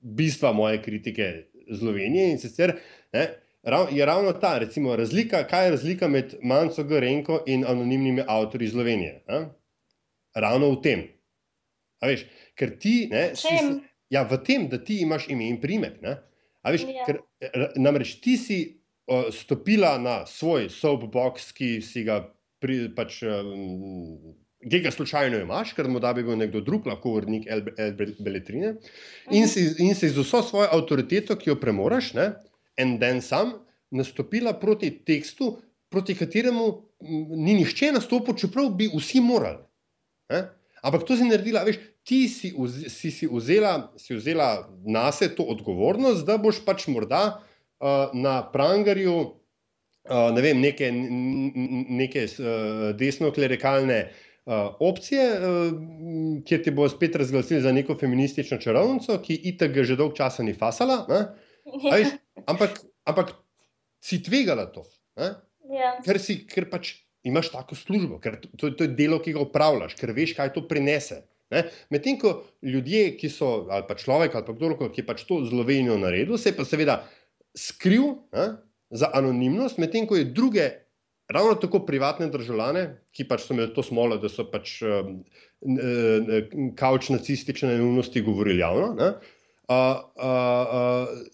bistva 0.02 0.52
moje 0.52 0.82
kritike 0.82 1.46
Slovenije 1.70 2.32
in 2.32 2.38
sicer. 2.42 2.74
Ne, 3.14 3.28
Rav, 3.66 3.88
je 3.90 4.06
ravno 4.06 4.32
ta, 4.32 4.58
recimo, 4.58 4.96
razlika, 4.96 5.42
kaj 5.46 5.64
je 5.66 5.70
razlika 5.70 6.08
med 6.08 6.34
Manco 6.42 6.84
Gorenko 6.84 7.40
in 7.46 7.64
anonimnimi 7.66 8.22
avtorji 8.26 8.68
Slovenije. 8.68 9.24
Ne? 9.28 9.40
Ravno 10.34 10.70
v 10.70 10.82
tem. 10.82 11.02
A 12.02 12.10
veš, 12.10 12.26
ker 12.54 12.76
ti, 12.78 13.08
ne, 13.10 13.30
si, 13.34 13.48
ja, 14.10 14.22
v 14.22 14.36
tem, 14.44 14.68
da 14.68 14.78
ti 14.78 15.00
imaš 15.00 15.28
ime 15.28 15.48
in 15.48 15.60
primek. 15.60 16.00
Ne? 16.02 16.16
A 16.62 16.70
veš, 16.70 16.84
Ja. 16.88 17.04
ker, 17.06 17.20
r- 17.42 17.72
namreč 17.76 18.20
ti 18.20 18.36
si 18.36 18.58
o, 19.06 19.30
stopila 19.30 19.98
na 19.98 20.26
svoj 20.26 20.68
soapbox, 20.68 21.52
ki 21.52 21.80
si 21.80 22.02
ga 22.04 22.24
pri, 22.60 22.88
pač. 22.90 23.22
Um, 23.22 24.34
Ki 24.66 24.80
ga 24.80 24.90
slučajno 24.90 25.38
imaš, 25.38 25.74
ker 25.76 25.86
morda 25.86 26.10
bi 26.12 26.24
bil 26.24 26.34
nekdo 26.34 26.58
drug, 26.60 26.86
lahko 26.88 27.12
urednik 27.12 27.44
Beletrine, 28.18 28.72
in, 29.30 29.44
Mhm. 29.44 29.46
si, 29.46 29.60
in 29.78 29.94
si 29.94 30.08
z 30.08 30.18
vso 30.18 30.42
svojo 30.42 30.66
avtoriteto, 30.72 31.36
ki 31.36 31.50
jo 31.50 31.56
premoraš, 31.56 32.14
ne, 32.14 32.32
en 32.76 32.98
dan 32.98 33.20
sam, 33.22 33.52
nastopila 33.92 34.52
proti 34.54 34.90
tekstu, 35.04 35.58
proti 35.88 36.14
kateremu 36.14 36.82
ni 37.36 37.54
nihče 37.54 37.92
nastopil, 37.92 38.34
čeprav 38.34 38.70
bi 38.70 38.88
vsi 38.88 39.20
morali. 39.20 39.62
Ne? 40.30 40.40
Ampak 40.86 41.02
to 41.02 41.16
si 41.18 41.26
naredila, 41.26 41.64
veš, 41.66 41.80
ti 42.06 42.26
si, 42.30 42.52
vz, 42.54 42.86
si, 42.92 43.10
si, 43.10 43.26
vzela, 43.26 43.90
si 43.98 44.14
vzela 44.14 44.70
na 44.86 45.10
sebe 45.10 45.34
to 45.34 45.46
odgovornost, 45.50 46.22
da 46.26 46.38
boš 46.38 46.62
pač 46.62 46.86
morda 46.86 47.22
uh, 47.34 48.14
na 48.14 48.38
prangarju 48.52 49.16
uh, 50.06 50.30
ne 50.34 50.44
vem, 50.44 50.60
neke, 50.62 50.90
neke 50.92 52.26
uh, 52.30 52.92
desno-klerikalne 52.98 53.98
uh, 54.06 54.76
opcije, 54.78 55.24
uh, 55.34 55.72
kjer 56.46 56.62
ti 56.62 56.74
bo 56.74 56.86
spet 56.88 57.18
razglasili 57.18 57.64
za 57.66 57.74
neko 57.74 57.98
feministično 57.98 58.60
čarovnico, 58.62 59.18
ki 59.22 59.40
itak 59.50 59.74
že 59.82 59.98
dolgo 59.98 60.14
časa 60.14 60.46
ni 60.46 60.54
fasala. 60.54 61.02
Veš, 61.66 62.14
ampak, 62.50 62.78
ampak 63.04 63.34
si 63.98 64.22
tvegala 64.22 64.70
to, 64.70 64.86
ne? 65.18 65.34
Ja. 65.66 65.96
ker, 65.98 66.20
si, 66.22 66.44
ker 66.46 66.68
pač 66.70 66.92
imaš 67.26 67.50
tako 67.52 67.74
službo, 67.78 68.20
ker 68.22 68.38
to, 68.42 68.70
to, 68.70 68.86
je 68.86 68.94
delo, 68.98 69.18
ki 69.22 69.34
ga 69.36 69.42
upravljaš, 69.42 69.96
ker 69.98 70.14
veš, 70.16 70.36
kaj 70.38 70.52
to 70.54 70.64
prinese. 70.68 71.24
ne. 71.50 71.66
Medtem 71.90 72.18
ko 72.18 72.40
ljudje, 72.62 73.16
ki 73.18 73.30
so, 73.30 73.66
ali 73.70 73.86
pa 73.88 73.94
človek, 73.98 74.34
ali 74.34 74.46
pa 74.46 74.54
kdorkoli, 74.54 74.92
ki 74.94 75.02
je 75.02 75.06
pač 75.06 75.26
to 75.28 75.42
zlovenijo 75.46 75.98
naredil, 75.98 76.38
se 76.38 76.50
je 76.50 76.56
pa 76.56 76.66
seveda 76.66 77.00
skril 77.56 78.16
ne, 78.34 78.48
za 78.90 79.10
anonimnost, 79.14 79.78
medtem 79.78 80.06
ko 80.06 80.18
je 80.18 80.24
druge, 80.24 80.66
ravno 81.28 81.54
tako 81.58 81.80
privatne 81.86 82.28
državljane, 82.30 82.86
ki 83.14 83.26
pač 83.26 83.46
so 83.46 83.54
imeli 83.54 83.74
to 83.74 83.82
smolo, 83.82 84.18
da 84.22 84.30
so 84.30 84.46
pač 84.50 84.78
um, 84.86 85.16
kauč 86.78 87.10
nacistične 87.10 87.74
neumnosti 87.78 88.22
govorili 88.22 88.62
javno. 88.62 88.92
Ne, 88.98 89.10
a, 89.66 89.78
a, 89.78 90.30
a, 90.30 90.82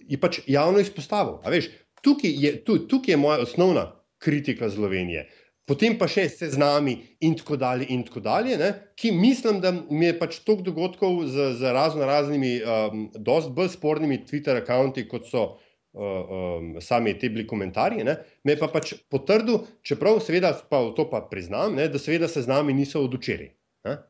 je 0.09 0.18
pač 0.20 0.40
javno 0.49 0.80
izpostavil. 0.80 1.40
A 1.45 1.53
Veš, 1.53 1.68
tukaj, 2.05 2.32
je, 2.32 2.53
tu, 2.64 2.78
tukaj 2.88 3.12
je 3.12 3.20
moja 3.20 3.43
osnovna 3.45 3.90
kritika 4.22 4.70
Slovenije. 4.70 5.26
Potem 5.68 5.94
pa 5.98 6.08
še 6.10 6.26
se 6.28 6.48
z 6.50 6.58
nami, 6.58 6.96
in 7.22 7.36
tako 7.38 7.56
dalje, 7.56 7.86
in 7.94 8.02
tako 8.02 8.20
dalje, 8.24 8.56
ne, 8.58 8.72
ki 8.98 9.12
mislim, 9.14 9.60
da 9.62 9.70
mi 9.72 10.08
je 10.08 10.16
pač 10.18 10.40
toliko 10.42 10.66
dogodkov 10.72 11.20
z, 11.30 11.52
z 11.60 11.74
razno 11.74 12.06
raznimi, 12.08 12.56
um, 12.62 13.04
dosti 13.14 13.54
bolj 13.54 13.70
spornimi 13.76 14.18
Twitter-računi, 14.26 15.06
kot 15.06 15.28
so 15.30 15.44
uh, 15.46 16.02
um, 16.02 16.72
sami 16.82 17.14
te 17.18 17.30
bili 17.30 17.46
komentarji, 17.46 18.02
ne, 18.08 18.18
me 18.42 18.58
pa 18.58 18.72
pač 18.74 18.96
potrdil, 19.12 19.62
čeprav 19.86 20.18
seveda 20.24 20.50
pa 20.66 20.82
to 20.96 21.06
pa 21.10 21.22
priznam, 21.30 21.78
ne, 21.78 21.86
da 21.88 22.02
seveda 22.02 22.26
se 22.28 22.42
z 22.42 22.50
nami 22.50 22.74
niso 22.74 23.04
odučili. 23.06 23.52
Jaz 23.86 24.02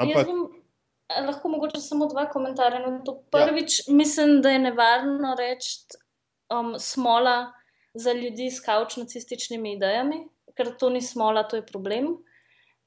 Ampak 0.00 0.26
bom, 0.26 0.46
a 1.12 1.22
lahko 1.26 1.48
mogoče 1.48 1.80
samo 1.80 2.06
dva 2.08 2.24
komentarja. 2.30 2.80
na 2.86 3.02
to. 3.04 3.20
Prvič, 3.30 3.80
ja. 3.88 3.94
mislim, 3.94 4.40
da 4.42 4.50
je 4.50 4.58
nevarno 4.58 5.34
reči 5.38 5.76
um, 6.48 6.74
smola 6.78 7.52
za 7.94 8.12
ljudi 8.12 8.50
s 8.50 8.60
kauč 8.60 8.96
nacističnimi 8.96 9.72
idejami, 9.72 10.28
ker 10.60 10.74
to 10.76 10.92
ni 10.92 11.00
smola, 11.04 11.46
to 11.48 11.56
je 11.56 11.64
problem. 11.64 12.12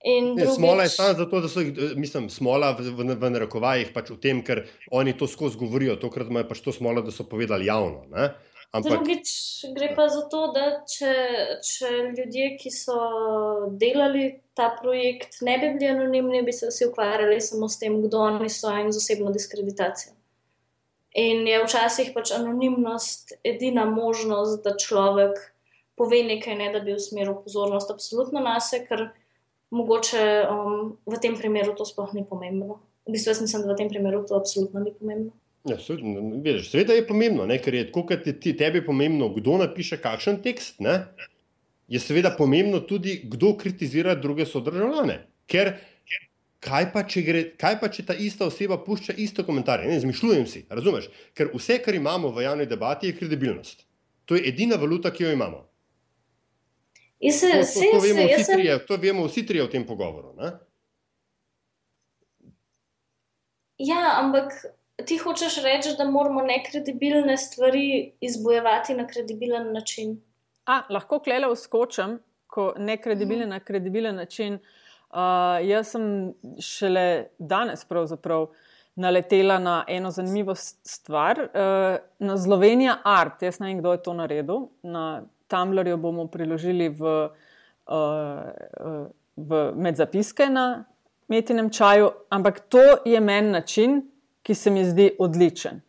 In 0.04 0.34
Ne, 0.36 0.44
drugič, 0.44 0.56
smola 0.60 0.84
je 0.84 0.92
samo 0.92 1.14
zato, 1.18 1.40
da 1.42 1.50
so 1.50 1.62
jih, 1.64 1.76
eh, 1.80 1.94
mislim, 1.96 2.30
smola 2.30 2.74
v, 2.76 2.92
v, 2.92 3.14
v 3.16 3.30
narekovajih 3.38 3.94
pač 3.96 4.12
v 4.12 4.20
tem, 4.22 4.42
ker 4.44 4.66
oni 4.92 5.16
to 5.18 5.30
skozi 5.32 5.58
govorijo, 5.58 5.96
tokrat 6.00 6.28
imajo 6.28 6.50
pač 6.50 6.60
to 6.66 6.74
smola, 6.76 7.02
da 7.02 7.12
so 7.12 7.24
povedali 7.24 7.72
javno. 7.72 8.04
Ne? 8.12 8.34
Ampak, 8.74 9.06
Drugič 9.06 9.30
gre 9.78 9.94
pa 9.96 10.08
za 10.10 10.26
to, 10.28 10.48
da 10.52 10.82
če, 10.90 11.14
če 11.62 11.90
ljudje, 12.18 12.48
ki 12.58 12.72
so 12.74 12.98
delali 13.80 14.26
ta 14.58 14.72
projekt, 14.76 15.40
ne 15.46 15.60
bi 15.62 15.70
bili 15.78 15.92
anonimni, 15.92 16.42
bi 16.44 16.56
se 16.58 16.72
vsi 16.72 16.90
ukvarjali 16.90 17.38
samo 17.38 17.70
s 17.70 17.78
tem, 17.80 18.00
kdo 18.02 18.26
oni 18.26 18.50
so 18.50 18.74
in 18.74 18.90
z 18.92 19.00
osebno 19.00 19.32
diskreditacijo. 19.32 20.18
In 21.22 21.46
je 21.46 21.62
včasih 21.62 22.10
pač 22.16 22.34
anonimnost 22.34 23.36
edina 23.46 23.86
možnost, 23.86 24.66
da 24.66 24.74
človek 24.74 25.38
pove 25.98 26.24
nekaj, 26.24 26.56
ne 26.58 26.72
da 26.74 26.80
bi 26.80 26.96
usmeril 26.96 27.36
pozornost 27.44 27.92
absolutno 27.92 28.42
na 28.42 28.58
sebe, 28.62 28.88
ker 28.90 29.06
mogoče 29.74 30.24
um, 30.50 30.98
v 31.10 31.20
tem 31.22 31.38
primeru 31.38 31.76
to 31.78 31.86
sploh 31.86 32.14
ni 32.14 32.26
pomembno. 32.30 32.80
V 33.08 33.16
bistvu 33.16 33.34
jaz 33.34 33.42
mislim, 33.42 33.66
da 33.66 33.74
v 33.74 33.80
tem 33.82 33.90
primeru 33.92 34.24
to 34.28 34.38
absolutno 34.38 34.84
ni 34.84 34.94
pomembno. 34.94 35.34
Ja, 35.64 35.78
Sveda 35.80 36.94
je 36.94 37.06
pomembno, 37.08 37.46
ne? 37.48 37.58
ker 37.64 37.76
je 37.76 37.86
tako, 37.88 38.04
kot 38.10 38.28
je 38.28 38.56
tebi 38.58 38.82
pomembno, 38.84 39.30
kdo 39.32 39.58
napiše 39.62 39.98
kakšen 40.04 40.42
tekst. 40.44 40.82
Ne? 40.84 40.98
Je 41.88 42.00
seveda 42.04 42.34
pomembno 42.36 42.82
tudi, 42.84 43.22
kdo 43.32 43.54
kritizira 43.58 44.16
druge 44.16 44.46
sodržavljane. 44.46 45.22
Ker 45.48 45.76
kaj 46.64 46.90
pa, 46.94 47.04
gre, 47.04 47.44
kaj 47.60 47.78
pa, 47.80 47.90
če 47.92 48.06
ta 48.08 48.16
ista 48.16 48.48
oseba 48.48 48.78
pušča 48.84 49.16
isto 49.20 49.44
komentarje? 49.48 49.88
Ne 49.88 50.00
izmišljujem 50.00 50.48
si, 50.48 50.66
razumeš? 50.70 51.10
Ker 51.36 51.52
vse, 51.56 51.80
kar 51.84 51.96
imamo 51.96 52.32
v 52.32 52.44
javni 52.46 52.68
debati, 52.68 53.12
je 53.12 53.18
kredibilnost. 53.18 53.86
To 54.28 54.36
je 54.36 54.44
edina 54.52 54.80
valuta, 54.80 55.12
ki 55.12 55.28
jo 55.28 55.34
imamo. 55.36 55.64
Se, 57.32 57.52
to, 57.52 57.58
to, 57.58 57.64
se, 57.64 57.80
to, 57.92 58.00
vemo 58.00 58.28
se, 58.28 58.54
trije, 58.54 58.78
sem... 58.78 58.88
to 58.88 58.98
vemo 58.98 59.26
vsi 59.28 59.46
trije 59.46 59.64
v 59.64 59.70
tem 59.72 59.86
pogovoru. 59.88 60.34
Ne? 60.38 60.52
Ja, 63.78 64.20
ampak 64.20 64.52
ti 65.06 65.18
hočeš 65.18 65.62
reči, 65.64 65.96
da 65.98 66.06
moramo 66.10 66.42
nekredibilne 66.42 67.38
stvari 67.38 68.14
izbojevati 68.22 68.94
na 68.94 69.08
kredibilen 69.08 69.72
način. 69.74 70.22
A, 70.66 70.82
lahko 70.90 71.20
klele 71.20 71.48
uskočim, 71.52 72.20
ko 72.48 72.74
nekredibilen 72.78 73.50
na 73.50 73.60
kredibilen 73.60 74.16
način. 74.16 74.60
Uh, 75.14 75.62
jaz 75.66 75.94
sem 75.94 76.34
šele 76.62 77.28
danes 77.40 77.86
pravzaprav 77.86 78.48
naletela 78.96 79.60
na 79.60 79.84
eno 79.88 80.12
zanimivo 80.12 80.56
stvar, 80.56 81.40
uh, 81.40 81.98
na 82.20 82.38
Slovenija 82.38 82.98
Art. 83.04 83.42
Jaz 83.42 83.60
ne 83.60 83.68
vem, 83.68 83.80
kdo 83.82 83.92
je 83.92 84.04
to 84.04 84.14
naredil. 84.14 84.68
Na 84.84 85.24
Tumblrju 85.54 85.98
bomo 86.02 86.26
priložili 86.28 86.90
v, 86.90 87.14
uh, 87.88 89.06
v 89.38 89.64
medzapiske 89.76 90.50
na 90.50 90.68
metinem 91.30 91.70
čaju, 91.70 92.12
ampak 92.30 92.60
to 92.70 92.84
je 93.06 93.20
meni 93.20 93.54
način, 93.54 94.02
ki 94.44 94.56
se 94.56 94.72
mi 94.72 94.86
zdi 94.86 95.14
odličen 95.20 95.82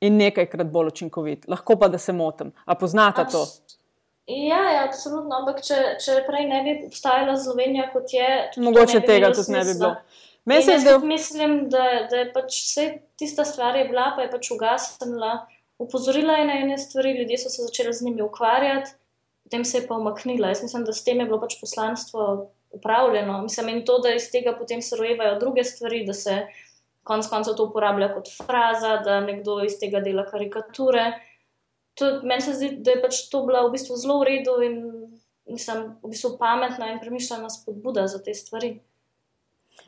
in 0.00 0.16
nekajkrat 0.16 0.70
bolj 0.70 0.92
učinkovit. 0.94 1.48
Lahko 1.48 1.76
pa 1.78 1.88
da 1.88 1.98
se 1.98 2.12
motim. 2.12 2.52
A 2.64 2.74
poznate 2.74 3.24
to? 3.32 3.46
Ja, 4.26 4.60
ja, 4.72 4.84
absolutno. 4.84 5.38
Ampak 5.40 5.62
če, 5.64 5.76
če 6.04 6.22
prej 6.26 6.46
ne 6.50 6.62
bi 6.64 6.74
obstajala 6.86 7.36
Slovenija 7.40 7.88
kot 7.92 8.12
je, 8.12 8.28
mogoče 8.60 9.00
tega 9.06 9.32
tudi 9.32 9.54
ne 9.54 9.62
bi 9.64 9.76
bilo. 9.78 9.94
Da... 10.44 10.98
mislim, 11.04 11.56
da, 11.72 11.84
da 12.10 12.22
je 12.22 12.26
pač 12.32 12.58
vse 12.66 12.84
tista 13.20 13.44
stvar 13.48 13.76
je 13.76 13.86
bila, 13.88 14.12
pa 14.16 14.26
je 14.26 14.30
pač 14.32 14.50
ugasnila. 14.52 15.32
Upozorila 15.78 16.36
je 16.36 16.44
na 16.44 16.54
ene 16.60 16.78
stvari, 16.78 17.18
ljudje 17.18 17.38
so 17.38 17.50
se 17.50 17.62
začeli 17.62 17.92
z 17.92 18.04
njimi 18.04 18.22
ukvarjati, 18.22 18.90
potem 19.42 19.64
se 19.64 19.78
je 19.78 19.86
pa 19.86 19.94
umaknila. 19.94 20.48
Jaz 20.48 20.62
mislim, 20.62 20.84
da 20.84 20.92
s 20.92 21.04
tem 21.04 21.20
je 21.20 21.26
bilo 21.26 21.40
pač 21.40 21.60
poslanstvo 21.60 22.50
upravljeno. 22.70 23.42
Mislim, 23.42 23.68
in 23.68 23.84
to, 23.84 23.98
da 23.98 24.14
iz 24.14 24.30
tega 24.30 24.56
potem 24.58 24.82
se 24.82 24.96
rojevajo 24.96 25.38
druge 25.38 25.64
stvari, 25.64 26.04
da 26.06 26.12
se 26.12 26.46
konec 27.02 27.26
koncev 27.26 27.54
to 27.54 27.64
uporablja 27.64 28.10
kot 28.14 28.28
fraza, 28.46 28.96
da 29.04 29.20
nekdo 29.20 29.62
iz 29.64 29.78
tega 29.80 30.00
dela 30.00 30.26
karikature. 30.26 31.12
Meni 32.22 32.42
se 32.42 32.52
zdi, 32.52 32.74
da 32.84 32.90
je 32.90 33.02
pač 33.02 33.24
to 33.30 33.42
bila 33.46 33.64
v 33.66 33.72
bistvu 33.74 33.96
zelo 33.96 34.18
v 34.20 34.28
redu 34.28 34.58
in 34.62 34.76
nisem 35.48 35.96
v 36.02 36.12
bistvu 36.12 36.36
pametna 36.38 36.92
in 36.92 37.00
premišljena 37.00 37.50
spodbuda 37.50 38.06
za 38.06 38.20
te 38.22 38.34
stvari. 38.34 38.76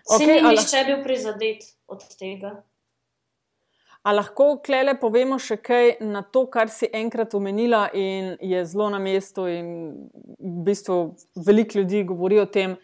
Vsi 0.06 0.24
okay, 0.24 0.40
ni 0.40 0.56
nihče 0.56 0.84
bil 0.88 1.02
prizadet 1.04 1.66
od 1.86 2.02
tega. 2.18 2.62
A 4.02 4.12
lahko 4.12 4.54
klele 4.64 4.94
povemo 5.00 5.36
še 5.38 5.58
kaj 5.60 5.98
na 6.00 6.22
to, 6.22 6.46
kar 6.46 6.70
si 6.72 6.88
enkrat 6.92 7.34
omenila 7.34 7.90
in 7.92 8.36
je 8.40 8.64
zelo 8.64 8.88
na 8.88 8.98
mestu, 8.98 9.44
in 9.48 9.66
v 10.38 10.56
bistvu 10.64 11.02
veliko 11.36 11.78
ljudi 11.78 12.04
govori 12.08 12.40
o 12.40 12.46
tem, 12.46 12.78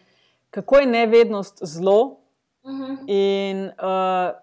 kako 0.53 0.83
je 0.83 0.85
nevednost 0.85 1.65
zlo, 1.65 2.17
Mhm. 2.67 2.95
In 3.07 3.65
uh, 3.65 4.35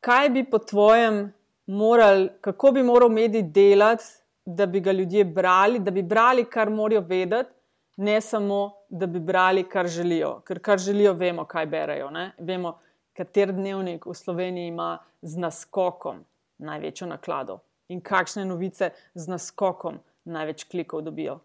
kaj 0.00 0.28
bi 0.30 0.44
po 0.44 0.58
tvojem 0.58 1.32
morali, 1.66 2.28
kako 2.40 2.72
bi 2.72 2.82
moral 2.82 3.08
medij 3.08 3.42
delati, 3.42 4.04
da 4.46 4.66
bi 4.66 4.80
ga 4.80 4.92
ljudje 4.92 5.24
brali, 5.24 5.78
da 5.78 5.90
bi 5.90 6.02
brali, 6.02 6.44
kar 6.44 6.70
morajo 6.70 7.00
vedeti, 7.00 7.50
ne 7.96 8.20
samo, 8.20 8.72
da 8.88 9.06
bi 9.06 9.20
brali, 9.20 9.64
kar 9.68 9.86
želijo. 9.86 10.40
Ker 10.40 10.58
kar 10.58 10.78
želijo, 10.78 11.12
vemo, 11.12 11.44
kaj 11.44 11.66
berajo. 11.66 12.10
Ne? 12.10 12.32
Vemo, 12.38 12.78
kater 13.16 13.52
dnevnik 13.52 14.06
v 14.06 14.14
Sloveniji 14.14 14.68
ima 14.68 14.98
z 15.22 15.38
naskokom 15.38 16.24
največjo 16.58 17.06
naklado 17.06 17.60
in 17.88 18.00
kakšne 18.00 18.44
novice 18.44 18.90
z 19.14 19.28
naskokom 19.28 20.00
največ 20.24 20.64
klikov 20.64 21.02
dobijo. 21.02 21.38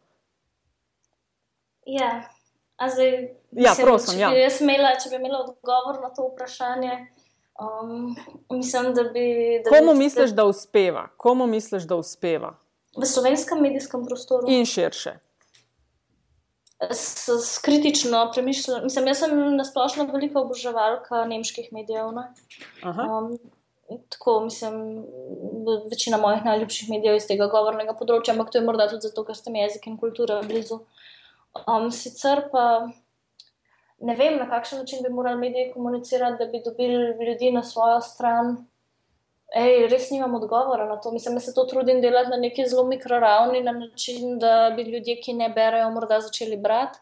Ja. 1.85 2.29
Zdaj, 2.93 3.11
ja, 3.51 3.71
mislim, 3.71 3.87
prosim, 3.87 4.13
če, 4.13 4.19
ja. 4.19 4.29
bi 4.31 4.43
imela, 4.63 4.93
če 4.95 5.09
bi 5.11 5.17
imela 5.19 5.41
odgovor 5.43 5.97
na 5.99 6.13
to 6.15 6.29
vprašanje, 6.29 6.93
um, 7.59 8.15
mislim, 8.55 8.93
da 8.95 9.03
bi. 9.03 9.25
Da 9.65 9.73
Komu 9.73 9.91
bi, 9.91 10.05
misliš, 10.05 10.31
da 10.31 10.45
uspeva? 10.47 11.09
Komu 11.17 11.47
misliš, 11.47 11.83
da 11.89 11.97
uspeva? 11.99 12.53
V 12.95 13.05
slovenskem 13.05 13.59
medijskem 13.61 14.05
prostoru. 14.05 14.47
In 14.47 14.63
širše. 14.65 15.17
S, 16.79 17.27
s 17.27 17.59
kritično 17.59 18.31
premišljanjem. 18.33 18.83
Mislim, 18.83 19.07
jaz 19.07 19.19
sem 19.19 19.33
nasplošno 19.57 20.05
velika 20.13 20.39
oboževalka 20.39 21.25
nemških 21.27 21.73
medijev. 21.75 22.13
Um, 22.83 23.33
tako, 24.09 24.39
mislim, 24.45 25.05
večina 25.91 26.17
mojih 26.17 26.45
najljubših 26.45 26.89
medijev 26.89 27.19
iz 27.19 27.27
tega 27.27 27.49
govornega 27.51 27.93
področja, 27.99 28.33
ampak 28.33 28.53
to 28.53 28.61
je 28.61 28.65
morda 28.65 28.87
tudi 28.87 29.09
zato, 29.09 29.25
ker 29.27 29.35
ste 29.35 29.51
mi 29.51 29.59
jezik 29.59 29.89
in 29.91 29.99
kultura 29.99 30.39
blizu. 30.47 30.79
Um, 31.65 31.89
sicer 31.91 32.45
pa 32.53 32.65
ne 33.99 34.15
vem, 34.15 34.37
na 34.39 34.47
kakšen 34.47 34.79
način 34.79 35.03
bi 35.03 35.11
morali 35.11 35.39
mediji 35.39 35.73
komunicirati, 35.73 36.39
da 36.39 36.47
bi 36.51 36.63
dobili 36.63 37.27
ljudi 37.27 37.51
na 37.51 37.63
svojo 37.63 37.99
stran. 38.01 38.55
Ej, 39.55 39.87
res 39.89 40.11
nimam 40.13 40.35
odgovora 40.35 40.85
na 40.85 40.99
to. 41.01 41.11
Mislim, 41.11 41.33
da 41.35 41.41
se 41.41 41.53
to 41.53 41.63
trudim 41.65 42.01
delati 42.01 42.29
na 42.29 42.37
neki 42.37 42.67
zelo 42.69 42.83
mikroravni 42.87 43.63
na 43.63 43.71
način, 43.71 44.39
da 44.39 44.73
bi 44.75 44.83
ljudje, 44.83 45.15
ki 45.21 45.33
ne 45.33 45.49
berajo, 45.49 45.89
morda 45.91 46.19
začeli 46.21 46.57
brati. 46.57 46.99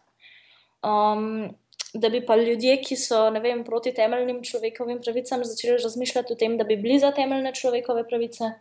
Um, 0.83 1.55
da 1.93 2.09
bi 2.09 2.25
pa 2.25 2.35
ljudje, 2.35 2.77
ki 2.81 2.95
so 2.95 3.29
vem, 3.29 3.63
proti 3.65 3.93
temeljnim 3.93 4.43
človekovim 4.43 5.01
pravicam, 5.01 5.43
začeli 5.43 5.77
razmišljati 5.83 6.33
o 6.33 6.35
tem, 6.35 6.57
da 6.57 6.63
bi 6.63 6.77
bili 6.77 6.99
za 6.99 7.11
temeljne 7.11 7.53
človekove 7.55 8.07
pravice. 8.07 8.51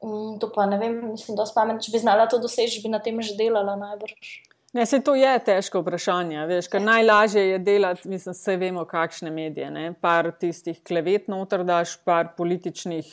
Um, 0.00 0.38
to 0.40 0.52
pa 0.52 0.66
ne 0.66 0.78
vem, 0.78 1.00
mislim, 1.10 1.36
da 1.36 1.46
spomnim, 1.46 1.80
če 1.80 1.92
bi 1.92 1.98
znala 1.98 2.28
to 2.28 2.38
doseči, 2.38 2.82
bi 2.84 2.92
na 2.92 3.02
tem 3.02 3.20
že 3.22 3.34
delala 3.36 3.76
najbrž. 3.76 4.30
Ne, 4.72 4.86
se 4.86 5.00
to 5.02 5.16
je 5.18 5.30
težko 5.44 5.80
vprašanje. 5.82 6.44
Veš, 6.46 6.68
najlažje 6.78 7.42
je 7.48 7.58
delati, 7.58 8.08
mislim, 8.08 8.32
vse 8.32 8.56
vemo, 8.56 8.84
kakšne 8.86 9.30
medije. 9.30 9.70
Ne? 9.70 9.92
Par 10.00 10.30
tistih 10.38 10.78
klevet 10.86 11.26
noter 11.28 11.64
daš, 11.66 11.96
par 12.06 12.28
političnih, 12.36 13.08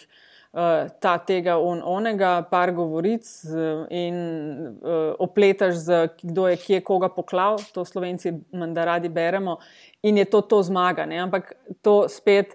uh, 0.54 0.86
ta 1.02 1.16
tega 1.18 1.58
on, 1.58 1.82
onega, 1.82 2.44
par 2.52 2.72
govoric 2.78 3.26
uh, 3.50 3.88
in 3.90 4.22
uh, 4.70 5.16
opletaš, 5.20 5.82
z, 5.82 6.08
kdo 6.22 6.48
je 6.48 6.62
kje 6.62 6.82
koga 6.86 7.10
poklal. 7.10 7.58
To 7.74 7.86
slovenci 7.86 8.36
menda 8.54 8.86
radi 8.86 9.10
beremo 9.10 9.58
in 10.06 10.22
je 10.22 10.30
to, 10.30 10.42
to 10.42 10.62
zmaga. 10.64 11.10
Ne? 11.10 11.18
Ampak 11.26 11.56
to 11.82 12.04
spet 12.06 12.54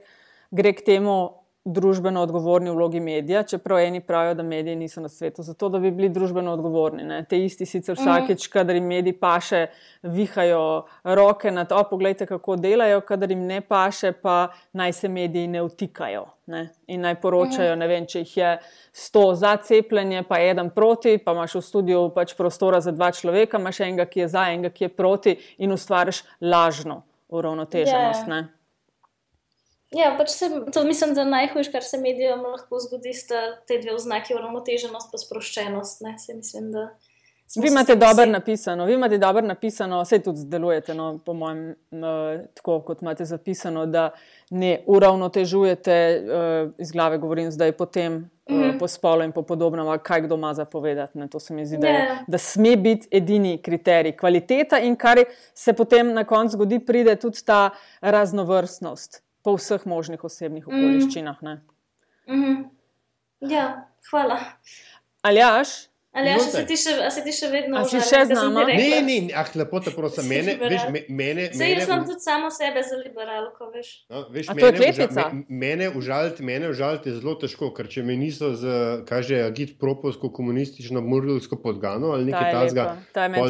gre 0.55 0.77
k 0.79 0.87
temu 0.95 1.42
družbeno 1.65 2.23
odgovorni 2.23 2.71
vlogi 2.71 3.01
medija, 3.01 3.43
čeprav 3.43 3.79
eni 3.79 4.01
pravijo, 4.01 4.35
da 4.35 4.43
mediji 4.43 4.77
niso 4.77 5.01
na 5.01 5.09
svetu, 5.09 5.43
zato 5.43 5.69
da 5.69 5.79
bi 5.79 5.91
bili 5.91 6.09
družbeno 6.09 6.53
odgovorni. 6.53 7.05
Ne. 7.05 7.25
Te 7.29 7.39
isti 7.45 7.67
sicer 7.67 7.95
mhm. 7.95 8.03
vsakeč, 8.03 8.47
kadar 8.49 8.77
jim 8.77 8.87
mediji 8.87 9.13
paše, 9.13 9.67
vihajo 10.03 10.85
roke 11.05 11.51
na 11.51 11.65
to, 11.65 11.85
pogledajte, 11.91 12.27
kako 12.27 12.57
delajo, 12.57 13.01
kadar 13.01 13.31
jim 13.31 13.47
ne 13.47 13.61
paše, 13.61 14.13
pa 14.13 14.49
naj 14.73 14.93
se 14.93 15.09
mediji 15.09 15.47
ne 15.47 15.63
vtikajo 15.63 16.27
ne. 16.47 16.69
in 16.87 17.01
naj 17.01 17.21
poročajo, 17.21 17.77
ne 17.77 17.87
vem, 17.89 18.07
če 18.07 18.25
jih 18.25 18.37
je 18.37 18.51
sto 18.93 19.35
za 19.35 19.57
cepljenje, 19.57 20.25
pa 20.29 20.41
eden 20.43 20.71
proti, 20.75 21.19
pa 21.19 21.33
imaš 21.37 21.55
v 21.61 21.63
studiu 21.63 22.03
pač 22.15 22.35
prostora 22.39 22.81
za 22.81 22.91
dva 22.93 23.13
človeka, 23.13 23.61
imaš 23.61 23.81
enega, 23.87 24.09
ki 24.11 24.25
je 24.25 24.29
za, 24.35 24.49
enega, 24.51 24.73
ki 24.75 24.89
je 24.89 24.91
proti 24.97 25.37
in 25.59 25.73
ustvariš 25.73 26.25
lažno 26.41 27.03
uravnoteženost. 27.33 28.27
Yeah. 28.27 28.62
Ja, 29.93 30.15
pač 30.19 30.31
se, 30.31 30.49
to 30.73 30.85
mislim, 30.85 31.15
da 31.15 31.25
najhujš, 31.25 31.69
kar 31.73 31.83
se 31.85 31.99
medijem 32.01 32.41
lahko 32.41 32.79
zgodi, 32.81 33.13
sta 33.13 33.41
te 33.69 33.79
dve 33.79 33.95
oznaki, 33.95 34.35
uravnoteženost 34.35 35.13
in 35.13 35.19
sproščenost. 35.19 36.03
Se 36.19 36.35
mislim, 36.35 36.71
da 36.73 36.89
Vi 37.57 37.69
imate 37.69 37.97
dobro 37.97 38.27
napisano, 38.27 38.85
vi 38.85 38.95
imate 38.95 39.19
dobro 39.19 39.43
napisano, 39.47 40.03
vse 40.03 40.19
tudi 40.19 40.39
zdelujete, 40.39 40.95
no, 40.95 41.19
po 41.25 41.35
mojem, 41.35 41.75
tako 42.55 42.81
kot 42.81 43.03
imate 43.03 43.25
zapisano, 43.25 43.87
da 43.87 44.11
ne 44.51 44.79
uravnotežujete, 44.87 45.97
uh, 46.23 46.71
iz 46.79 46.93
glave 46.93 47.19
govorim 47.19 47.51
zdaj 47.53 47.73
potem 47.73 48.17
uh, 48.17 48.57
Mhm. 48.57 48.79
po 48.79 48.89
spolu 48.89 49.23
in 49.23 49.33
po 49.33 49.43
podobnem, 49.43 49.99
kaj 50.03 50.21
kdo 50.21 50.35
ima 50.35 50.55
zapovedati. 50.55 51.19
Ne, 51.19 51.29
to 51.29 51.41
se 51.41 51.55
mi 51.55 51.67
zdi, 51.67 51.77
da, 51.77 51.89
je, 51.89 51.95
Ja. 51.95 52.19
da 52.27 52.39
sme 52.39 52.77
biti 52.77 53.09
edini 53.11 53.59
kriterij, 53.63 54.17
kvaliteta 54.17 54.79
in 54.79 54.97
kar 54.97 55.19
se 55.55 55.73
potem 55.73 56.13
na 56.15 56.25
koncu 56.25 56.53
zgodi, 56.53 56.79
pride 56.79 57.17
tudi 57.17 57.45
ta 57.45 57.71
raznovrstnost 58.01 59.23
po 59.43 59.55
vseh 59.55 59.87
možnih 59.87 60.25
osebnih 60.25 60.67
Mhm. 60.67 60.75
okoliščinah. 60.75 61.43
Ne. 61.43 61.55
Mhm. 62.29 62.63
Ja, 63.43 63.67
hvala. 64.11 64.39
Aljaš, 65.23 65.69
ja, 66.15 66.37
Izvolite. 66.37 66.51
se 66.53 66.67
ti 66.67 66.77
še, 66.77 67.11
se 67.11 67.23
ti 67.23 67.33
še 67.33 67.49
vedno 67.49 67.79
A 67.79 67.85
si 67.85 67.97
še 67.99 68.21
z 68.23 68.31
rekla? 68.31 68.65
Ne, 68.69 69.01
ne, 69.01 69.33
ah, 69.35 69.47
lepo 69.55 69.81
te 69.81 69.91
prosim, 69.91 70.27
mene, 70.27 70.53
Liberal. 70.53 70.71
veš, 70.71 70.83
me, 70.89 71.01
mene, 71.11 71.47
Saj 71.49 71.71
jaz 71.71 71.83
imam 71.83 71.99
mene, 71.99 72.07
tudi 72.07 72.21
samo 72.21 72.51
sebe 72.51 72.83
za 72.83 72.97
liberalko, 72.97 73.71
veš. 73.71 73.89
no, 74.11 74.27
veš, 74.29 74.47
A 74.47 74.53
to 74.53 74.61
je 74.61 74.73
mene, 74.73 74.79
kletvica? 74.79 75.25
me, 75.31 75.45
mene 75.49 75.91
užaliti, 75.91 76.43
mene 76.43 76.69
užaliti 76.69 77.09
je 77.09 77.15
zelo 77.15 77.35
težko, 77.35 77.73
ker 77.73 77.89
če 77.89 78.03
me 78.03 78.15
niso 78.15 78.53
z, 78.53 78.75
kaže, 79.05 79.41
agit 79.43 79.79
propovsko 79.79 80.31
komunistično 80.31 81.01
murilsko 81.03 81.57
podgano 81.57 82.13
ali 82.13 82.25
nekaj 82.27 82.53
lepa, 82.67 82.97
ta 83.09 83.23
je 83.23 83.29
meni 83.31 83.49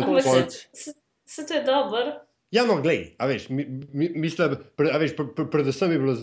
se, 0.73 0.95
se 1.27 1.47
to 1.47 1.55
je 1.55 1.65
dobro. 1.65 2.13
Ja, 2.53 2.67
no, 2.69 2.77
glej, 2.85 3.15
a 3.17 3.27
veš, 3.31 3.49
mi, 3.49 3.65
mi, 3.97 4.11
mislim, 4.21 4.59
pre, 4.77 4.93
a 4.93 5.01
veš, 5.01 5.17
pre, 5.17 5.25
pre, 5.33 5.47
predvsem 5.49 5.95
je 5.95 6.01
bilo 6.03 6.17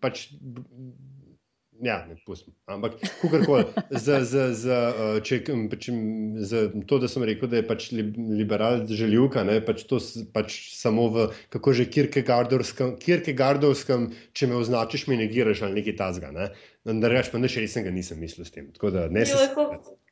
pač. 0.00 0.30
Ja, 1.82 1.96
ne 2.06 2.14
pustim. 2.24 2.54
Ampak, 2.70 2.94
kakorkoli, 3.20 3.64
eh, 4.70 5.16
če, 5.26 5.40
pač, 5.68 5.88
z 6.46 6.60
to, 6.86 6.98
da 7.02 7.10
sem 7.10 7.24
rekel, 7.26 7.50
da 7.50 7.58
je 7.58 7.66
pač 7.66 7.88
li- 7.90 8.06
liberal 8.38 8.84
želivka, 8.86 9.42
ne, 9.44 9.58
pač 9.66 9.82
to 9.90 9.98
pač 10.32 10.60
samo 10.78 11.08
v, 11.10 11.26
kako 11.50 11.74
že, 11.74 11.88
Kierkegaardovskem, 11.90 12.94
Kierkegaardovskem, 13.02 14.12
če 14.30 14.48
me 14.48 14.60
označiš, 14.62 15.08
mi 15.10 15.18
negiraš 15.20 15.66
ali 15.66 15.82
nekaj 15.82 15.98
tasga. 15.98 16.30
Ne. 16.32 16.52
Da 16.86 17.10
rečeš, 17.10 17.34
pa 17.34 17.42
nič 17.42 17.58
resnega 17.58 17.90
nisem 17.94 18.22
mislil 18.22 18.46
s 18.46 18.54
tem. 18.54 18.70
Tako 18.72 18.94
da 18.94 19.10
ne 19.10 19.26
se 19.26 19.34
Joj, 19.34 19.50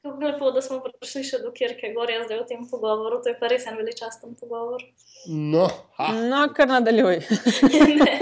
kako 0.02 0.24
lepo, 0.24 0.50
da 0.50 0.62
smo 0.62 0.80
prišli 1.00 1.22
še 1.24 1.38
do 1.44 1.52
Kirke 1.52 1.92
Gorja 1.96 2.24
zdaj 2.24 2.40
v 2.40 2.46
tem 2.48 2.62
pogovoru. 2.70 3.20
To 3.22 3.28
je 3.28 3.36
pa 3.40 3.50
res 3.52 3.66
en 3.68 3.76
veličasten 3.76 4.34
pogovor. 4.40 4.82
No, 5.28 5.68
ha, 5.98 6.12
No, 6.16 6.46
kar 6.56 6.68
nadaljuj. 6.68 7.20
ne, 8.00 8.16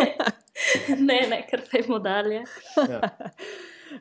ne, 0.98 1.20
ne, 1.30 1.42
kar 1.50 1.62
pojmo 1.70 1.98
dalje. 2.02 2.42
ja. 2.76 3.00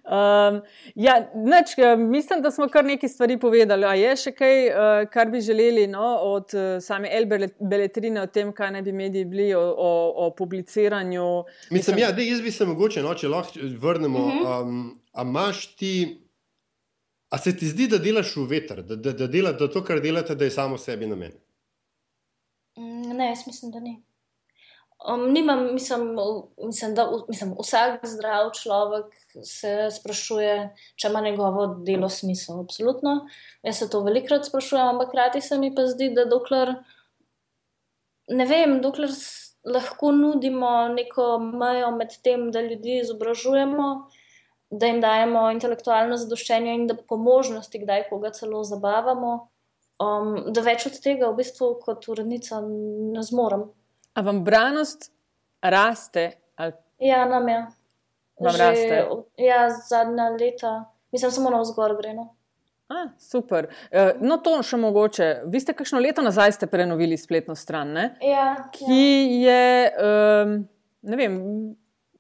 Um, 0.04 0.58
ja, 1.00 1.14
nič, 1.32 1.78
eh, 1.80 1.96
mislim, 1.96 2.42
da 2.44 2.52
smo 2.52 2.68
kar 2.68 2.84
nekaj 2.86 3.10
stvari 3.10 3.38
povedali. 3.40 3.86
A 3.88 3.94
je 3.96 4.16
še 4.20 4.34
kaj, 4.36 4.56
uh, 4.68 5.06
kar 5.14 5.30
bi 5.32 5.40
želeli 5.42 5.86
no, 5.88 6.04
od 6.28 6.52
uh, 6.54 6.66
same 6.84 7.08
El 7.12 7.24
Bele- 7.26 7.54
Beletrine, 7.60 8.20
o 8.22 8.28
tem, 8.28 8.52
kaj 8.54 8.74
naj 8.76 8.84
bi 8.84 8.92
mediji 8.92 9.26
bili, 9.26 9.48
o, 9.56 9.62
o, 9.64 9.92
o 10.26 10.32
publiciranju? 10.36 11.28
Mislim, 11.72 12.02
ja, 12.04 12.12
dej, 12.12 12.34
jaz 12.34 12.42
bi 12.44 12.52
se 12.52 12.68
mogoče, 12.68 13.04
no, 13.06 13.14
če 13.16 13.32
lahko 13.32 13.64
vrnemo. 13.80 14.26
Mhm. 14.28 14.46
Um, 14.46 14.82
a 15.14 15.24
imaš 15.24 15.64
ti, 15.80 15.94
a 17.30 17.38
se 17.38 17.58
ti 17.58 17.68
zdi, 17.68 17.88
da 17.88 17.98
delaš 17.98 18.36
v 18.36 18.46
veter, 18.50 18.84
da, 18.84 18.96
da, 18.96 19.12
da, 19.12 19.28
dela, 19.28 19.52
da 19.54 19.68
to, 19.72 19.84
kar 19.84 20.02
delate, 20.02 20.36
da 20.36 20.46
je 20.46 20.52
samo 20.52 20.78
sebi 20.78 21.08
namen? 21.08 21.34
Mm, 22.78 23.18
Ne, 23.18 23.30
jaz 23.30 23.48
mislim, 23.48 23.72
da 23.72 23.80
ni. 23.80 24.04
Um, 25.14 25.32
nimam, 25.34 25.74
mislim, 25.74 26.16
mislim, 26.66 26.96
da 26.96 27.12
mislim, 27.30 27.56
vsak 27.60 28.06
zdrav 28.06 28.50
človek 28.62 29.14
se 29.44 29.90
sprašuje, 30.00 30.76
če 30.96 31.08
ima 31.08 31.22
njegovo 31.22 31.68
delo 31.86 32.10
smisel. 32.10 32.60
Absolutno. 32.60 33.28
Jaz 33.64 33.78
se 33.78 33.90
to 33.90 34.02
velikokrat 34.04 34.46
sprašujem, 34.46 34.88
ampak 34.88 35.10
hkrati 35.10 35.42
se 35.42 35.58
mi 35.58 35.70
pa 35.76 35.86
zdi, 35.88 36.10
da 36.16 36.26
dokler, 36.26 36.74
ne 38.28 38.46
vem, 38.46 38.80
dokler 38.82 39.14
lahko 39.66 40.12
nudimo 40.12 40.88
neko 40.96 41.38
mejo 41.40 41.92
med 41.92 42.18
tem, 42.24 42.50
da 42.52 42.62
ljudi 42.62 42.98
izobražujemo, 43.04 43.90
da 44.70 44.90
jim 44.90 45.02
dajemo 45.02 45.46
intelektualno 45.52 46.18
zadoščenje 46.18 46.74
in 46.76 46.88
da 46.88 46.96
po 46.98 47.18
možnosti 47.18 47.80
kdaj 47.80 48.10
koga 48.10 48.34
celo 48.36 48.64
zabavamo. 48.68 49.36
Um, 49.98 50.36
da 50.54 50.62
več 50.62 50.86
od 50.86 51.00
tega 51.02 51.32
v 51.32 51.40
bistvu 51.40 51.72
kot 51.82 52.06
urednica 52.12 52.60
ne 52.62 53.24
zmorem. 53.26 53.64
A 54.14 54.22
vam 54.22 54.44
branost 54.46 55.10
raste? 55.62 56.32
Ali, 56.56 56.76
Ja, 57.00 57.26
nam 57.26 57.48
je. 57.50 57.66
Vam 58.40 58.56
raste? 58.56 59.08
Ja, 59.38 59.70
zadnja 59.90 60.30
leta, 60.30 60.86
mislim, 61.12 61.32
samo 61.32 61.50
na 61.50 61.62
vzgor 61.62 61.96
gre. 61.98 62.14
No. 62.14 62.34
a, 62.88 63.08
super. 63.20 63.68
Uh, 63.92 64.14
no, 64.22 64.38
to 64.38 64.60
še 64.64 64.78
mogoče. 64.78 65.28
Vi 65.52 65.60
ste 65.60 65.74
kakšno 65.74 66.00
leto 66.00 66.22
nazaj 66.22 66.56
prenovili 66.72 67.18
spletno 67.18 67.56
stran, 67.56 67.92
ne? 67.98 68.06
Ja, 68.22 68.70
ki 68.74 69.10
je, 69.42 69.66
um, 69.98 70.56
ne 71.02 71.20
vem, 71.20 71.42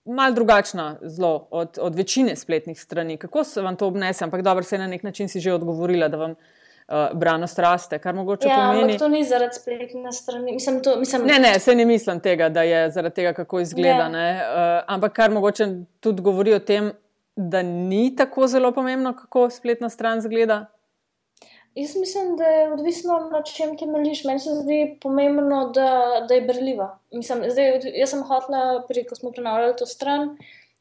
mal 0.08 0.34
drugačna 0.34 0.95
zelo 1.01 1.47
od, 1.51 1.78
od 1.82 1.95
večine 1.95 2.36
spletnih 2.36 2.82
strani. 2.82 3.18
Kako 3.18 3.43
se 3.43 3.62
vam 3.62 3.76
to 3.76 3.88
obnese? 3.88 4.24
Ampak 4.24 4.41
dobro, 4.41 4.64
se 4.64 4.78
na 4.78 4.88
nek 4.88 5.03
način 5.03 5.30
si 5.30 5.39
že 5.39 5.53
odgovorila, 5.53 6.08
da 6.08 6.18
vam 6.18 6.32
uh, 6.32 6.95
branost 7.14 7.60
raste, 7.60 7.99
kar 7.99 8.16
mogoče 8.16 8.47
ja 8.47 8.55
pomeni. 8.55 8.84
ampak 8.84 8.99
to 8.99 9.08
ni 9.08 9.24
zaradi 9.24 9.55
spletne 9.55 10.12
strani. 10.12 10.51
Mislim, 10.51 10.84
to, 10.84 10.95
mislim, 10.99 11.26
Ne, 11.26 11.39
ne, 11.39 11.60
se 11.60 11.76
ne 11.76 11.86
mislim 11.86 12.20
tega, 12.20 12.49
da 12.49 12.62
je 12.64 12.91
zaradi 12.91 13.16
tega, 13.16 13.34
kako 13.34 13.60
izgleda. 13.60 13.89
Ja. 13.89 14.10
ne, 14.10 14.41
Uh, 14.41 14.84
ampak 14.88 15.14
kar 15.14 15.32
mogoče 15.32 15.68
tudi 15.99 16.22
govori 16.22 16.53
o 16.53 16.60
tem, 16.60 16.91
da 17.36 17.62
ni 17.62 18.16
tako 18.16 18.47
zelo 18.47 18.72
pomembno, 18.72 19.14
kako 19.14 19.49
spletna 19.49 19.89
stran 19.89 20.18
izgleda. 20.18 20.66
Jaz 21.78 21.96
mislim, 21.96 22.38
da 22.38 22.44
je 22.44 22.74
odvisno, 22.74 23.30
na 23.32 23.44
čem 23.44 23.76
temeljiš. 23.78 24.24
Meni 24.24 24.40
se 24.40 24.50
zdi 24.64 24.98
pomembno, 25.02 25.70
da, 25.70 25.90
da 26.28 26.34
je 26.34 26.42
brljiva. 26.42 26.88
Mislim, 27.12 27.44
zdaj, 27.52 27.82
jaz 27.94 28.10
sem 28.16 28.24
hotela, 28.26 28.80
pri, 28.88 29.04
ko 29.06 29.16
smo 29.16 29.30
prenavljali 29.32 29.76
to 29.78 29.86
stran, 29.86 30.32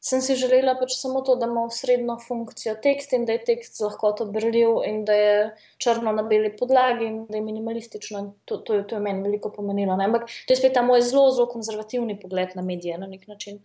sem 0.01 0.23
si 0.25 0.35
želela 0.35 0.73
pač 0.79 0.95
samo 0.97 1.21
to, 1.21 1.35
da 1.35 1.45
ima 1.45 1.67
srednjo 1.69 2.15
funkcijo 2.27 2.73
tekst 2.81 3.13
in 3.13 3.27
da 3.29 3.35
je 3.35 3.43
tekst 3.45 3.77
z 3.77 3.85
lahkoto 3.85 4.25
brljiv 4.25 4.79
in 4.87 5.03
da 5.05 5.13
je 5.13 5.35
črno 5.77 6.15
na 6.17 6.23
beli 6.23 6.49
podlagi 6.57 7.05
in 7.05 7.19
da 7.29 7.37
je 7.37 7.43
minimalistično. 7.45 8.19
In 8.19 8.31
To, 8.45 8.57
to, 8.57 8.79
je, 8.79 8.87
to 8.87 8.95
je 8.95 9.01
meni 9.01 9.21
veliko 9.21 9.53
pomenilo. 9.53 9.99
Ne? 10.01 10.09
Ampak 10.09 10.25
to 10.47 10.53
je 10.53 10.57
spet 10.57 10.73
ta 10.73 10.81
moj 10.81 11.01
zelo, 11.05 11.29
zelo 11.31 11.45
konzervativni 11.53 12.17
pogled 12.19 12.55
na 12.55 12.65
medije 12.65 12.97
na 12.97 13.07
nek 13.07 13.27
način. 13.27 13.61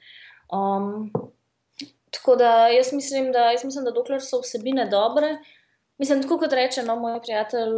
Um, 0.53 1.13
tako 2.11 2.37
da 2.37 2.69
jaz 2.69 2.93
mislim, 2.93 3.33
da, 3.33 3.51
jaz 3.57 3.65
mislim, 3.65 3.85
da 3.85 3.97
dokler 3.97 4.21
so 4.21 4.45
vsebine 4.45 4.89
dobre. 4.91 5.39
Mislim, 6.03 6.23
tako 6.23 6.39
kot 6.39 6.53
reče 6.53 6.83
no, 6.83 6.97
moj 6.99 7.21
prijatelj 7.23 7.75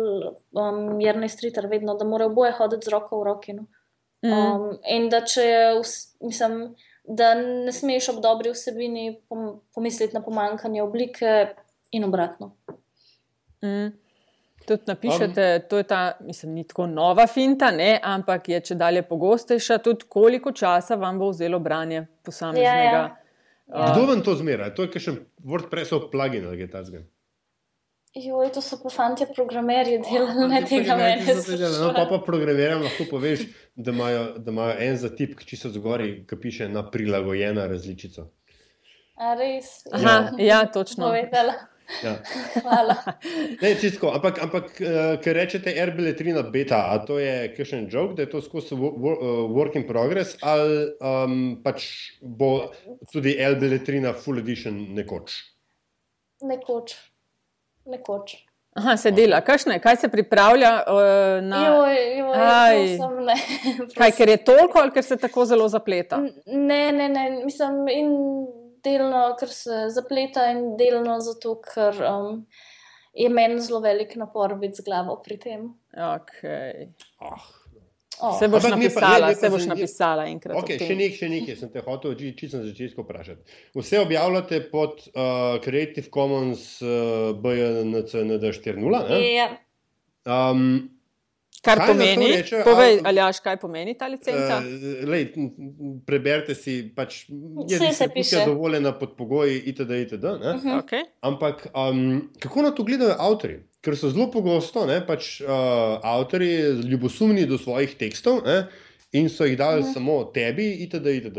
um, 0.56 1.00
Jrnej 1.00 1.28
Stritar, 1.28 1.66
vedno, 1.68 1.92
da 1.94 2.04
mora 2.08 2.24
oboje 2.26 2.54
hoditi 2.56 2.86
z 2.86 2.92
roko 2.94 3.18
v 3.20 3.24
roki. 3.24 3.52
No. 3.52 3.66
Mm. 4.24 4.32
Um, 4.32 4.78
in 4.88 5.10
da 5.12 5.20
če 5.28 5.42
je, 5.42 5.66
vs- 5.76 6.14
mislim, 6.24 6.54
da 7.04 7.34
ne 7.34 7.72
smeš 7.72 8.08
ob 8.14 8.22
dobri 8.24 8.54
vsebini 8.54 9.10
pom 9.28 9.58
pomisliti 9.76 10.16
na 10.16 10.22
pomankanje 10.24 10.80
oblike 10.82 11.34
in 11.92 12.08
obratno. 12.08 12.54
Mm. 13.60 13.92
Tudi 14.64 14.88
napišete, 14.88 15.48
um, 15.60 15.68
to 15.68 15.82
je 15.82 15.86
ta, 15.92 16.02
mislim, 16.24 16.54
ni 16.56 16.64
tako 16.64 16.86
nova 16.86 17.26
finta, 17.26 17.68
ne, 17.76 17.98
ampak 18.02 18.48
je 18.48 18.60
če 18.70 18.78
dalje 18.80 19.02
pogostejša, 19.04 19.82
tudi 19.84 20.08
koliko 20.08 20.52
časa 20.52 20.96
vam 20.96 21.20
bo 21.20 21.28
vzelo 21.28 21.60
branje 21.60 22.06
posameznega. 22.22 23.02
Ja, 23.04 23.10
ja. 23.68 23.92
Kdo 23.92 24.08
vam 24.08 24.24
to 24.24 24.32
zmera? 24.40 24.72
To 24.72 24.88
je 24.88 24.96
kakšen 24.96 25.26
WordPressov 25.44 26.08
plugin 26.08 26.48
ali 26.48 26.64
kaj 26.64 26.72
takega. 26.78 27.04
Joj, 28.14 28.52
to 28.54 28.60
so 28.62 28.76
pa 28.78 28.90
fanti 28.94 29.26
programerji 29.34 29.98
delali, 29.98 30.46
ne 30.48 30.60
tega 30.62 30.94
meni. 30.96 31.24
so 31.26 31.50
to 31.50 31.56
delali. 31.58 31.80
No, 31.82 31.90
pa 31.96 32.04
pa 32.06 32.20
programeram 32.22 32.84
lahko 32.86 33.08
poveš, 33.10 33.40
da 33.74 33.90
imajo, 33.90 34.24
da 34.38 34.52
imajo 34.52 34.74
en 34.86 34.98
zatip, 35.02 35.32
ki 35.38 35.46
čisto 35.48 35.70
zgori, 35.74 36.12
ki 36.30 36.38
piše 36.40 36.68
na 36.70 36.84
prilagojena 36.90 37.66
različico. 37.66 38.28
A 39.18 39.34
res? 39.38 39.80
Aha, 39.92 40.30
ja, 40.38 40.60
točno. 40.70 41.08
Povedala. 41.10 41.56
Ja. 42.04 42.12
Hvala. 42.62 42.94
Ne, 43.62 43.72
čisto, 43.80 44.12
ampak, 44.14 44.38
ampak 44.46 44.70
uh, 44.78 45.16
ker 45.22 45.36
rečete 45.36 45.74
RBL3 45.74 46.44
beta, 46.54 46.78
a 46.94 47.00
to 47.02 47.18
je 47.18 47.50
kakšen 47.56 47.88
joke, 47.90 48.14
da 48.14 48.24
je 48.24 48.30
to 48.30 48.42
skozi 48.46 48.78
uh, 48.78 49.10
work 49.50 49.74
in 49.74 49.88
progress, 49.90 50.38
ali 50.42 50.86
um, 51.02 51.42
pač 51.66 52.14
bo 52.22 52.70
tudi 53.10 53.34
RBL3 53.36 54.14
full 54.22 54.38
edition 54.38 54.78
nekoč? 54.94 55.36
Nekoč. 56.46 56.96
Nekoč. 57.86 58.36
Aha, 58.74 58.96
se 58.96 59.10
dela. 59.14 59.38
Kakšne, 59.40 59.78
kaj 59.78 59.96
se 60.02 60.08
pripravlja 60.10 60.72
uh, 60.90 61.44
na. 61.46 61.60
Joj, 61.66 61.98
joj, 62.18 62.38
Aj. 62.42 62.78
prosim, 62.98 63.20
ne. 63.24 63.36
Kaj, 63.94 64.14
ker 64.16 64.32
je 64.32 64.38
toliko 64.44 64.82
ali 64.82 64.90
ker 64.96 65.06
se 65.06 65.16
tako 65.16 65.44
zelo 65.46 65.68
zapleta? 65.70 66.18
Ne, 66.46 66.82
ne, 66.92 67.08
ne, 67.08 67.24
mislim, 67.44 67.84
in 67.88 68.14
delno, 68.84 69.28
ker 69.38 69.52
se 69.54 69.84
zapleta, 69.94 70.48
in 70.50 70.74
delno 70.80 71.20
zato, 71.22 71.54
ker 71.62 72.02
um, 72.10 72.40
je 73.14 73.30
meni 73.30 73.62
zelo 73.62 73.80
velik 73.84 74.16
napor 74.18 74.56
biti 74.58 74.82
z 74.82 74.88
glavo 74.88 75.20
pri 75.22 75.38
tem. 75.38 75.68
Okay. 75.94 76.88
Ah. 77.22 77.46
Oh. 78.16 78.38
Se 78.38 78.48
boš 78.48 78.64
Ampak 78.64 78.78
mi 78.78 78.84
pa- 78.84 79.00
napisala, 79.00 79.18
ne, 79.18 79.26
mi 79.26 79.34
pa 79.34 79.40
se 79.40 79.50
boš 79.50 79.60
zanimivo- 79.60 79.74
napisala 79.76 80.26
enkrat. 80.26 80.56
Okay, 80.56 80.78
še 80.78 80.94
nekaj, 80.94 81.16
še 81.16 81.28
nekaj, 81.28 81.56
sem 81.56 81.68
te 81.68 81.80
hotel 81.80 82.14
či- 82.14 82.34
čisto 82.34 82.56
na 82.56 82.64
začetku 82.64 83.02
vprašati. 83.02 83.40
Vse 83.74 83.98
objavljate 83.98 84.60
pod 84.70 84.90
uh, 85.08 85.22
Creative 85.60 86.08
Commons 86.08 86.78
uh, 86.78 86.88
BNCND 87.34 88.42
4.0, 88.44 88.78
ne? 89.10 89.34
Ja, 89.34 89.48
Um, 90.24 90.90
Kar 91.62 91.78
Kaj 91.78 91.86
pomeni, 91.88 92.26
reče, 92.32 92.58
povej, 92.64 93.00
ali 93.04 93.20
aš, 93.20 93.40
kaj 93.40 93.56
pomeni 93.56 93.94
ta 93.94 94.06
licenca? 94.06 94.58
Uh, 94.58 95.04
lej, 95.04 95.32
preberite 96.06 96.54
si, 96.54 96.90
pač, 96.90 97.24
je 97.68 97.78
distribucija 97.78 98.44
dovoljena 98.46 98.92
pod 98.92 99.16
pogoji, 99.16 99.58
itd. 99.62 99.90
itd. 100.02 100.24
ne. 100.38 100.54
Mhm. 100.54 100.68
Okay. 100.78 101.04
Ampak 101.22 101.66
um, 101.74 102.00
kako 102.38 102.62
na 102.62 102.70
to 102.70 102.84
gledajo 102.84 103.16
avtori? 103.18 103.62
Ker 103.84 103.94
so 103.94 104.08
zelo 104.08 104.30
pogosto 104.30 104.86
ne, 104.86 105.00
pač, 105.00 105.40
uh, 105.40 105.50
avtori 106.02 106.48
ljubosumni 106.82 107.44
do 107.44 107.58
svojih 107.58 107.96
tekstov 107.96 108.40
ne, 108.42 108.66
in 109.12 109.28
so 109.28 109.44
jih 109.44 109.58
dali 109.58 109.82
Mhm. 109.82 109.92
samo 109.92 110.24
tebi, 110.26 110.70
itd. 110.80 111.06
itd. 111.08 111.38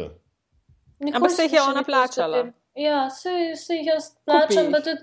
Nikoli 0.99 1.15
Ampak 1.15 1.31
se 1.31 1.43
jih 1.43 1.53
je 1.53 1.61
ona 1.61 1.83
plačala. 1.83 2.37
postopil. 2.37 2.61
Ja, 2.77 3.09
se, 3.09 3.29
se 3.57 3.73
jih 3.73 3.87
jaz 3.87 4.11
plačam, 4.25 4.71
tudi 4.73 4.95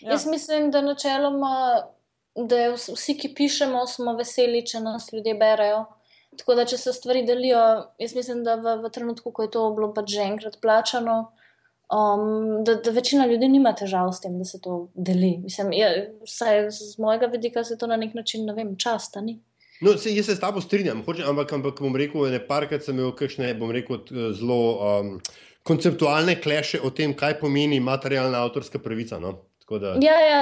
Ja. 0.00 0.10
Jaz 0.10 0.26
mislim, 0.26 0.70
da 0.70 0.80
načeloma, 0.80 1.82
da 2.36 2.56
vs- 2.70 2.92
vsi, 2.94 3.16
ki 3.16 3.28
pišemo, 3.30 3.86
smo 3.86 4.12
veseli, 4.14 4.60
če 4.62 4.80
nas 4.80 5.08
ljudje 5.12 5.34
berejo. 5.34 5.80
Tako 6.38 6.54
da, 6.54 6.64
če 6.64 6.76
se 6.78 6.92
stvari 6.92 7.24
delijo, 7.24 7.58
jaz 7.98 8.14
mislim, 8.14 8.44
da 8.44 8.54
v, 8.56 8.76
v 8.78 8.90
trenutku, 8.90 9.32
ko 9.32 9.42
je 9.42 9.50
to 9.50 9.74
bilo 9.74 9.88
pač 9.92 10.10
že 10.10 10.20
enkrat 10.22 10.60
plačano, 10.62 11.32
um, 11.92 12.64
da, 12.64 12.74
da 12.74 12.90
večina 12.90 13.26
ljudi 13.26 13.48
nima 13.48 13.72
težav 13.72 14.12
s 14.12 14.20
tem, 14.20 14.38
da 14.38 14.44
se 14.44 14.60
to 14.60 14.88
deli. 14.94 15.38
Mislim, 15.42 15.72
je, 15.72 16.14
vsaj 16.26 16.70
z 16.70 16.98
mojega 16.98 17.26
vidika 17.26 17.64
se 17.64 17.78
to 17.78 17.86
na 17.86 17.96
nek 17.96 18.14
način, 18.14 18.46
ne 18.46 18.54
vem, 18.54 18.76
časta 18.76 19.20
ni. 19.20 19.40
No, 19.80 19.94
se, 19.96 20.14
jaz 20.14 20.26
se 20.26 20.34
s 20.34 20.40
tabo 20.40 20.60
strinjam, 20.60 21.04
hočem, 21.06 21.28
ampak, 21.28 21.52
ampak 21.52 21.80
bom 21.80 21.96
rekel, 21.96 22.26
ne 22.32 22.40
parkrat 22.46 22.82
sem 22.84 22.98
imel 22.98 23.12
kakšne, 23.14 23.52
bom 23.58 23.70
rekel, 23.70 24.00
zelo 24.34 24.58
um, 24.74 25.12
konceptualne 25.62 26.34
kleše 26.42 26.80
o 26.82 26.90
tem, 26.90 27.14
kaj 27.14 27.38
pomeni 27.40 27.78
materialna 27.80 28.42
avtorska 28.42 28.82
pravica. 28.82 29.20
No? 29.22 29.36
Tako 29.62 29.78
Da, 29.78 29.94
Ja, 30.00 30.16
ja, 30.20 30.40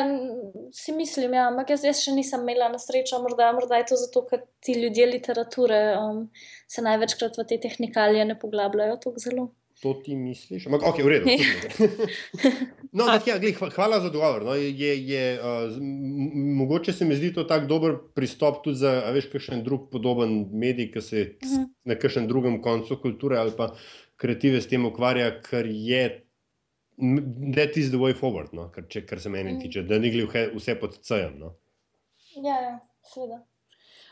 si 0.72 0.92
mislim, 0.92 1.34
ja, 1.34 1.48
ampak 1.50 1.70
jaz, 1.74 1.84
jaz 1.84 2.00
še 2.00 2.14
nisem 2.14 2.44
imela 2.46 2.68
na 2.72 2.78
srečo, 2.78 3.18
morda, 3.20 3.50
morda 3.52 3.80
je 3.80 3.88
to 3.90 3.98
zato, 3.98 4.22
ker 4.30 4.44
ti 4.62 4.76
ljudje 4.78 5.06
literature 5.10 5.80
um, 5.98 6.28
se 6.70 6.82
največkrat 6.82 7.36
v 7.38 7.44
te 7.50 7.58
tehnikalije 7.60 8.24
ne 8.24 8.38
poglabljajo 8.38 9.00
tako 9.02 9.24
zelo. 9.24 9.48
To 9.76 9.92
ti 9.94 10.16
misliš? 10.16 10.66
Ampak, 10.66 10.82
ok, 10.84 10.98
v 10.98 11.08
redu. 11.08 11.26
No, 12.92 13.04
ampak, 13.04 13.26
ja, 13.26 13.36
glih, 13.36 13.58
hvala 13.58 14.00
za 14.00 14.06
odgovor. 14.06 14.40
No, 14.42 14.54
je, 14.54 14.70
je, 15.04 15.24
uh, 15.36 15.76
mogoče 16.56 16.92
se 16.92 17.04
mi 17.04 17.16
zdi 17.16 17.32
to 17.32 17.44
tak 17.44 17.66
dober 17.66 17.98
pristop 18.14 18.62
tudi 18.64 18.78
za, 18.78 19.02
a 19.04 19.10
veš, 19.12 19.26
kakšen 19.28 19.60
drug 19.62 19.90
podoben 19.92 20.46
medij, 20.50 20.88
ki 20.90 21.00
se 21.02 21.24
Mhm. 21.44 21.64
na 21.84 21.94
kakšnem 21.94 22.24
drugem 22.26 22.62
koncu 22.62 22.96
kulture 22.96 23.36
ali 23.36 23.52
pa 23.52 23.68
kreative 24.16 24.60
s 24.60 24.66
tem 24.66 24.86
ukvarja, 24.86 25.42
ker 25.42 25.66
je. 25.66 26.22
That 27.52 27.76
is 27.76 27.90
the 27.90 27.98
way 27.98 28.14
forward, 28.14 28.54
no? 28.54 28.70
kar, 28.72 28.86
če, 28.88 29.04
kar 29.06 29.20
se 29.20 29.28
meni 29.28 29.52
Mhm. 29.52 29.60
tiče, 29.60 29.82
da 29.82 29.98
ni 29.98 30.10
glih 30.10 30.28
vse, 30.28 30.50
vse 30.54 30.74
pod 30.80 30.96
C-jem. 30.98 31.36
No? 31.38 31.52
Ja, 32.36 32.56
ja, 32.56 32.78
seveda. 33.04 33.42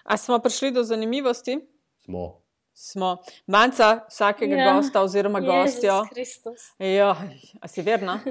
A 0.04 0.16
smo 0.16 0.38
prišli 0.38 0.72
do 0.72 0.84
zanimivosti? 0.84 1.56
Smo. 2.04 2.43
Smo. 2.74 3.16
Manca 3.46 4.00
vsakega 4.08 4.56
Ja. 4.56 4.74
gosta 4.74 5.02
oziroma 5.02 5.40
gostjo. 5.40 5.92
Jezus 5.92 6.08
Kristus. 6.10 6.60
Ja, 6.78 7.16
a 7.60 7.68
si 7.68 7.82
verna? 7.82 8.20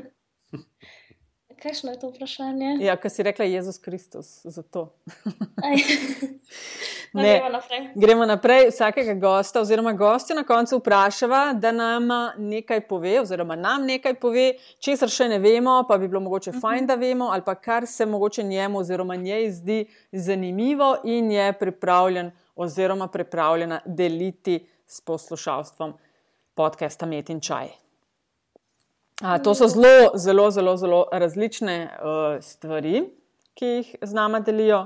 Kakšno 1.64 1.91
je 1.91 2.00
to 2.00 2.10
vprašanje? 2.10 2.78
Ja, 2.82 2.98
ker 2.98 3.12
si 3.12 3.24
rekla 3.24 3.46
Jezus 3.46 3.78
Kristus. 3.78 4.41
Zato. 4.44 4.89
No, 7.14 7.22
Ne. 7.22 7.34
gremo 7.34 7.50
naprej. 7.50 7.89
Gremo 7.96 8.26
naprej. 8.26 8.68
Vsakega 8.70 9.14
gosta 9.14 9.62
oziroma 9.62 9.94
gostja 9.94 10.36
na 10.36 10.44
koncu 10.44 10.78
vprašava, 10.78 11.54
da 11.54 11.72
nam 11.72 12.08
nekaj 12.38 12.88
pove, 12.88 13.22
oziroma 13.22 13.56
nam 13.56 13.86
nekaj 13.86 14.14
pove, 14.14 14.48
česar 14.80 15.10
še 15.10 15.28
ne 15.30 15.38
vemo, 15.39 15.84
pa 15.88 15.98
bi 15.98 16.08
bilo 16.08 16.20
mogoče 16.20 16.52
fajn, 16.52 16.88
da 16.88 16.96
vemo, 16.96 17.26
ali 17.26 17.46
pa 17.46 17.56
kar 17.56 17.86
se 17.88 18.06
mogoče 18.06 18.44
njemu 18.44 18.80
oziroma 18.80 19.16
njej 19.16 19.52
zdi 19.52 19.80
zanimivo 20.12 20.96
in 21.04 21.32
je 21.32 21.54
pripravljen 21.54 22.32
oziroma 22.56 23.08
pripravljena 23.08 23.80
deliti 23.86 24.68
s 24.88 25.01
poslušalstvom 25.01 25.93
podcasta 26.54 27.06
Met 27.06 27.30
in 27.30 27.41
Čaj. 27.41 27.68
A, 29.22 29.38
to 29.39 29.56
so 29.56 29.68
zelo, 29.68 30.12
zelo, 30.16 30.51
zelo, 30.51 30.78
zelo 30.78 31.06
različne 31.12 31.78
uh, 31.86 32.41
stvari, 32.41 33.04
ki 33.54 33.66
jih 33.66 33.95
z 34.01 34.14
nama 34.14 34.39
delijo. 34.39 34.86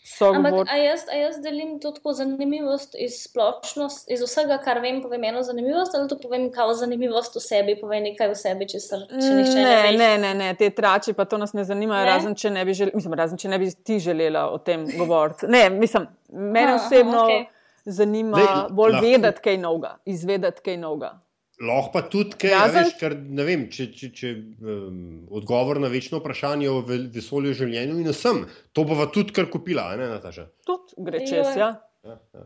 Ampak, 0.00 0.16
Sogovor... 0.50 0.66
a 0.66 0.76
jaz, 0.76 1.02
a 1.08 1.16
jaz 1.16 1.36
delim 1.38 1.78
to 1.78 1.90
tako 1.90 2.12
zanimivost 2.12 2.94
iz 2.98 3.18
splošnosti, 3.22 4.12
iz 4.12 4.22
vsega, 4.22 4.58
kar 4.58 4.80
vem, 4.80 5.02
povem 5.02 5.24
eno 5.24 5.42
zanimivost, 5.42 5.94
ali 5.94 6.08
to 6.08 6.18
povem 6.18 6.50
kao 6.50 6.74
zanimivost 6.74 7.36
o 7.36 7.40
sebi, 7.40 7.76
povem 7.76 8.02
nekaj 8.02 8.30
o 8.30 8.34
sebi, 8.34 8.66
če 8.66 8.80
se 8.80 8.96
če 9.08 9.30
nihče 9.30 9.54
ne 9.54 9.62
Ne, 9.62 9.76
ve. 9.82 9.92
ne, 9.94 10.18
ne, 10.18 10.34
ne, 10.34 10.54
te 10.54 10.70
trači 10.70 11.12
pa 11.12 11.24
to 11.24 11.36
nas 11.36 11.52
ne 11.52 11.64
zanimajo, 11.64 12.04
Ne? 12.04 12.10
razen 12.10 12.34
če 12.34 12.50
ne 12.50 12.64
bi, 12.64 12.74
žel, 12.74 12.90
mislim, 12.94 13.14
razen, 13.14 13.38
če 13.38 13.48
ne 13.48 13.58
bi 13.58 13.70
ti 13.74 13.98
želela 14.00 14.48
o 14.48 14.58
tem 14.58 14.86
govoriti. 14.98 15.46
Ne, 15.46 15.70
mislim, 15.70 16.08
mene 16.28 16.72
Aha, 16.72 16.80
osebno 16.80 17.24
okej. 17.24 17.44
zanima 17.86 18.36
Lej, 18.36 18.48
bolj 18.70 18.92
lahko- 18.92 19.06
vedeti 19.06 19.40
kaj 19.40 19.58
novega, 19.58 19.96
izvedeti 20.06 20.60
kaj 20.62 20.76
novega. 20.78 21.18
Lahko 21.60 21.90
pa 21.92 22.00
tudi, 22.08 22.38
kaj, 22.40 22.54
Razen... 22.56 22.84
veš, 22.86 22.94
kar, 23.00 23.14
ne 23.20 23.44
vem, 23.44 23.66
če, 23.68 23.90
če, 23.92 24.08
če 24.16 24.28
um, 24.64 25.28
odgovor 25.36 25.76
na 25.82 25.90
večno 25.92 26.16
vprašanje 26.22 26.70
o 26.72 26.78
ve- 26.88 27.10
vesolju, 27.12 27.52
življenju 27.58 27.98
in 28.00 28.08
vsem, 28.14 28.38
to 28.72 28.84
bova 28.88 29.04
tudi 29.12 29.34
kar 29.36 29.44
kupila, 29.52 29.90
ne 30.00 30.06
Nataša. 30.14 30.44
Tudi 30.64 30.96
gre 31.10 31.18
Joj. 31.20 31.28
čez, 31.28 31.48
ja. 31.60 31.68
Ja, 32.06 32.16
ja. 32.32 32.42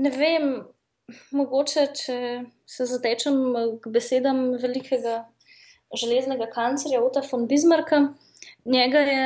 Ne 0.00 0.10
vem, 0.16 0.44
mogoče, 1.36 1.82
če 2.00 2.16
se 2.64 2.82
zatečem 2.88 3.36
k 3.84 3.92
besedam 3.92 4.56
velikega 4.56 5.28
železnega 5.94 6.48
kanclerja 6.50 7.04
Ota 7.04 7.20
von 7.28 7.44
Bismarcka. 7.50 7.98
Njega 8.64 9.00
je, 9.04 9.20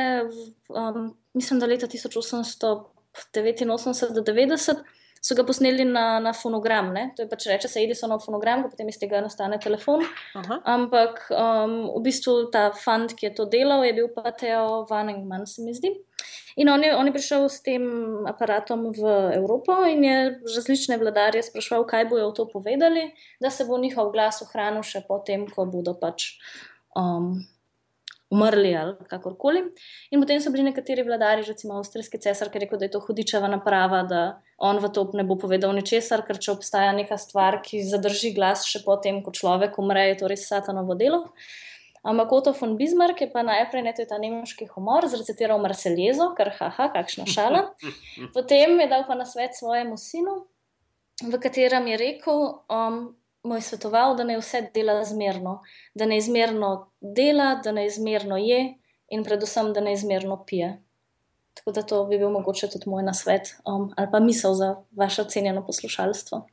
um, 0.75 1.15
mislim, 1.33 1.59
da 1.63 1.71
leta 1.71 1.87
1889-90 1.87 4.83
so 5.21 5.35
ga 5.35 5.43
posneli 5.43 5.85
na, 5.85 6.19
na 6.23 6.33
fonogram. 6.33 6.91
Ne? 6.95 7.09
To 7.15 7.23
je 7.23 7.29
pač 7.29 7.47
reče 7.51 7.71
se 7.71 7.83
Edisonov 7.83 8.23
fonogram, 8.25 8.63
ko 8.63 8.71
potem 8.71 8.89
iz 8.91 8.99
tega 8.99 9.21
nastane 9.23 9.59
telefon. 9.61 10.05
Aha. 10.39 10.61
Ampak 10.75 11.25
um, 11.31 11.75
v 11.97 12.03
bistvu 12.07 12.49
ta 12.53 12.69
fant, 12.75 13.13
ki 13.15 13.29
je 13.29 13.33
to 13.41 13.47
delal, 13.51 13.83
je 13.87 13.95
bil 13.99 14.09
pa 14.15 14.31
Theo 14.31 14.85
Vanengman, 14.89 15.47
se 15.49 15.65
mi 15.65 15.75
zdi. 15.75 15.93
In 16.59 16.69
on 16.69 16.83
je, 16.83 16.95
on 16.95 17.07
je 17.07 17.13
prišel 17.15 17.45
s 17.47 17.61
tem 17.63 17.83
aparatom 18.27 18.89
v 18.91 19.13
Evropo 19.37 19.77
in 19.87 20.03
je 20.03 20.17
različne 20.43 20.97
vladarje 20.99 21.43
sprašval, 21.47 21.85
kaj 21.87 22.09
bojo 22.11 22.31
v 22.31 22.35
to 22.35 22.47
povedali, 22.51 23.05
da 23.39 23.51
se 23.53 23.63
bo 23.65 23.79
njihov 23.79 24.11
glas 24.11 24.41
ohranil 24.43 24.83
še 24.83 25.05
potem, 25.07 25.47
ko 25.47 25.69
bodo 25.69 25.95
pač 25.95 26.35
um, 26.99 27.39
umrli 28.29 28.75
ali 28.77 28.93
kakorkoli. 29.09 29.63
In 30.11 30.21
potem 30.21 30.41
so 30.41 30.51
bili 30.53 30.67
nekateri 30.67 31.03
vladari, 31.05 31.45
recimo 31.47 31.79
avstrijski 31.79 32.19
cesar, 32.21 32.51
ki 32.51 32.59
je 32.59 32.65
rekel, 32.65 32.79
da 32.79 32.85
je 32.85 32.93
to 32.93 33.01
hudičeva 33.05 33.49
naprava, 33.49 34.03
da 34.09 34.21
on 34.57 34.81
v 34.83 34.91
to 34.93 35.07
ne 35.17 35.25
bo 35.25 35.37
povedal 35.39 35.73
ničesar, 35.73 36.25
ker 36.27 36.37
če 36.37 36.53
obstaja 36.53 36.91
neka 36.97 37.17
stvar, 37.17 37.61
ki 37.65 37.81
zadrži 37.87 38.33
glas 38.37 38.67
še 38.69 38.83
potem, 38.85 39.23
ko 39.25 39.33
človek 39.33 39.79
umre, 39.81 40.09
je 40.11 40.21
to 40.21 40.29
res 40.31 40.45
satanovo 40.49 40.97
delo. 40.99 41.25
Ampak 42.03 42.31
Otto 42.31 42.53
von 42.55 42.77
Bismarck 42.79 43.19
je 43.19 43.27
pa 43.27 43.41
najprej 43.43 43.83
ne, 43.83 43.91
to 43.91 44.05
je 44.05 44.07
ta 44.07 44.17
nemški 44.21 44.69
humor, 44.71 45.03
zrecitiral 45.11 45.59
Marseljezo, 45.59 46.29
ker 46.37 46.53
haha, 46.55 46.87
kakšna 46.93 47.25
šala. 47.27 47.65
Potem 48.35 48.77
je 48.79 48.87
dal 48.87 49.03
pa 49.09 49.17
na 49.19 49.27
svet 49.27 49.57
svojemu 49.57 49.97
sinu, 49.99 50.37
v 51.19 51.41
katerem 51.43 51.89
je 51.91 51.97
rekel, 51.99 52.45
um, 52.71 53.01
mu 53.49 53.55
je 53.57 53.61
svetoval, 53.65 54.13
da 54.15 54.23
naj 54.23 54.37
vse 54.37 54.61
dela 54.73 54.99
zmerno, 55.05 55.55
da 55.97 56.05
naj 56.05 56.21
zmerno 56.21 56.69
dela, 57.01 57.55
da 57.63 57.71
naj 57.73 57.89
zmerno 57.97 58.37
je 58.37 58.59
in 59.09 59.23
predvsem, 59.25 59.73
da 59.73 59.81
naj 59.81 59.95
zmerno 60.03 60.43
pije. 60.45 60.75
Tako 61.57 61.71
da 61.71 61.81
to 61.81 62.03
bi 62.05 62.17
bil 62.21 62.29
mogoče 62.29 62.69
tudi 62.69 62.89
moj 62.89 63.03
nasvet 63.03 63.49
um, 63.65 63.89
ali 63.97 64.07
pa 64.11 64.19
misel 64.19 64.53
za 64.53 64.75
vaše 64.91 65.23
cenjeno 65.29 65.65
poslušalstvo. 65.65 66.45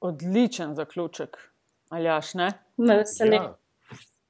Odličen 0.00 0.74
zaključek, 0.74 1.36
Aljaš, 1.88 2.34
ne? 2.34 2.52
Me 2.76 2.96
veseli. 2.96 3.36
Ja. 3.36 3.56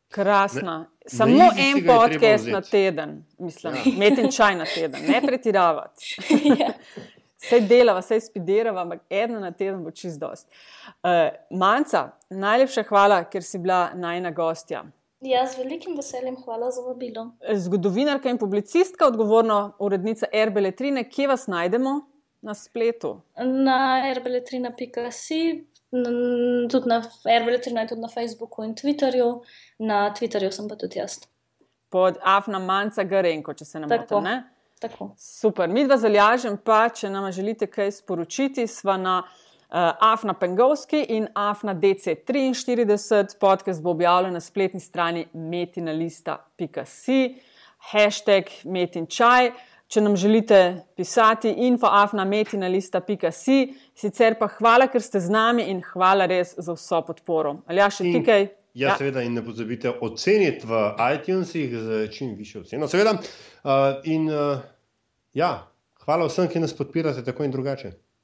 Krasna. 0.08 0.78
Na 0.78 0.86
Samo 1.06 1.50
si 1.54 1.60
en 1.60 1.86
podcast 1.86 2.46
na 2.46 2.60
teden, 2.60 3.24
mislim, 3.38 3.74
Ja. 3.74 3.92
met 3.98 4.18
in 4.18 4.30
čaj 4.30 4.56
na 4.56 4.64
teden, 4.64 5.04
ne 5.06 5.20
pretiravati. 5.26 6.16
ja. 6.60 6.72
Vse 7.40 7.60
delava, 7.60 8.00
vse 8.00 8.20
spidirava, 8.20 8.82
ampak 8.82 9.00
ena 9.10 9.40
na 9.40 9.50
teden 9.52 9.84
bo 9.84 9.90
čist 9.90 10.20
dost. 10.20 10.48
Uh, 11.02 11.30
Manca, 11.50 12.02
najlepša 12.30 12.84
hvala, 12.84 13.22
ker 13.24 13.42
si 13.42 13.58
bila 13.58 13.90
najna 13.94 14.30
gostja. 14.30 14.82
ja, 15.22 15.46
z 15.46 15.58
velikim 15.58 15.96
veseljem 15.96 16.36
hvala 16.44 16.70
za 16.70 16.80
vabilo. 16.82 17.30
Zgodovinarka 17.54 18.30
in 18.30 18.38
publicistka, 18.38 19.06
odgovorna 19.06 19.72
urednica 19.78 20.26
RBL3, 20.32 20.80
kje 21.08 21.26
vas 21.28 21.46
najdemo 21.46 22.00
na 22.42 22.54
spletu? 22.54 23.20
Na 23.36 23.78
rbeletrina.si, 24.14 25.40
n- 25.92 26.68
tudi 26.70 26.88
na 26.88 27.02
rbeletrina, 27.26 27.86
tudi 27.86 28.00
na 28.00 28.08
Facebooku 28.08 28.64
in 28.64 28.74
Twitterju. 28.74 29.42
Na 29.78 30.14
Twitterju 30.14 30.50
sem 30.52 30.68
pa 30.68 30.76
tudi 30.76 30.98
jaz. 30.98 31.18
Pod 31.90 32.16
Afna 32.22 32.58
Manca 32.58 33.02
Garenko, 33.04 33.52
če 33.52 33.64
se 33.64 33.80
ne 33.80 33.86
motim. 33.86 34.28
Tako. 34.80 35.10
Super, 35.18 35.68
mi 35.68 35.84
dva 35.84 35.96
zalažem, 36.00 36.56
pa 36.64 36.88
če 36.88 37.10
nam 37.12 37.26
želite 37.32 37.66
kaj 37.68 37.90
sporočiti, 37.98 38.66
sva 38.66 38.96
na 38.96 39.18
uh, 39.20 39.26
Afna 40.00 40.34
Pengovski 40.34 41.02
in 41.16 41.28
Afna 41.36 41.74
DC43. 41.74 43.36
Podcast 43.40 43.82
bo 43.82 43.90
objavljen 43.90 44.32
na 44.32 44.40
spletni 44.40 44.80
strani 44.80 45.26
metinalista.si, 45.32 47.34
hashtag 47.92 48.44
metin 48.64 49.06
čaj. 49.06 49.50
če 49.90 50.00
nam 50.00 50.16
želite 50.16 50.86
pisati, 50.96 51.50
infoafnametina.si. 51.66 53.74
Sicer 53.94 54.38
pa 54.38 54.46
hvala, 54.54 54.86
ker 54.86 55.02
ste 55.02 55.20
z 55.20 55.30
nami 55.34 55.62
in 55.72 55.82
hvala 55.82 56.26
res 56.30 56.54
za 56.56 56.72
vso 56.72 57.02
podporo. 57.02 57.56
Ali 57.66 57.78
ja, 57.82 57.90
še 57.90 58.04
tukaj? 58.14 58.59
Ja, 58.74 58.88
ja, 58.88 58.96
seveda, 58.98 59.22
in 59.26 59.34
ne 59.34 59.42
pozabite 59.42 59.90
oceniti 59.90 60.66
v 60.66 60.82
iTunesih 61.14 61.72
z 61.74 62.04
čim 62.14 62.36
višjo 62.38 62.60
oceno. 62.62 62.88
Seveda, 62.88 63.16
uh, 63.18 63.98
in 64.04 64.28
uh, 64.30 64.62
ja, 65.34 65.50
hvala 66.04 66.28
vsem, 66.30 66.46
ki 66.48 66.62
nas 66.62 66.76
podpirate 66.76 67.24
tako 67.26 67.44
in 67.44 67.54
drugače. 67.54 67.90